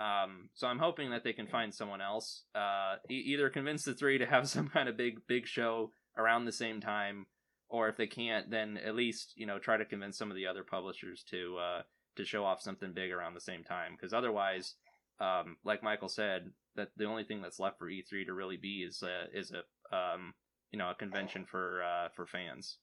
Um, 0.00 0.48
so 0.54 0.68
I'm 0.68 0.78
hoping 0.78 1.10
that 1.10 1.22
they 1.22 1.32
can 1.34 1.48
find 1.48 1.74
someone 1.74 2.00
else, 2.00 2.44
uh, 2.54 2.96
e- 3.10 3.24
either 3.26 3.50
convince 3.50 3.82
the 3.84 3.94
three 3.94 4.16
to 4.18 4.26
have 4.26 4.48
some 4.56 4.68
kind 4.68 4.88
of 4.88 4.96
big 4.96 5.26
big 5.26 5.46
show 5.46 5.92
around 6.16 6.46
the 6.46 6.52
same 6.52 6.80
time, 6.80 7.26
or 7.68 7.90
if 7.90 7.98
they 7.98 8.06
can't, 8.06 8.50
then 8.50 8.78
at 8.78 8.94
least 8.94 9.34
you 9.36 9.44
know 9.44 9.58
try 9.58 9.76
to 9.76 9.84
convince 9.84 10.16
some 10.16 10.30
of 10.30 10.36
the 10.36 10.46
other 10.46 10.64
publishers 10.64 11.22
to 11.24 11.58
uh, 11.58 11.82
to 12.18 12.24
show 12.24 12.44
off 12.44 12.60
something 12.60 12.92
big 12.92 13.10
around 13.10 13.34
the 13.34 13.40
same 13.40 13.64
time. 13.64 13.92
Because 13.92 14.12
otherwise, 14.12 14.74
um, 15.20 15.56
like 15.64 15.82
Michael 15.82 16.08
said, 16.08 16.50
that 16.76 16.90
the 16.96 17.06
only 17.06 17.24
thing 17.24 17.40
that's 17.40 17.58
left 17.58 17.78
for 17.78 17.88
E3 17.88 18.26
to 18.26 18.34
really 18.34 18.56
be 18.56 18.82
is 18.86 19.02
a, 19.02 19.26
is 19.36 19.52
a 19.52 19.96
um, 19.96 20.34
you 20.70 20.78
know 20.78 20.90
a 20.90 20.94
convention 20.94 21.46
for 21.46 21.82
uh, 21.82 22.08
for 22.14 22.26
fans. 22.26 22.78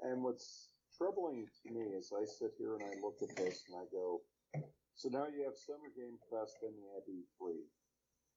And 0.00 0.22
what's 0.22 0.68
troubling 0.98 1.46
to 1.62 1.72
me 1.72 1.86
is 1.96 2.12
I 2.12 2.24
sit 2.24 2.52
here 2.58 2.74
and 2.74 2.82
I 2.82 3.00
look 3.00 3.16
at 3.22 3.34
this 3.36 3.64
and 3.68 3.78
I 3.80 3.84
go, 3.90 4.20
so 4.94 5.08
now 5.08 5.26
you 5.26 5.44
have 5.44 5.56
Summer 5.56 5.90
Game 5.96 6.18
Fest, 6.30 6.58
and 6.62 6.74
you 6.76 6.86
have 6.94 7.04
E3. 7.08 7.54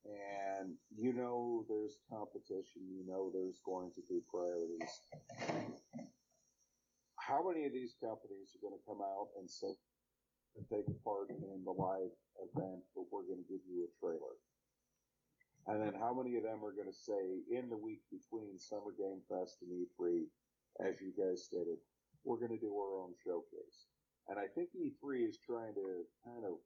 And 0.06 0.76
you 0.96 1.12
know 1.12 1.66
there's 1.68 1.98
competition, 2.10 2.82
you 2.88 3.06
know 3.06 3.30
there's 3.34 3.60
going 3.66 3.92
to 3.96 4.02
be 4.08 4.22
priorities. 4.32 5.02
How 7.28 7.44
many 7.44 7.68
of 7.68 7.76
these 7.76 8.00
companies 8.00 8.56
are 8.56 8.64
going 8.64 8.80
to 8.80 8.88
come 8.88 9.04
out 9.04 9.36
and 9.36 9.52
say, 9.52 9.76
and 10.56 10.64
take 10.72 10.88
part 11.04 11.28
in 11.28 11.60
the 11.68 11.76
live 11.76 12.16
event, 12.40 12.80
but 12.96 13.04
we're 13.12 13.28
going 13.28 13.44
to 13.44 13.52
give 13.52 13.60
you 13.68 13.84
a 13.84 13.92
trailer? 14.00 14.40
And 15.68 15.84
then 15.84 16.00
how 16.00 16.16
many 16.16 16.40
of 16.40 16.48
them 16.48 16.64
are 16.64 16.72
going 16.72 16.88
to 16.88 16.96
say, 16.96 17.44
in 17.52 17.68
the 17.68 17.76
week 17.76 18.00
between 18.08 18.56
Summer 18.56 18.96
Game 18.96 19.20
Fest 19.28 19.60
and 19.60 19.76
E3, 19.76 20.24
as 20.88 21.04
you 21.04 21.12
guys 21.12 21.44
stated, 21.44 21.84
we're 22.24 22.40
going 22.40 22.56
to 22.56 22.64
do 22.64 22.72
our 22.72 22.96
own 22.96 23.12
showcase? 23.20 23.92
And 24.32 24.40
I 24.40 24.48
think 24.56 24.72
E3 24.72 25.28
is 25.28 25.44
trying 25.44 25.76
to 25.76 26.08
kind 26.24 26.48
of 26.48 26.64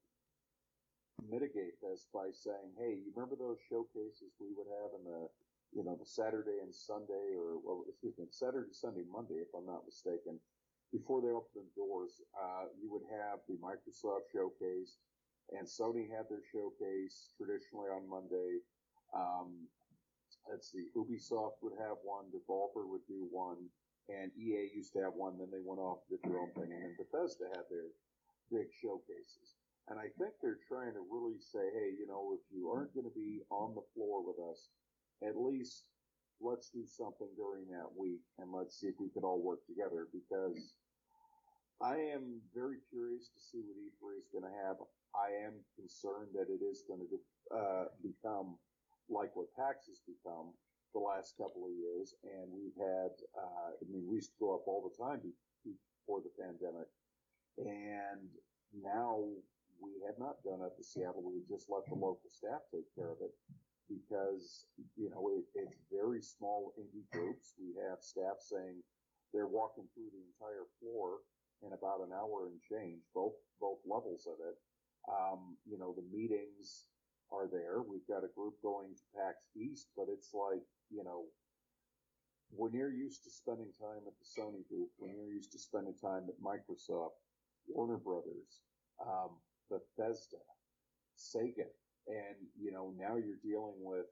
mitigate 1.26 1.82
this 1.82 2.06
by 2.14 2.30
saying, 2.30 2.78
hey, 2.78 3.02
you 3.02 3.10
remember 3.18 3.34
those 3.34 3.58
showcases 3.66 4.38
we 4.38 4.54
would 4.54 4.70
have 4.70 4.94
in 4.94 5.10
the, 5.10 5.26
you 5.72 5.84
know, 5.84 5.96
the 5.96 6.06
Saturday 6.06 6.60
and 6.62 6.74
Sunday, 6.74 7.36
or, 7.40 7.56
well, 7.64 7.84
excuse 7.88 8.16
me, 8.20 8.28
Saturday, 8.32 8.72
Sunday, 8.72 9.08
Monday, 9.08 9.40
if 9.40 9.52
I'm 9.56 9.66
not 9.66 9.88
mistaken, 9.88 10.40
before 10.92 11.24
they 11.24 11.32
opened 11.32 11.64
the 11.64 11.72
doors, 11.80 12.20
uh, 12.36 12.68
you 12.76 12.92
would 12.92 13.08
have 13.08 13.40
the 13.48 13.56
Microsoft 13.64 14.28
showcase, 14.36 15.00
and 15.56 15.64
Sony 15.64 16.12
had 16.12 16.28
their 16.28 16.44
showcase 16.52 17.32
traditionally 17.40 17.88
on 17.88 18.04
Monday. 18.04 18.60
Um, 19.16 19.68
let's 20.52 20.72
see, 20.72 20.92
Ubisoft 20.92 21.64
would 21.64 21.80
have 21.80 22.04
one, 22.04 22.28
Devolver 22.36 22.84
would 22.84 23.08
do 23.08 23.28
one, 23.32 23.72
and 24.12 24.32
EA 24.36 24.68
used 24.76 24.92
to 24.94 25.00
have 25.08 25.16
one. 25.16 25.40
Then 25.40 25.48
they 25.52 25.64
went 25.64 25.80
off 25.80 26.04
did 26.12 26.20
their 26.28 26.40
own 26.40 26.52
thing, 26.52 26.68
and 26.76 26.84
then 26.84 26.96
Bethesda 27.00 27.48
had 27.56 27.64
their 27.72 27.88
big 28.52 28.68
showcases. 28.84 29.56
And 29.88 29.96
I 30.00 30.12
think 30.20 30.36
they're 30.40 30.62
trying 30.68 30.94
to 30.94 31.04
really 31.08 31.40
say, 31.40 31.64
hey, 31.72 31.96
you 31.96 32.08
know, 32.08 32.36
if 32.36 32.44
you 32.52 32.70
aren't 32.70 32.94
going 32.94 33.08
to 33.08 33.16
be 33.16 33.42
on 33.50 33.76
the 33.76 33.88
floor 33.96 34.20
with 34.24 34.40
us, 34.52 34.68
at 35.26 35.38
least 35.38 35.86
let's 36.42 36.70
do 36.70 36.86
something 36.86 37.30
during 37.38 37.70
that 37.70 37.90
week 37.94 38.22
and 38.40 38.50
let's 38.52 38.80
see 38.80 38.88
if 38.88 38.96
we 39.00 39.10
can 39.10 39.24
all 39.24 39.42
work 39.42 39.62
together 39.70 40.10
because 40.10 40.74
I 41.82 41.98
am 42.14 42.42
very 42.54 42.78
curious 42.90 43.30
to 43.34 43.40
see 43.42 43.62
what 43.66 43.78
E3 43.78 44.22
is 44.22 44.30
going 44.30 44.46
to 44.46 44.56
have. 44.66 44.78
I 45.18 45.34
am 45.46 45.58
concerned 45.74 46.30
that 46.38 46.50
it 46.50 46.62
is 46.62 46.86
going 46.86 47.02
to 47.02 47.10
uh, 47.50 47.86
become 48.06 48.58
like 49.10 49.34
what 49.34 49.50
PAX 49.58 49.90
has 49.90 49.98
become 50.06 50.54
the 50.94 51.02
last 51.02 51.34
couple 51.42 51.66
of 51.66 51.74
years. 51.74 52.14
And 52.22 52.54
we've 52.54 52.78
had, 52.78 53.14
uh, 53.34 53.74
I 53.82 53.84
mean, 53.90 54.06
we 54.06 54.22
used 54.22 54.38
to 54.38 54.40
go 54.40 54.54
up 54.54 54.70
all 54.70 54.86
the 54.86 54.94
time 54.94 55.26
before 55.66 56.22
the 56.22 56.34
pandemic. 56.38 56.90
And 57.58 58.30
now 58.78 59.26
we 59.82 59.92
have 60.06 60.22
not 60.22 60.38
done 60.46 60.62
it 60.62 60.78
to 60.78 60.84
Seattle. 60.86 61.26
We 61.26 61.42
just 61.50 61.66
let 61.66 61.90
the 61.90 61.98
local 61.98 62.30
staff 62.30 62.62
take 62.70 62.88
care 62.94 63.10
of 63.10 63.20
it. 63.26 63.34
Because 63.90 64.66
you 64.96 65.10
know 65.10 65.32
it, 65.34 65.46
it's 65.56 65.78
very 65.92 66.22
small 66.22 66.74
indie 66.80 67.08
groups. 67.12 67.54
We 67.60 67.74
have 67.90 68.00
staff 68.02 68.40
saying 68.40 68.82
they're 69.34 69.48
walking 69.48 69.88
through 69.94 70.12
the 70.12 70.24
entire 70.34 70.68
floor 70.80 71.24
in 71.64 71.74
about 71.74 72.02
an 72.02 72.14
hour 72.14 72.48
and 72.48 72.60
change, 72.62 73.02
both 73.14 73.34
both 73.60 73.80
levels 73.86 74.28
of 74.28 74.38
it. 74.42 74.58
Um, 75.10 75.58
you 75.66 75.78
know, 75.78 75.94
the 75.96 76.06
meetings 76.16 76.88
are 77.32 77.48
there. 77.48 77.82
We've 77.82 78.06
got 78.08 78.26
a 78.26 78.36
group 78.36 78.62
going 78.62 78.94
to 78.94 79.04
PAX 79.16 79.38
East, 79.56 79.88
but 79.96 80.08
it's 80.12 80.34
like, 80.34 80.62
you 80.90 81.04
know, 81.04 81.26
when 82.52 82.74
you're 82.74 82.92
used 82.92 83.24
to 83.24 83.32
spending 83.32 83.72
time 83.80 84.04
at 84.06 84.14
the 84.20 84.28
Sony 84.28 84.68
booth, 84.70 84.92
when 84.98 85.16
you're 85.16 85.32
used 85.32 85.52
to 85.54 85.60
spending 85.60 85.96
time 85.96 86.28
at 86.28 86.36
Microsoft, 86.44 87.16
Warner 87.68 87.98
Brothers, 87.98 88.62
um, 89.00 89.40
Bethesda, 89.70 90.44
Sega, 91.18 91.72
and 92.08 92.38
you 92.60 92.72
know 92.72 92.94
now 92.98 93.16
you're 93.16 93.42
dealing 93.44 93.78
with 93.80 94.06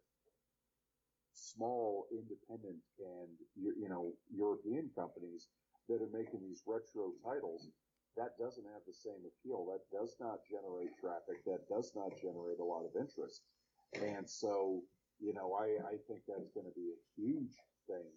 small 1.33 2.05
independent 2.11 2.79
and 2.99 3.29
you 3.55 3.89
know 3.89 4.13
European 4.33 4.89
companies 4.95 5.47
that 5.87 6.01
are 6.01 6.13
making 6.13 6.41
these 6.41 6.61
retro 6.67 7.13
titles 7.23 7.69
that 8.17 8.35
doesn't 8.37 8.67
have 8.67 8.83
the 8.83 8.93
same 8.93 9.23
appeal. 9.23 9.63
That 9.71 9.85
does 9.95 10.19
not 10.19 10.43
generate 10.43 10.91
traffic. 10.99 11.39
That 11.47 11.63
does 11.71 11.95
not 11.95 12.11
generate 12.19 12.59
a 12.59 12.67
lot 12.67 12.83
of 12.83 12.91
interest. 12.99 13.47
And 13.95 14.27
so, 14.27 14.83
you 15.23 15.33
know, 15.33 15.55
I, 15.55 15.79
I 15.87 15.95
think 16.07 16.27
that's 16.27 16.51
going 16.51 16.67
to 16.67 16.75
be 16.75 16.91
a 16.91 16.99
huge 17.15 17.55
thing 17.87 18.11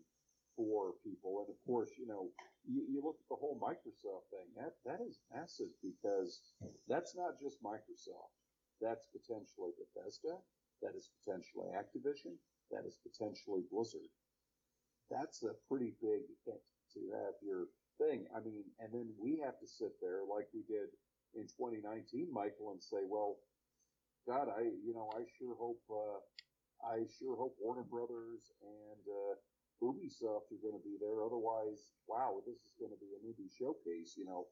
for 0.57 0.99
people. 1.07 1.47
And 1.47 1.49
of 1.55 1.59
course, 1.64 1.95
you 1.97 2.07
know, 2.11 2.29
you, 2.66 2.83
you 2.91 2.99
look 2.99 3.16
at 3.23 3.29
the 3.31 3.39
whole 3.39 3.62
Microsoft 3.62 4.27
thing. 4.35 4.51
That 4.59 4.75
that 4.85 5.01
is 5.07 5.23
massive 5.33 5.70
because 5.83 6.41
that's 6.89 7.14
not 7.14 7.39
just 7.41 7.62
Microsoft. 7.62 8.41
That's 8.83 9.07
potentially 9.07 9.70
Bethesda. 9.78 10.43
That 10.83 10.99
is 10.99 11.09
potentially 11.22 11.70
Activision. 11.70 12.35
That 12.74 12.83
is 12.85 12.99
potentially 12.99 13.62
Blizzard. 13.70 14.11
That's 15.11 15.45
a 15.45 15.55
pretty 15.70 15.95
big 16.03 16.26
hit 16.45 16.62
to 16.95 17.01
have 17.14 17.39
your 17.41 17.70
thing. 17.99 18.26
I 18.35 18.41
mean, 18.43 18.64
and 18.80 18.91
then 18.93 19.14
we 19.20 19.39
have 19.45 19.59
to 19.61 19.68
sit 19.68 19.95
there 20.03 20.26
like 20.26 20.51
we 20.51 20.66
did 20.66 20.91
in 21.39 21.47
2019, 21.47 22.28
Michael, 22.33 22.72
and 22.72 22.83
say, 22.83 23.07
well, 23.07 23.39
God, 24.26 24.49
I, 24.51 24.70
you 24.83 24.95
know, 24.95 25.11
I 25.14 25.22
sure 25.39 25.55
hope, 25.59 25.83
uh, 25.91 26.18
I 26.83 27.07
sure 27.18 27.37
hope 27.37 27.55
Warner 27.59 27.87
Brothers 27.87 28.53
and 28.62 29.03
uh, 29.07 29.35
Ubisoft 29.83 30.51
are 30.55 30.62
going 30.62 30.78
to 30.78 30.87
be 30.87 30.95
there. 31.03 31.26
Otherwise, 31.26 31.91
wow, 32.07 32.39
this 32.47 32.62
is 32.62 32.74
going 32.78 32.95
to 32.95 33.03
be 33.03 33.14
an 33.18 33.22
indie 33.26 33.51
showcase. 33.51 34.14
You 34.14 34.26
know, 34.26 34.47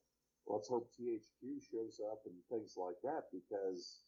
let's 0.46 0.68
hope 0.68 0.90
THQ 0.90 1.62
shows 1.62 2.02
up 2.10 2.26
and 2.26 2.34
things 2.50 2.74
like 2.74 2.98
that 3.06 3.30
because, 3.30 4.02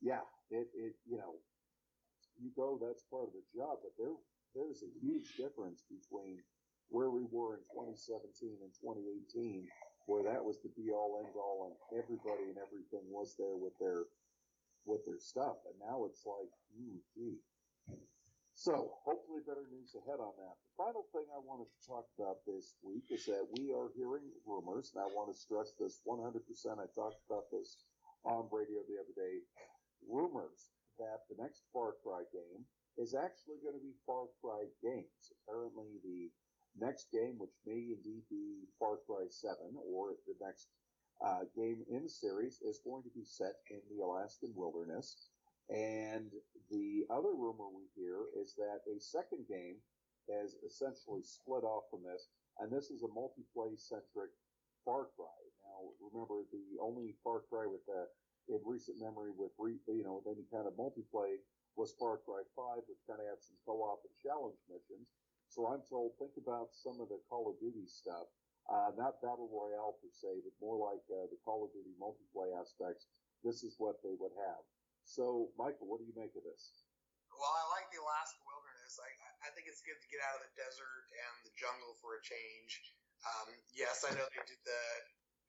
yeah, 0.00 0.22
it, 0.50 0.68
it, 0.74 0.96
you 1.06 1.18
know, 1.18 1.40
you 2.38 2.52
go, 2.56 2.78
that's 2.78 3.04
part 3.04 3.28
of 3.28 3.34
the 3.34 3.44
job, 3.54 3.78
but 3.82 3.92
there, 3.98 4.14
there's 4.54 4.82
a 4.82 4.90
huge 5.00 5.36
difference 5.36 5.84
between 5.84 6.42
where 6.88 7.10
we 7.10 7.24
were 7.24 7.56
in 7.56 7.64
2017 7.74 8.58
and 8.62 8.72
2018, 8.74 9.68
where 10.06 10.24
that 10.24 10.44
was 10.44 10.62
the 10.62 10.70
be 10.70 10.90
all 10.90 11.20
end 11.24 11.34
all, 11.36 11.66
and 11.66 11.98
everybody 11.98 12.44
and 12.44 12.58
everything 12.58 13.10
was 13.10 13.36
there 13.36 13.56
with 13.56 13.74
their 13.78 14.06
with 14.86 15.04
their 15.04 15.18
stuff, 15.18 15.58
and 15.66 15.78
now 15.78 16.06
it's 16.06 16.24
like, 16.26 16.50
hmm, 16.74 16.98
gee. 17.14 17.38
So 18.54 18.98
hopefully 19.04 19.42
better 19.46 19.66
news 19.70 19.94
ahead 19.94 20.18
on 20.20 20.34
that. 20.36 20.56
The 20.64 20.74
final 20.76 21.04
thing 21.12 21.26
I 21.32 21.38
wanted 21.38 21.70
to 21.70 21.86
talk 21.86 22.06
about 22.18 22.44
this 22.46 22.76
week 22.82 23.04
is 23.10 23.24
that 23.26 23.46
we 23.58 23.72
are 23.72 23.90
hearing 23.94 24.32
rumors, 24.46 24.92
and 24.94 25.02
I 25.02 25.06
want 25.06 25.32
to 25.32 25.38
stress 25.38 25.74
this 25.78 26.02
100%. 26.06 26.78
I 26.80 26.86
talked 26.86 27.22
about 27.30 27.50
this 27.52 27.84
on 28.24 28.48
radio 28.50 28.82
the 28.88 28.98
other 28.98 29.14
day. 29.14 29.46
Rumors 30.06 30.70
that 30.98 31.24
the 31.30 31.40
next 31.40 31.62
Far 31.72 31.94
Cry 32.02 32.22
game 32.32 32.66
is 32.98 33.14
actually 33.14 33.62
going 33.62 33.78
to 33.78 33.82
be 33.82 33.94
Far 34.04 34.26
Cry 34.42 34.66
Games. 34.82 35.32
Apparently, 35.46 36.02
the 36.02 36.30
next 36.78 37.10
game, 37.12 37.38
which 37.38 37.54
may 37.66 37.94
indeed 37.94 38.22
be 38.28 38.66
Far 38.78 38.98
Cry 39.06 39.26
7, 39.30 39.56
or 39.86 40.18
the 40.26 40.34
next 40.42 40.68
uh, 41.24 41.46
game 41.54 41.86
in 41.90 42.02
the 42.04 42.10
series, 42.10 42.58
is 42.62 42.82
going 42.84 43.02
to 43.02 43.14
be 43.14 43.24
set 43.24 43.62
in 43.70 43.80
the 43.90 44.02
Alaskan 44.02 44.52
wilderness. 44.54 45.30
And 45.70 46.32
the 46.70 47.06
other 47.10 47.34
rumor 47.36 47.70
we 47.70 47.86
hear 47.94 48.26
is 48.40 48.54
that 48.56 48.82
a 48.90 48.98
second 48.98 49.46
game 49.48 49.76
has 50.28 50.56
essentially 50.66 51.22
split 51.22 51.62
off 51.64 51.84
from 51.90 52.02
this, 52.02 52.28
and 52.58 52.72
this 52.72 52.90
is 52.90 53.02
a 53.02 53.14
multiplayer 53.14 53.78
centric 53.78 54.34
Far 54.84 55.08
Cry. 55.16 55.40
Now, 55.62 55.92
remember, 56.00 56.42
the 56.50 56.80
only 56.80 57.14
Far 57.22 57.42
Cry 57.48 57.66
with 57.66 57.84
a 57.88 58.08
in 58.48 58.60
recent 58.64 58.96
memory 59.00 59.32
with 59.36 59.52
re, 59.60 59.76
you 59.88 60.04
know 60.04 60.20
with 60.20 60.32
any 60.32 60.44
kind 60.48 60.66
of 60.66 60.74
multiplayer 60.74 61.40
was 61.78 61.94
Far 61.94 62.18
Cry 62.26 62.42
5, 62.58 62.90
which 62.90 62.98
kind 63.06 63.22
of 63.22 63.30
had 63.30 63.38
some 63.38 63.54
co-op 63.62 64.02
and 64.02 64.16
challenge 64.18 64.58
missions. 64.66 65.06
So 65.46 65.70
I'm 65.70 65.86
told, 65.86 66.18
think 66.18 66.34
about 66.34 66.74
some 66.74 66.98
of 66.98 67.06
the 67.06 67.22
Call 67.30 67.46
of 67.46 67.56
Duty 67.62 67.86
stuff, 67.86 68.26
uh, 68.66 68.90
not 68.98 69.22
battle 69.22 69.46
royale 69.46 69.94
per 70.02 70.10
se, 70.10 70.42
but 70.42 70.52
more 70.58 70.74
like 70.74 71.00
uh, 71.06 71.30
the 71.30 71.38
Call 71.46 71.62
of 71.62 71.70
Duty 71.70 71.94
multiplayer 71.96 72.58
aspects. 72.58 73.06
This 73.46 73.62
is 73.62 73.78
what 73.78 74.02
they 74.02 74.12
would 74.18 74.34
have. 74.34 74.60
So, 75.06 75.54
Michael, 75.54 75.86
what 75.86 76.02
do 76.02 76.04
you 76.04 76.12
make 76.18 76.34
of 76.34 76.42
this? 76.42 76.84
Well, 77.30 77.54
I 77.54 77.64
like 77.78 77.88
the 77.94 78.02
Alaska 78.02 78.42
wilderness. 78.42 78.98
I, 78.98 79.10
I 79.46 79.48
think 79.54 79.70
it's 79.70 79.80
good 79.86 79.96
to 79.96 80.08
get 80.10 80.18
out 80.26 80.42
of 80.42 80.50
the 80.50 80.52
desert 80.58 81.06
and 81.14 81.34
the 81.46 81.54
jungle 81.54 81.94
for 82.02 82.18
a 82.18 82.20
change. 82.26 82.92
Um, 83.22 83.54
yes, 83.70 84.02
I 84.02 84.12
know 84.18 84.26
they 84.34 84.44
did 84.50 84.60
the 84.66 84.82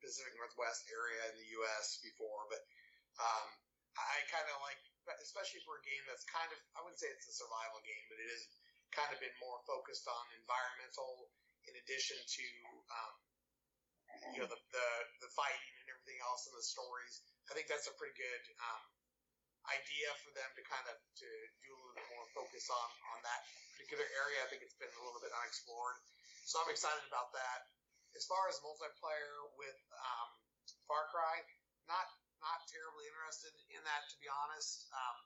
Pacific 0.00 0.32
Northwest 0.38 0.88
area 0.88 1.20
in 1.28 1.42
the 1.42 1.48
U.S. 1.60 2.00
before, 2.00 2.48
but 2.48 2.62
um, 3.20 3.46
I 4.00 4.24
kind 4.32 4.48
of 4.48 4.56
like, 4.64 4.80
especially 5.20 5.60
for 5.68 5.76
a 5.76 5.84
game 5.84 6.04
that's 6.08 6.24
kind 6.28 6.48
of, 6.48 6.58
I 6.74 6.80
wouldn't 6.80 7.00
say 7.00 7.12
it's 7.12 7.28
a 7.28 7.36
survival 7.36 7.84
game, 7.84 8.04
but 8.08 8.16
it 8.16 8.28
has 8.32 8.44
kind 8.90 9.10
of 9.12 9.18
been 9.20 9.34
more 9.38 9.60
focused 9.68 10.08
on 10.08 10.24
environmental 10.40 11.30
in 11.68 11.74
addition 11.84 12.18
to 12.18 12.46
um, 12.90 13.14
you 14.34 14.38
know 14.42 14.48
the, 14.50 14.58
the 14.74 14.88
the 15.22 15.30
fighting 15.32 15.74
and 15.82 15.86
everything 15.92 16.18
else 16.26 16.48
and 16.50 16.54
the 16.58 16.64
stories. 16.66 17.22
I 17.50 17.54
think 17.54 17.70
that's 17.70 17.86
a 17.86 17.94
pretty 17.94 18.16
good 18.18 18.44
um, 18.58 18.82
idea 19.70 20.10
for 20.26 20.34
them 20.34 20.50
to 20.58 20.62
kind 20.66 20.86
of 20.90 20.96
to 20.98 21.28
do 21.62 21.70
a 21.70 21.78
little 21.78 21.96
bit 21.96 22.08
more 22.10 22.26
focus 22.34 22.66
on 22.70 22.88
on 23.14 23.18
that 23.22 23.40
particular 23.76 24.06
area. 24.18 24.42
I 24.42 24.48
think 24.50 24.66
it's 24.66 24.76
been 24.78 24.90
a 24.90 25.04
little 25.04 25.22
bit 25.22 25.30
unexplored, 25.30 25.98
so 26.46 26.58
I'm 26.62 26.70
excited 26.72 27.06
about 27.06 27.30
that. 27.36 27.70
As 28.18 28.26
far 28.26 28.50
as 28.50 28.58
multiplayer 28.58 29.54
with 29.54 29.80
um, 29.94 30.28
Far 30.90 31.06
Cry, 31.14 31.46
not 31.86 32.10
not 32.40 32.66
terribly 32.68 33.06
interested 33.08 33.52
in 33.72 33.82
that 33.84 34.02
to 34.12 34.16
be 34.20 34.28
honest. 34.28 34.88
Um, 34.92 35.16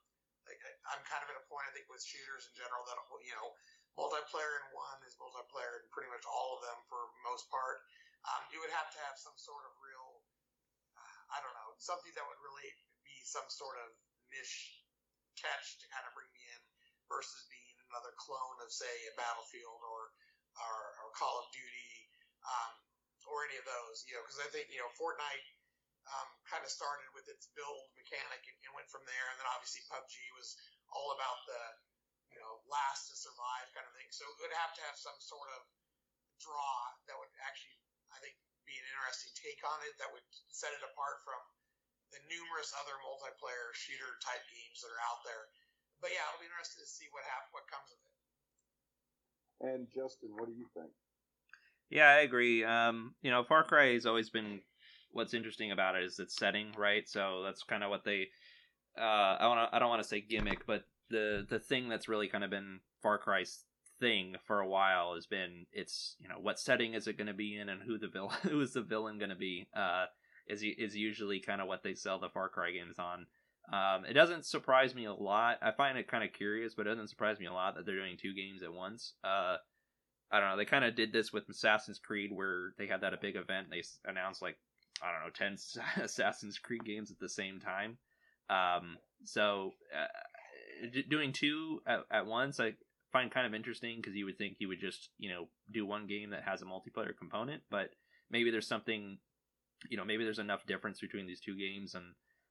like, 0.45 0.61
I'm 0.93 1.01
kind 1.09 1.25
of 1.25 1.33
at 1.33 1.41
a 1.41 1.47
point, 1.49 1.65
I 1.65 1.73
think, 1.73 1.89
with 1.89 2.05
shooters 2.05 2.45
in 2.45 2.53
general 2.53 2.85
that 2.85 3.01
you 3.25 3.33
know, 3.33 3.49
multiplayer 3.97 4.61
in 4.61 4.67
one 4.77 5.01
is 5.09 5.17
multiplayer 5.17 5.81
in 5.81 5.89
pretty 5.89 6.13
much 6.13 6.25
all 6.29 6.59
of 6.59 6.61
them 6.69 6.79
for 6.91 7.01
most 7.25 7.49
part. 7.49 7.81
Um, 8.29 8.45
you 8.53 8.61
would 8.61 8.73
have 8.73 8.93
to 8.93 9.01
have 9.09 9.17
some 9.17 9.37
sort 9.37 9.65
of 9.65 9.73
real, 9.81 10.21
I 11.33 11.41
don't 11.41 11.57
know, 11.57 11.71
something 11.81 12.13
that 12.17 12.25
would 12.25 12.41
really 12.45 12.69
be 13.05 13.17
some 13.25 13.49
sort 13.49 13.77
of 13.85 13.93
niche 14.33 14.85
catch 15.37 15.81
to 15.81 15.87
kind 15.93 16.05
of 16.09 16.13
bring 16.13 16.29
me 16.33 16.45
in 16.45 16.63
versus 17.09 17.45
being 17.49 17.77
another 17.89 18.13
clone 18.21 18.59
of, 18.65 18.69
say, 18.73 18.93
a 19.09 19.13
Battlefield 19.17 19.81
or 19.81 20.13
or, 20.55 20.77
or 21.03 21.09
Call 21.19 21.43
of 21.43 21.51
Duty 21.51 21.95
um, 22.47 22.73
or 23.27 23.43
any 23.51 23.59
of 23.59 23.67
those. 23.67 24.07
You 24.07 24.15
know, 24.15 24.23
because 24.23 24.39
I 24.39 24.49
think 24.55 24.71
you 24.71 24.79
know 24.79 24.91
Fortnite 24.95 25.45
um, 26.11 26.29
kind 26.45 26.61
of 26.61 26.71
started 26.71 27.09
with 27.17 27.25
its 27.33 27.49
build 27.57 27.89
mechanic 27.97 28.43
and, 28.45 28.59
and, 28.65 28.73
went 28.77 28.89
from 28.93 29.05
there. 29.09 29.27
And 29.33 29.41
then 29.41 29.49
obviously 29.49 29.81
PUBG 29.89 30.15
was 30.37 30.57
all 30.93 31.17
about 31.17 31.41
the, 31.49 31.63
you 32.29 32.39
know, 32.39 32.61
last 32.69 33.09
to 33.09 33.15
survive 33.17 33.73
kind 33.73 33.89
of 33.89 33.95
thing. 33.97 34.09
So 34.13 34.29
it 34.29 34.37
would 34.45 34.53
have 34.61 34.77
to 34.77 34.83
have 34.85 35.01
some 35.01 35.17
sort 35.19 35.49
of 35.57 35.65
draw 36.43 36.77
that 37.09 37.17
would 37.17 37.33
actually, 37.49 37.81
I 38.13 38.21
think, 38.21 38.37
be 38.69 38.77
an 38.77 38.85
interesting 38.85 39.33
take 39.37 39.61
on 39.65 39.79
it 39.85 39.97
that 40.01 40.13
would 40.13 40.25
set 40.53 40.73
it 40.77 40.85
apart 40.85 41.25
from 41.25 41.41
the 42.13 42.21
numerous 42.29 42.73
other 42.79 42.97
multiplayer 43.01 43.73
shooter 43.73 44.21
type 44.21 44.45
games 44.53 44.85
that 44.85 44.93
are 44.93 45.05
out 45.09 45.25
there. 45.25 45.45
But 46.05 46.13
yeah, 46.13 46.25
it'll 46.29 46.45
be 46.45 46.49
interesting 46.49 46.85
to 46.85 46.91
see 46.91 47.09
what 47.17 47.25
hap- 47.25 47.53
what 47.57 47.65
comes 47.69 47.89
of 47.89 48.01
it. 48.01 48.15
And 49.65 49.89
Justin, 49.89 50.37
what 50.37 50.53
do 50.53 50.55
you 50.55 50.69
think? 50.77 50.93
Yeah, 51.89 52.11
I 52.11 52.27
agree. 52.27 52.65
Um, 52.65 53.15
you 53.23 53.31
know, 53.31 53.45
Far 53.45 53.65
Cry 53.65 53.95
has 53.95 54.05
always 54.05 54.29
been 54.29 54.61
what's 55.15 55.35
interesting 55.35 55.73
about 55.73 55.97
it 55.97 56.05
is 56.05 56.19
its 56.19 56.37
setting, 56.37 56.73
right? 56.77 57.09
So 57.09 57.43
that's 57.45 57.63
kind 57.63 57.83
of 57.83 57.91
what 57.91 58.05
they. 58.05 58.29
Uh, 58.99 59.37
I 59.41 59.47
want 59.47 59.71
I 59.73 59.79
don't 59.79 59.89
want 59.89 60.03
to 60.03 60.09
say 60.09 60.21
gimmick, 60.21 60.67
but 60.67 60.85
the 61.11 61.47
the 61.49 61.59
thing 61.59 61.89
that's 61.89 62.09
really 62.09 62.29
kind 62.29 62.45
of 62.45 62.51
been 62.51 62.81
Far 63.03 63.19
Cry's 63.19 63.65
thing 64.01 64.35
for 64.45 64.61
a 64.61 64.69
while 64.69 65.15
has 65.15 65.27
been 65.27 65.67
it's 65.73 66.17
you 66.19 66.29
know 66.29 66.35
what 66.41 66.59
setting 66.59 66.95
is 66.95 67.07
it 67.07 67.17
going 67.17 67.29
to 67.29 67.35
be 67.35 67.57
in 67.57 67.69
and 67.69 67.81
who 67.81 67.97
the 67.97 68.09
villain 68.09 68.35
who 68.43 68.61
is 68.61 68.73
the 68.73 68.83
villain 68.83 69.19
going 69.19 69.31
to 69.31 69.37
be 69.37 69.69
uh 69.77 70.07
is 70.49 70.63
is 70.63 70.97
usually 70.97 71.41
kind 71.41 71.61
of 71.61 71.69
what 71.69 71.83
they 71.83 71.95
sell 71.95 72.19
the 72.19 72.29
Far 72.29 72.49
Cry 72.49 72.71
games 72.73 72.99
on. 72.99 73.27
Um, 73.73 74.05
it 74.05 74.13
doesn't 74.13 74.45
surprise 74.45 74.95
me 74.95 75.07
a 75.07 75.15
lot. 75.15 75.59
I 75.63 75.71
find 75.71 75.97
it 75.97 76.07
kind 76.07 76.23
of 76.23 76.35
curious, 76.35 76.75
but 76.75 76.87
it 76.87 76.91
doesn't 76.91 77.09
surprise 77.09 77.39
me 77.39 77.47
a 77.47 77.53
lot 77.53 77.77
that 77.77 77.87
they're 77.87 77.97
doing 77.97 78.19
two 78.21 78.35
games 78.35 78.63
at 78.63 78.73
once. 78.73 79.15
Uh, 79.25 79.57
I 80.31 80.41
don't 80.41 80.51
know. 80.51 80.57
They 80.57 80.67
kind 80.67 80.85
of 80.85 80.95
did 80.95 81.13
this 81.13 81.33
with 81.33 81.49
Assassin's 81.49 81.99
Creed, 81.99 82.31
where 82.31 82.75
they 82.77 82.87
had 82.87 83.01
that 83.01 83.15
a 83.15 83.19
big 83.19 83.37
event. 83.37 83.69
They 83.71 83.83
announced 84.05 84.43
like 84.43 84.59
I 85.03 85.13
don't 85.13 85.25
know, 85.25 85.31
10 85.31 85.59
Assassin's 86.05 86.59
Creed 86.59 86.85
games 86.85 87.11
at 87.11 87.19
the 87.19 87.29
same 87.29 87.61
time. 87.61 87.99
Um, 88.49 88.99
so 89.25 89.73
uh, 89.95 90.89
doing 91.09 91.33
two 91.33 91.81
at, 91.87 92.01
at 92.11 92.27
once, 92.27 92.61
I 92.61 92.75
find 93.13 93.31
kind 93.31 93.47
of 93.47 93.55
interesting 93.55 93.97
because 93.97 94.17
you 94.17 94.25
would 94.25 94.39
think 94.39 94.57
you 94.59 94.69
would 94.69 94.81
just 94.81 95.11
you 95.19 95.31
know 95.31 95.49
do 95.71 95.87
one 95.87 96.07
game 96.07 96.31
that 96.31 96.43
has 96.43 96.63
a 96.63 96.67
multiplayer 96.67 97.17
component, 97.17 97.63
but 97.71 97.91
maybe 98.31 98.51
there's 98.51 98.67
something, 98.67 99.19
you 99.89 99.97
know, 99.97 100.05
maybe 100.05 100.25
there's 100.25 100.39
enough 100.39 100.67
difference 100.67 101.01
between 101.01 101.27
these 101.27 101.41
two 101.41 101.57
games 101.57 101.95
and 101.95 102.05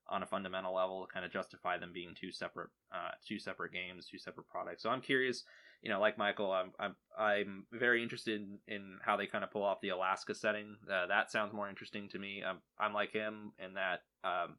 on 0.09 0.23
a 0.23 0.27
fundamental 0.27 0.75
level 0.75 1.05
to 1.05 1.13
kind 1.13 1.25
of 1.25 1.31
justify 1.31 1.77
them 1.77 1.91
being 1.93 2.13
two 2.19 2.31
separate 2.31 2.69
uh, 2.93 3.11
two 3.27 3.39
separate 3.39 3.71
games, 3.71 4.07
two 4.07 4.17
separate 4.17 4.47
products. 4.47 4.83
So 4.83 4.89
I'm 4.89 5.01
curious, 5.01 5.43
you 5.84 5.89
know, 5.89 5.99
like 5.99 6.17
Michael, 6.17 6.51
I'm 6.51 6.71
I'm 6.79 6.95
I'm 7.17 7.65
very 7.71 8.01
interested 8.01 8.41
in, 8.41 8.57
in 8.67 8.97
how 9.05 9.17
they 9.17 9.27
kind 9.27 9.43
of 9.43 9.51
pull 9.51 9.63
off 9.63 9.81
the 9.81 9.89
Alaska 9.89 10.34
setting. 10.34 10.77
Uh, 10.91 11.05
that 11.07 11.29
sounds 11.29 11.53
more 11.53 11.69
interesting 11.69 12.09
to 12.09 12.19
me. 12.19 12.41
I'm 12.43 12.57
I'm 12.79 12.93
like 12.93 13.11
him 13.11 13.51
in 13.63 13.75
that 13.75 14.01
um, 14.23 14.55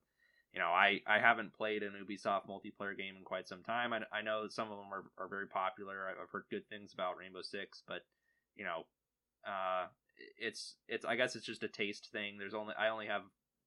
you 0.54 0.60
know, 0.60 0.68
I, 0.68 1.00
I 1.04 1.18
haven't 1.18 1.52
played 1.52 1.82
an 1.82 1.94
Ubisoft 2.00 2.46
multiplayer 2.48 2.96
game 2.96 3.16
in 3.18 3.24
quite 3.24 3.48
some 3.48 3.64
time. 3.64 3.92
I, 3.92 4.02
I 4.12 4.22
know 4.22 4.46
some 4.48 4.70
of 4.70 4.78
them 4.78 4.86
are, 4.92 5.04
are 5.18 5.28
very 5.28 5.48
popular. 5.48 6.06
I've 6.08 6.30
heard 6.30 6.44
good 6.48 6.68
things 6.68 6.94
about 6.94 7.16
Rainbow 7.18 7.42
Six, 7.42 7.82
but 7.88 8.02
you 8.54 8.64
know, 8.64 8.84
uh, 9.44 9.86
it's 10.38 10.76
it's 10.86 11.04
I 11.04 11.16
guess 11.16 11.34
it's 11.34 11.44
just 11.44 11.64
a 11.64 11.68
taste 11.68 12.10
thing. 12.12 12.38
There's 12.38 12.54
only 12.54 12.74
I 12.78 12.90
only 12.90 13.06
have 13.06 13.22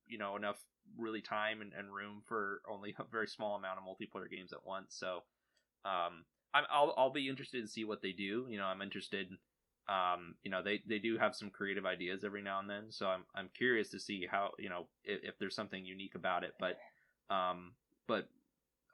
you 0.08 0.18
know 0.18 0.38
enough 0.38 0.64
really 0.98 1.22
time 1.22 1.60
and, 1.60 1.74
and 1.78 1.94
room 1.94 2.22
for 2.26 2.62
only 2.72 2.96
a 3.00 3.04
very 3.12 3.28
small 3.28 3.58
amount 3.58 3.80
of 3.80 3.84
multiplayer 3.84 4.30
games 4.30 4.54
at 4.54 4.66
once. 4.66 4.96
So, 4.98 5.24
um, 5.84 6.24
I'm 6.54 6.64
I'll 6.72 6.94
I'll 6.98 7.12
be 7.12 7.30
interested 7.30 7.62
to 7.62 7.68
see 7.68 7.86
what 7.86 8.02
they 8.02 8.12
do. 8.12 8.48
You 8.50 8.58
know, 8.58 8.66
I'm 8.66 8.82
interested. 8.82 9.30
Um, 9.90 10.36
you 10.44 10.52
know, 10.52 10.62
they, 10.62 10.82
they 10.86 11.00
do 11.00 11.18
have 11.18 11.34
some 11.34 11.50
creative 11.50 11.86
ideas 11.86 12.26
every 12.26 12.42
now 12.42 12.60
and 12.60 12.70
then, 12.70 12.88
so 12.90 13.08
I'm 13.08 13.24
I'm 13.36 13.50
curious 13.56 13.90
to 13.92 14.00
see 14.00 14.28
how 14.30 14.52
you 14.60 14.70
know 14.70 14.88
if, 15.04 15.22
if 15.24 15.40
there's 15.40 15.56
something 15.56 15.86
unique 15.86 16.16
about 16.16 16.44
it. 16.44 16.54
But 16.60 16.78
um, 17.34 17.74
but 18.08 18.28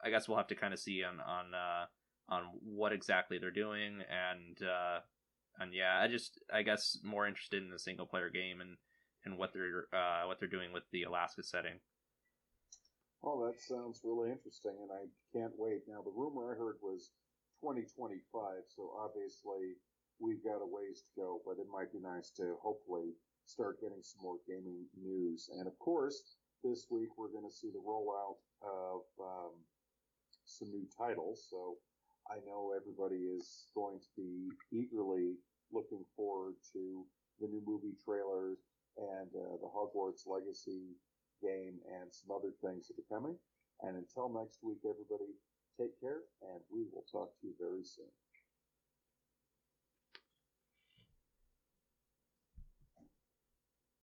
I 0.04 0.10
guess 0.10 0.28
we'll 0.28 0.38
have 0.38 0.48
to 0.48 0.54
kind 0.54 0.72
of 0.72 0.78
see 0.78 1.02
on 1.02 1.20
on 1.20 1.54
uh, 1.54 1.86
on 2.28 2.44
what 2.62 2.92
exactly 2.92 3.38
they're 3.38 3.50
doing 3.50 4.00
and 4.08 4.62
uh, 4.62 5.00
and 5.58 5.72
yeah, 5.72 6.00
I 6.00 6.08
just 6.08 6.40
I 6.52 6.62
guess 6.62 6.98
more 7.02 7.26
interested 7.26 7.62
in 7.62 7.70
the 7.70 7.78
single 7.78 8.06
player 8.06 8.30
game 8.30 8.60
and 8.60 8.76
and 9.24 9.38
what 9.38 9.52
they're 9.52 9.86
uh, 9.92 10.26
what 10.26 10.38
they're 10.38 10.48
doing 10.48 10.72
with 10.72 10.84
the 10.92 11.04
Alaska 11.04 11.42
setting. 11.42 11.80
Well, 13.22 13.40
that 13.46 13.60
sounds 13.60 14.02
really 14.04 14.30
interesting, 14.30 14.76
and 14.82 14.90
I 14.92 15.08
can't 15.32 15.54
wait. 15.56 15.82
Now, 15.88 16.02
the 16.02 16.12
rumor 16.14 16.52
I 16.52 16.58
heard 16.58 16.76
was 16.82 17.10
2025, 17.64 18.28
so 18.68 18.92
obviously 19.00 19.80
we've 20.20 20.44
got 20.44 20.60
a 20.60 20.68
ways 20.68 21.00
to 21.00 21.10
go, 21.16 21.40
but 21.48 21.56
it 21.56 21.64
might 21.72 21.88
be 21.88 21.98
nice 21.98 22.28
to 22.36 22.60
hopefully 22.60 23.16
start 23.48 23.80
getting 23.80 24.04
some 24.04 24.20
more 24.20 24.36
gaming 24.44 24.84
news. 24.92 25.48
And 25.56 25.64
of 25.66 25.72
course, 25.80 26.36
this 26.60 26.84
week 26.92 27.16
we're 27.16 27.32
going 27.32 27.48
to 27.48 27.56
see 27.56 27.72
the 27.72 27.80
rollout 27.80 28.36
of 28.60 29.08
um, 29.16 29.56
some 30.44 30.68
new 30.68 30.84
titles. 30.92 31.48
So 31.48 31.80
I 32.28 32.36
know 32.44 32.76
everybody 32.76 33.32
is 33.32 33.72
going 33.72 33.96
to 33.96 34.10
be 34.12 34.52
eagerly 34.68 35.40
looking 35.72 36.04
forward 36.16 36.60
to 36.76 37.08
the 37.40 37.48
new 37.48 37.64
movie 37.64 37.96
trailers 38.04 38.60
and 39.00 39.32
uh, 39.32 39.56
the 39.56 39.72
Hogwarts 39.72 40.28
Legacy 40.28 40.92
game 41.40 41.80
and 41.96 42.12
some 42.12 42.28
other 42.28 42.52
things 42.60 42.92
that 42.92 43.00
are 43.00 43.08
coming. 43.08 43.36
And 43.80 43.96
until 43.96 44.28
next 44.28 44.60
week, 44.62 44.84
everybody, 44.84 45.32
take 45.80 45.98
care, 46.00 46.22
and 46.42 46.60
we 46.70 46.84
will 46.92 47.04
talk 47.10 47.30
to 47.40 47.46
you 47.46 47.54
very 47.58 47.84
soon. 47.84 48.10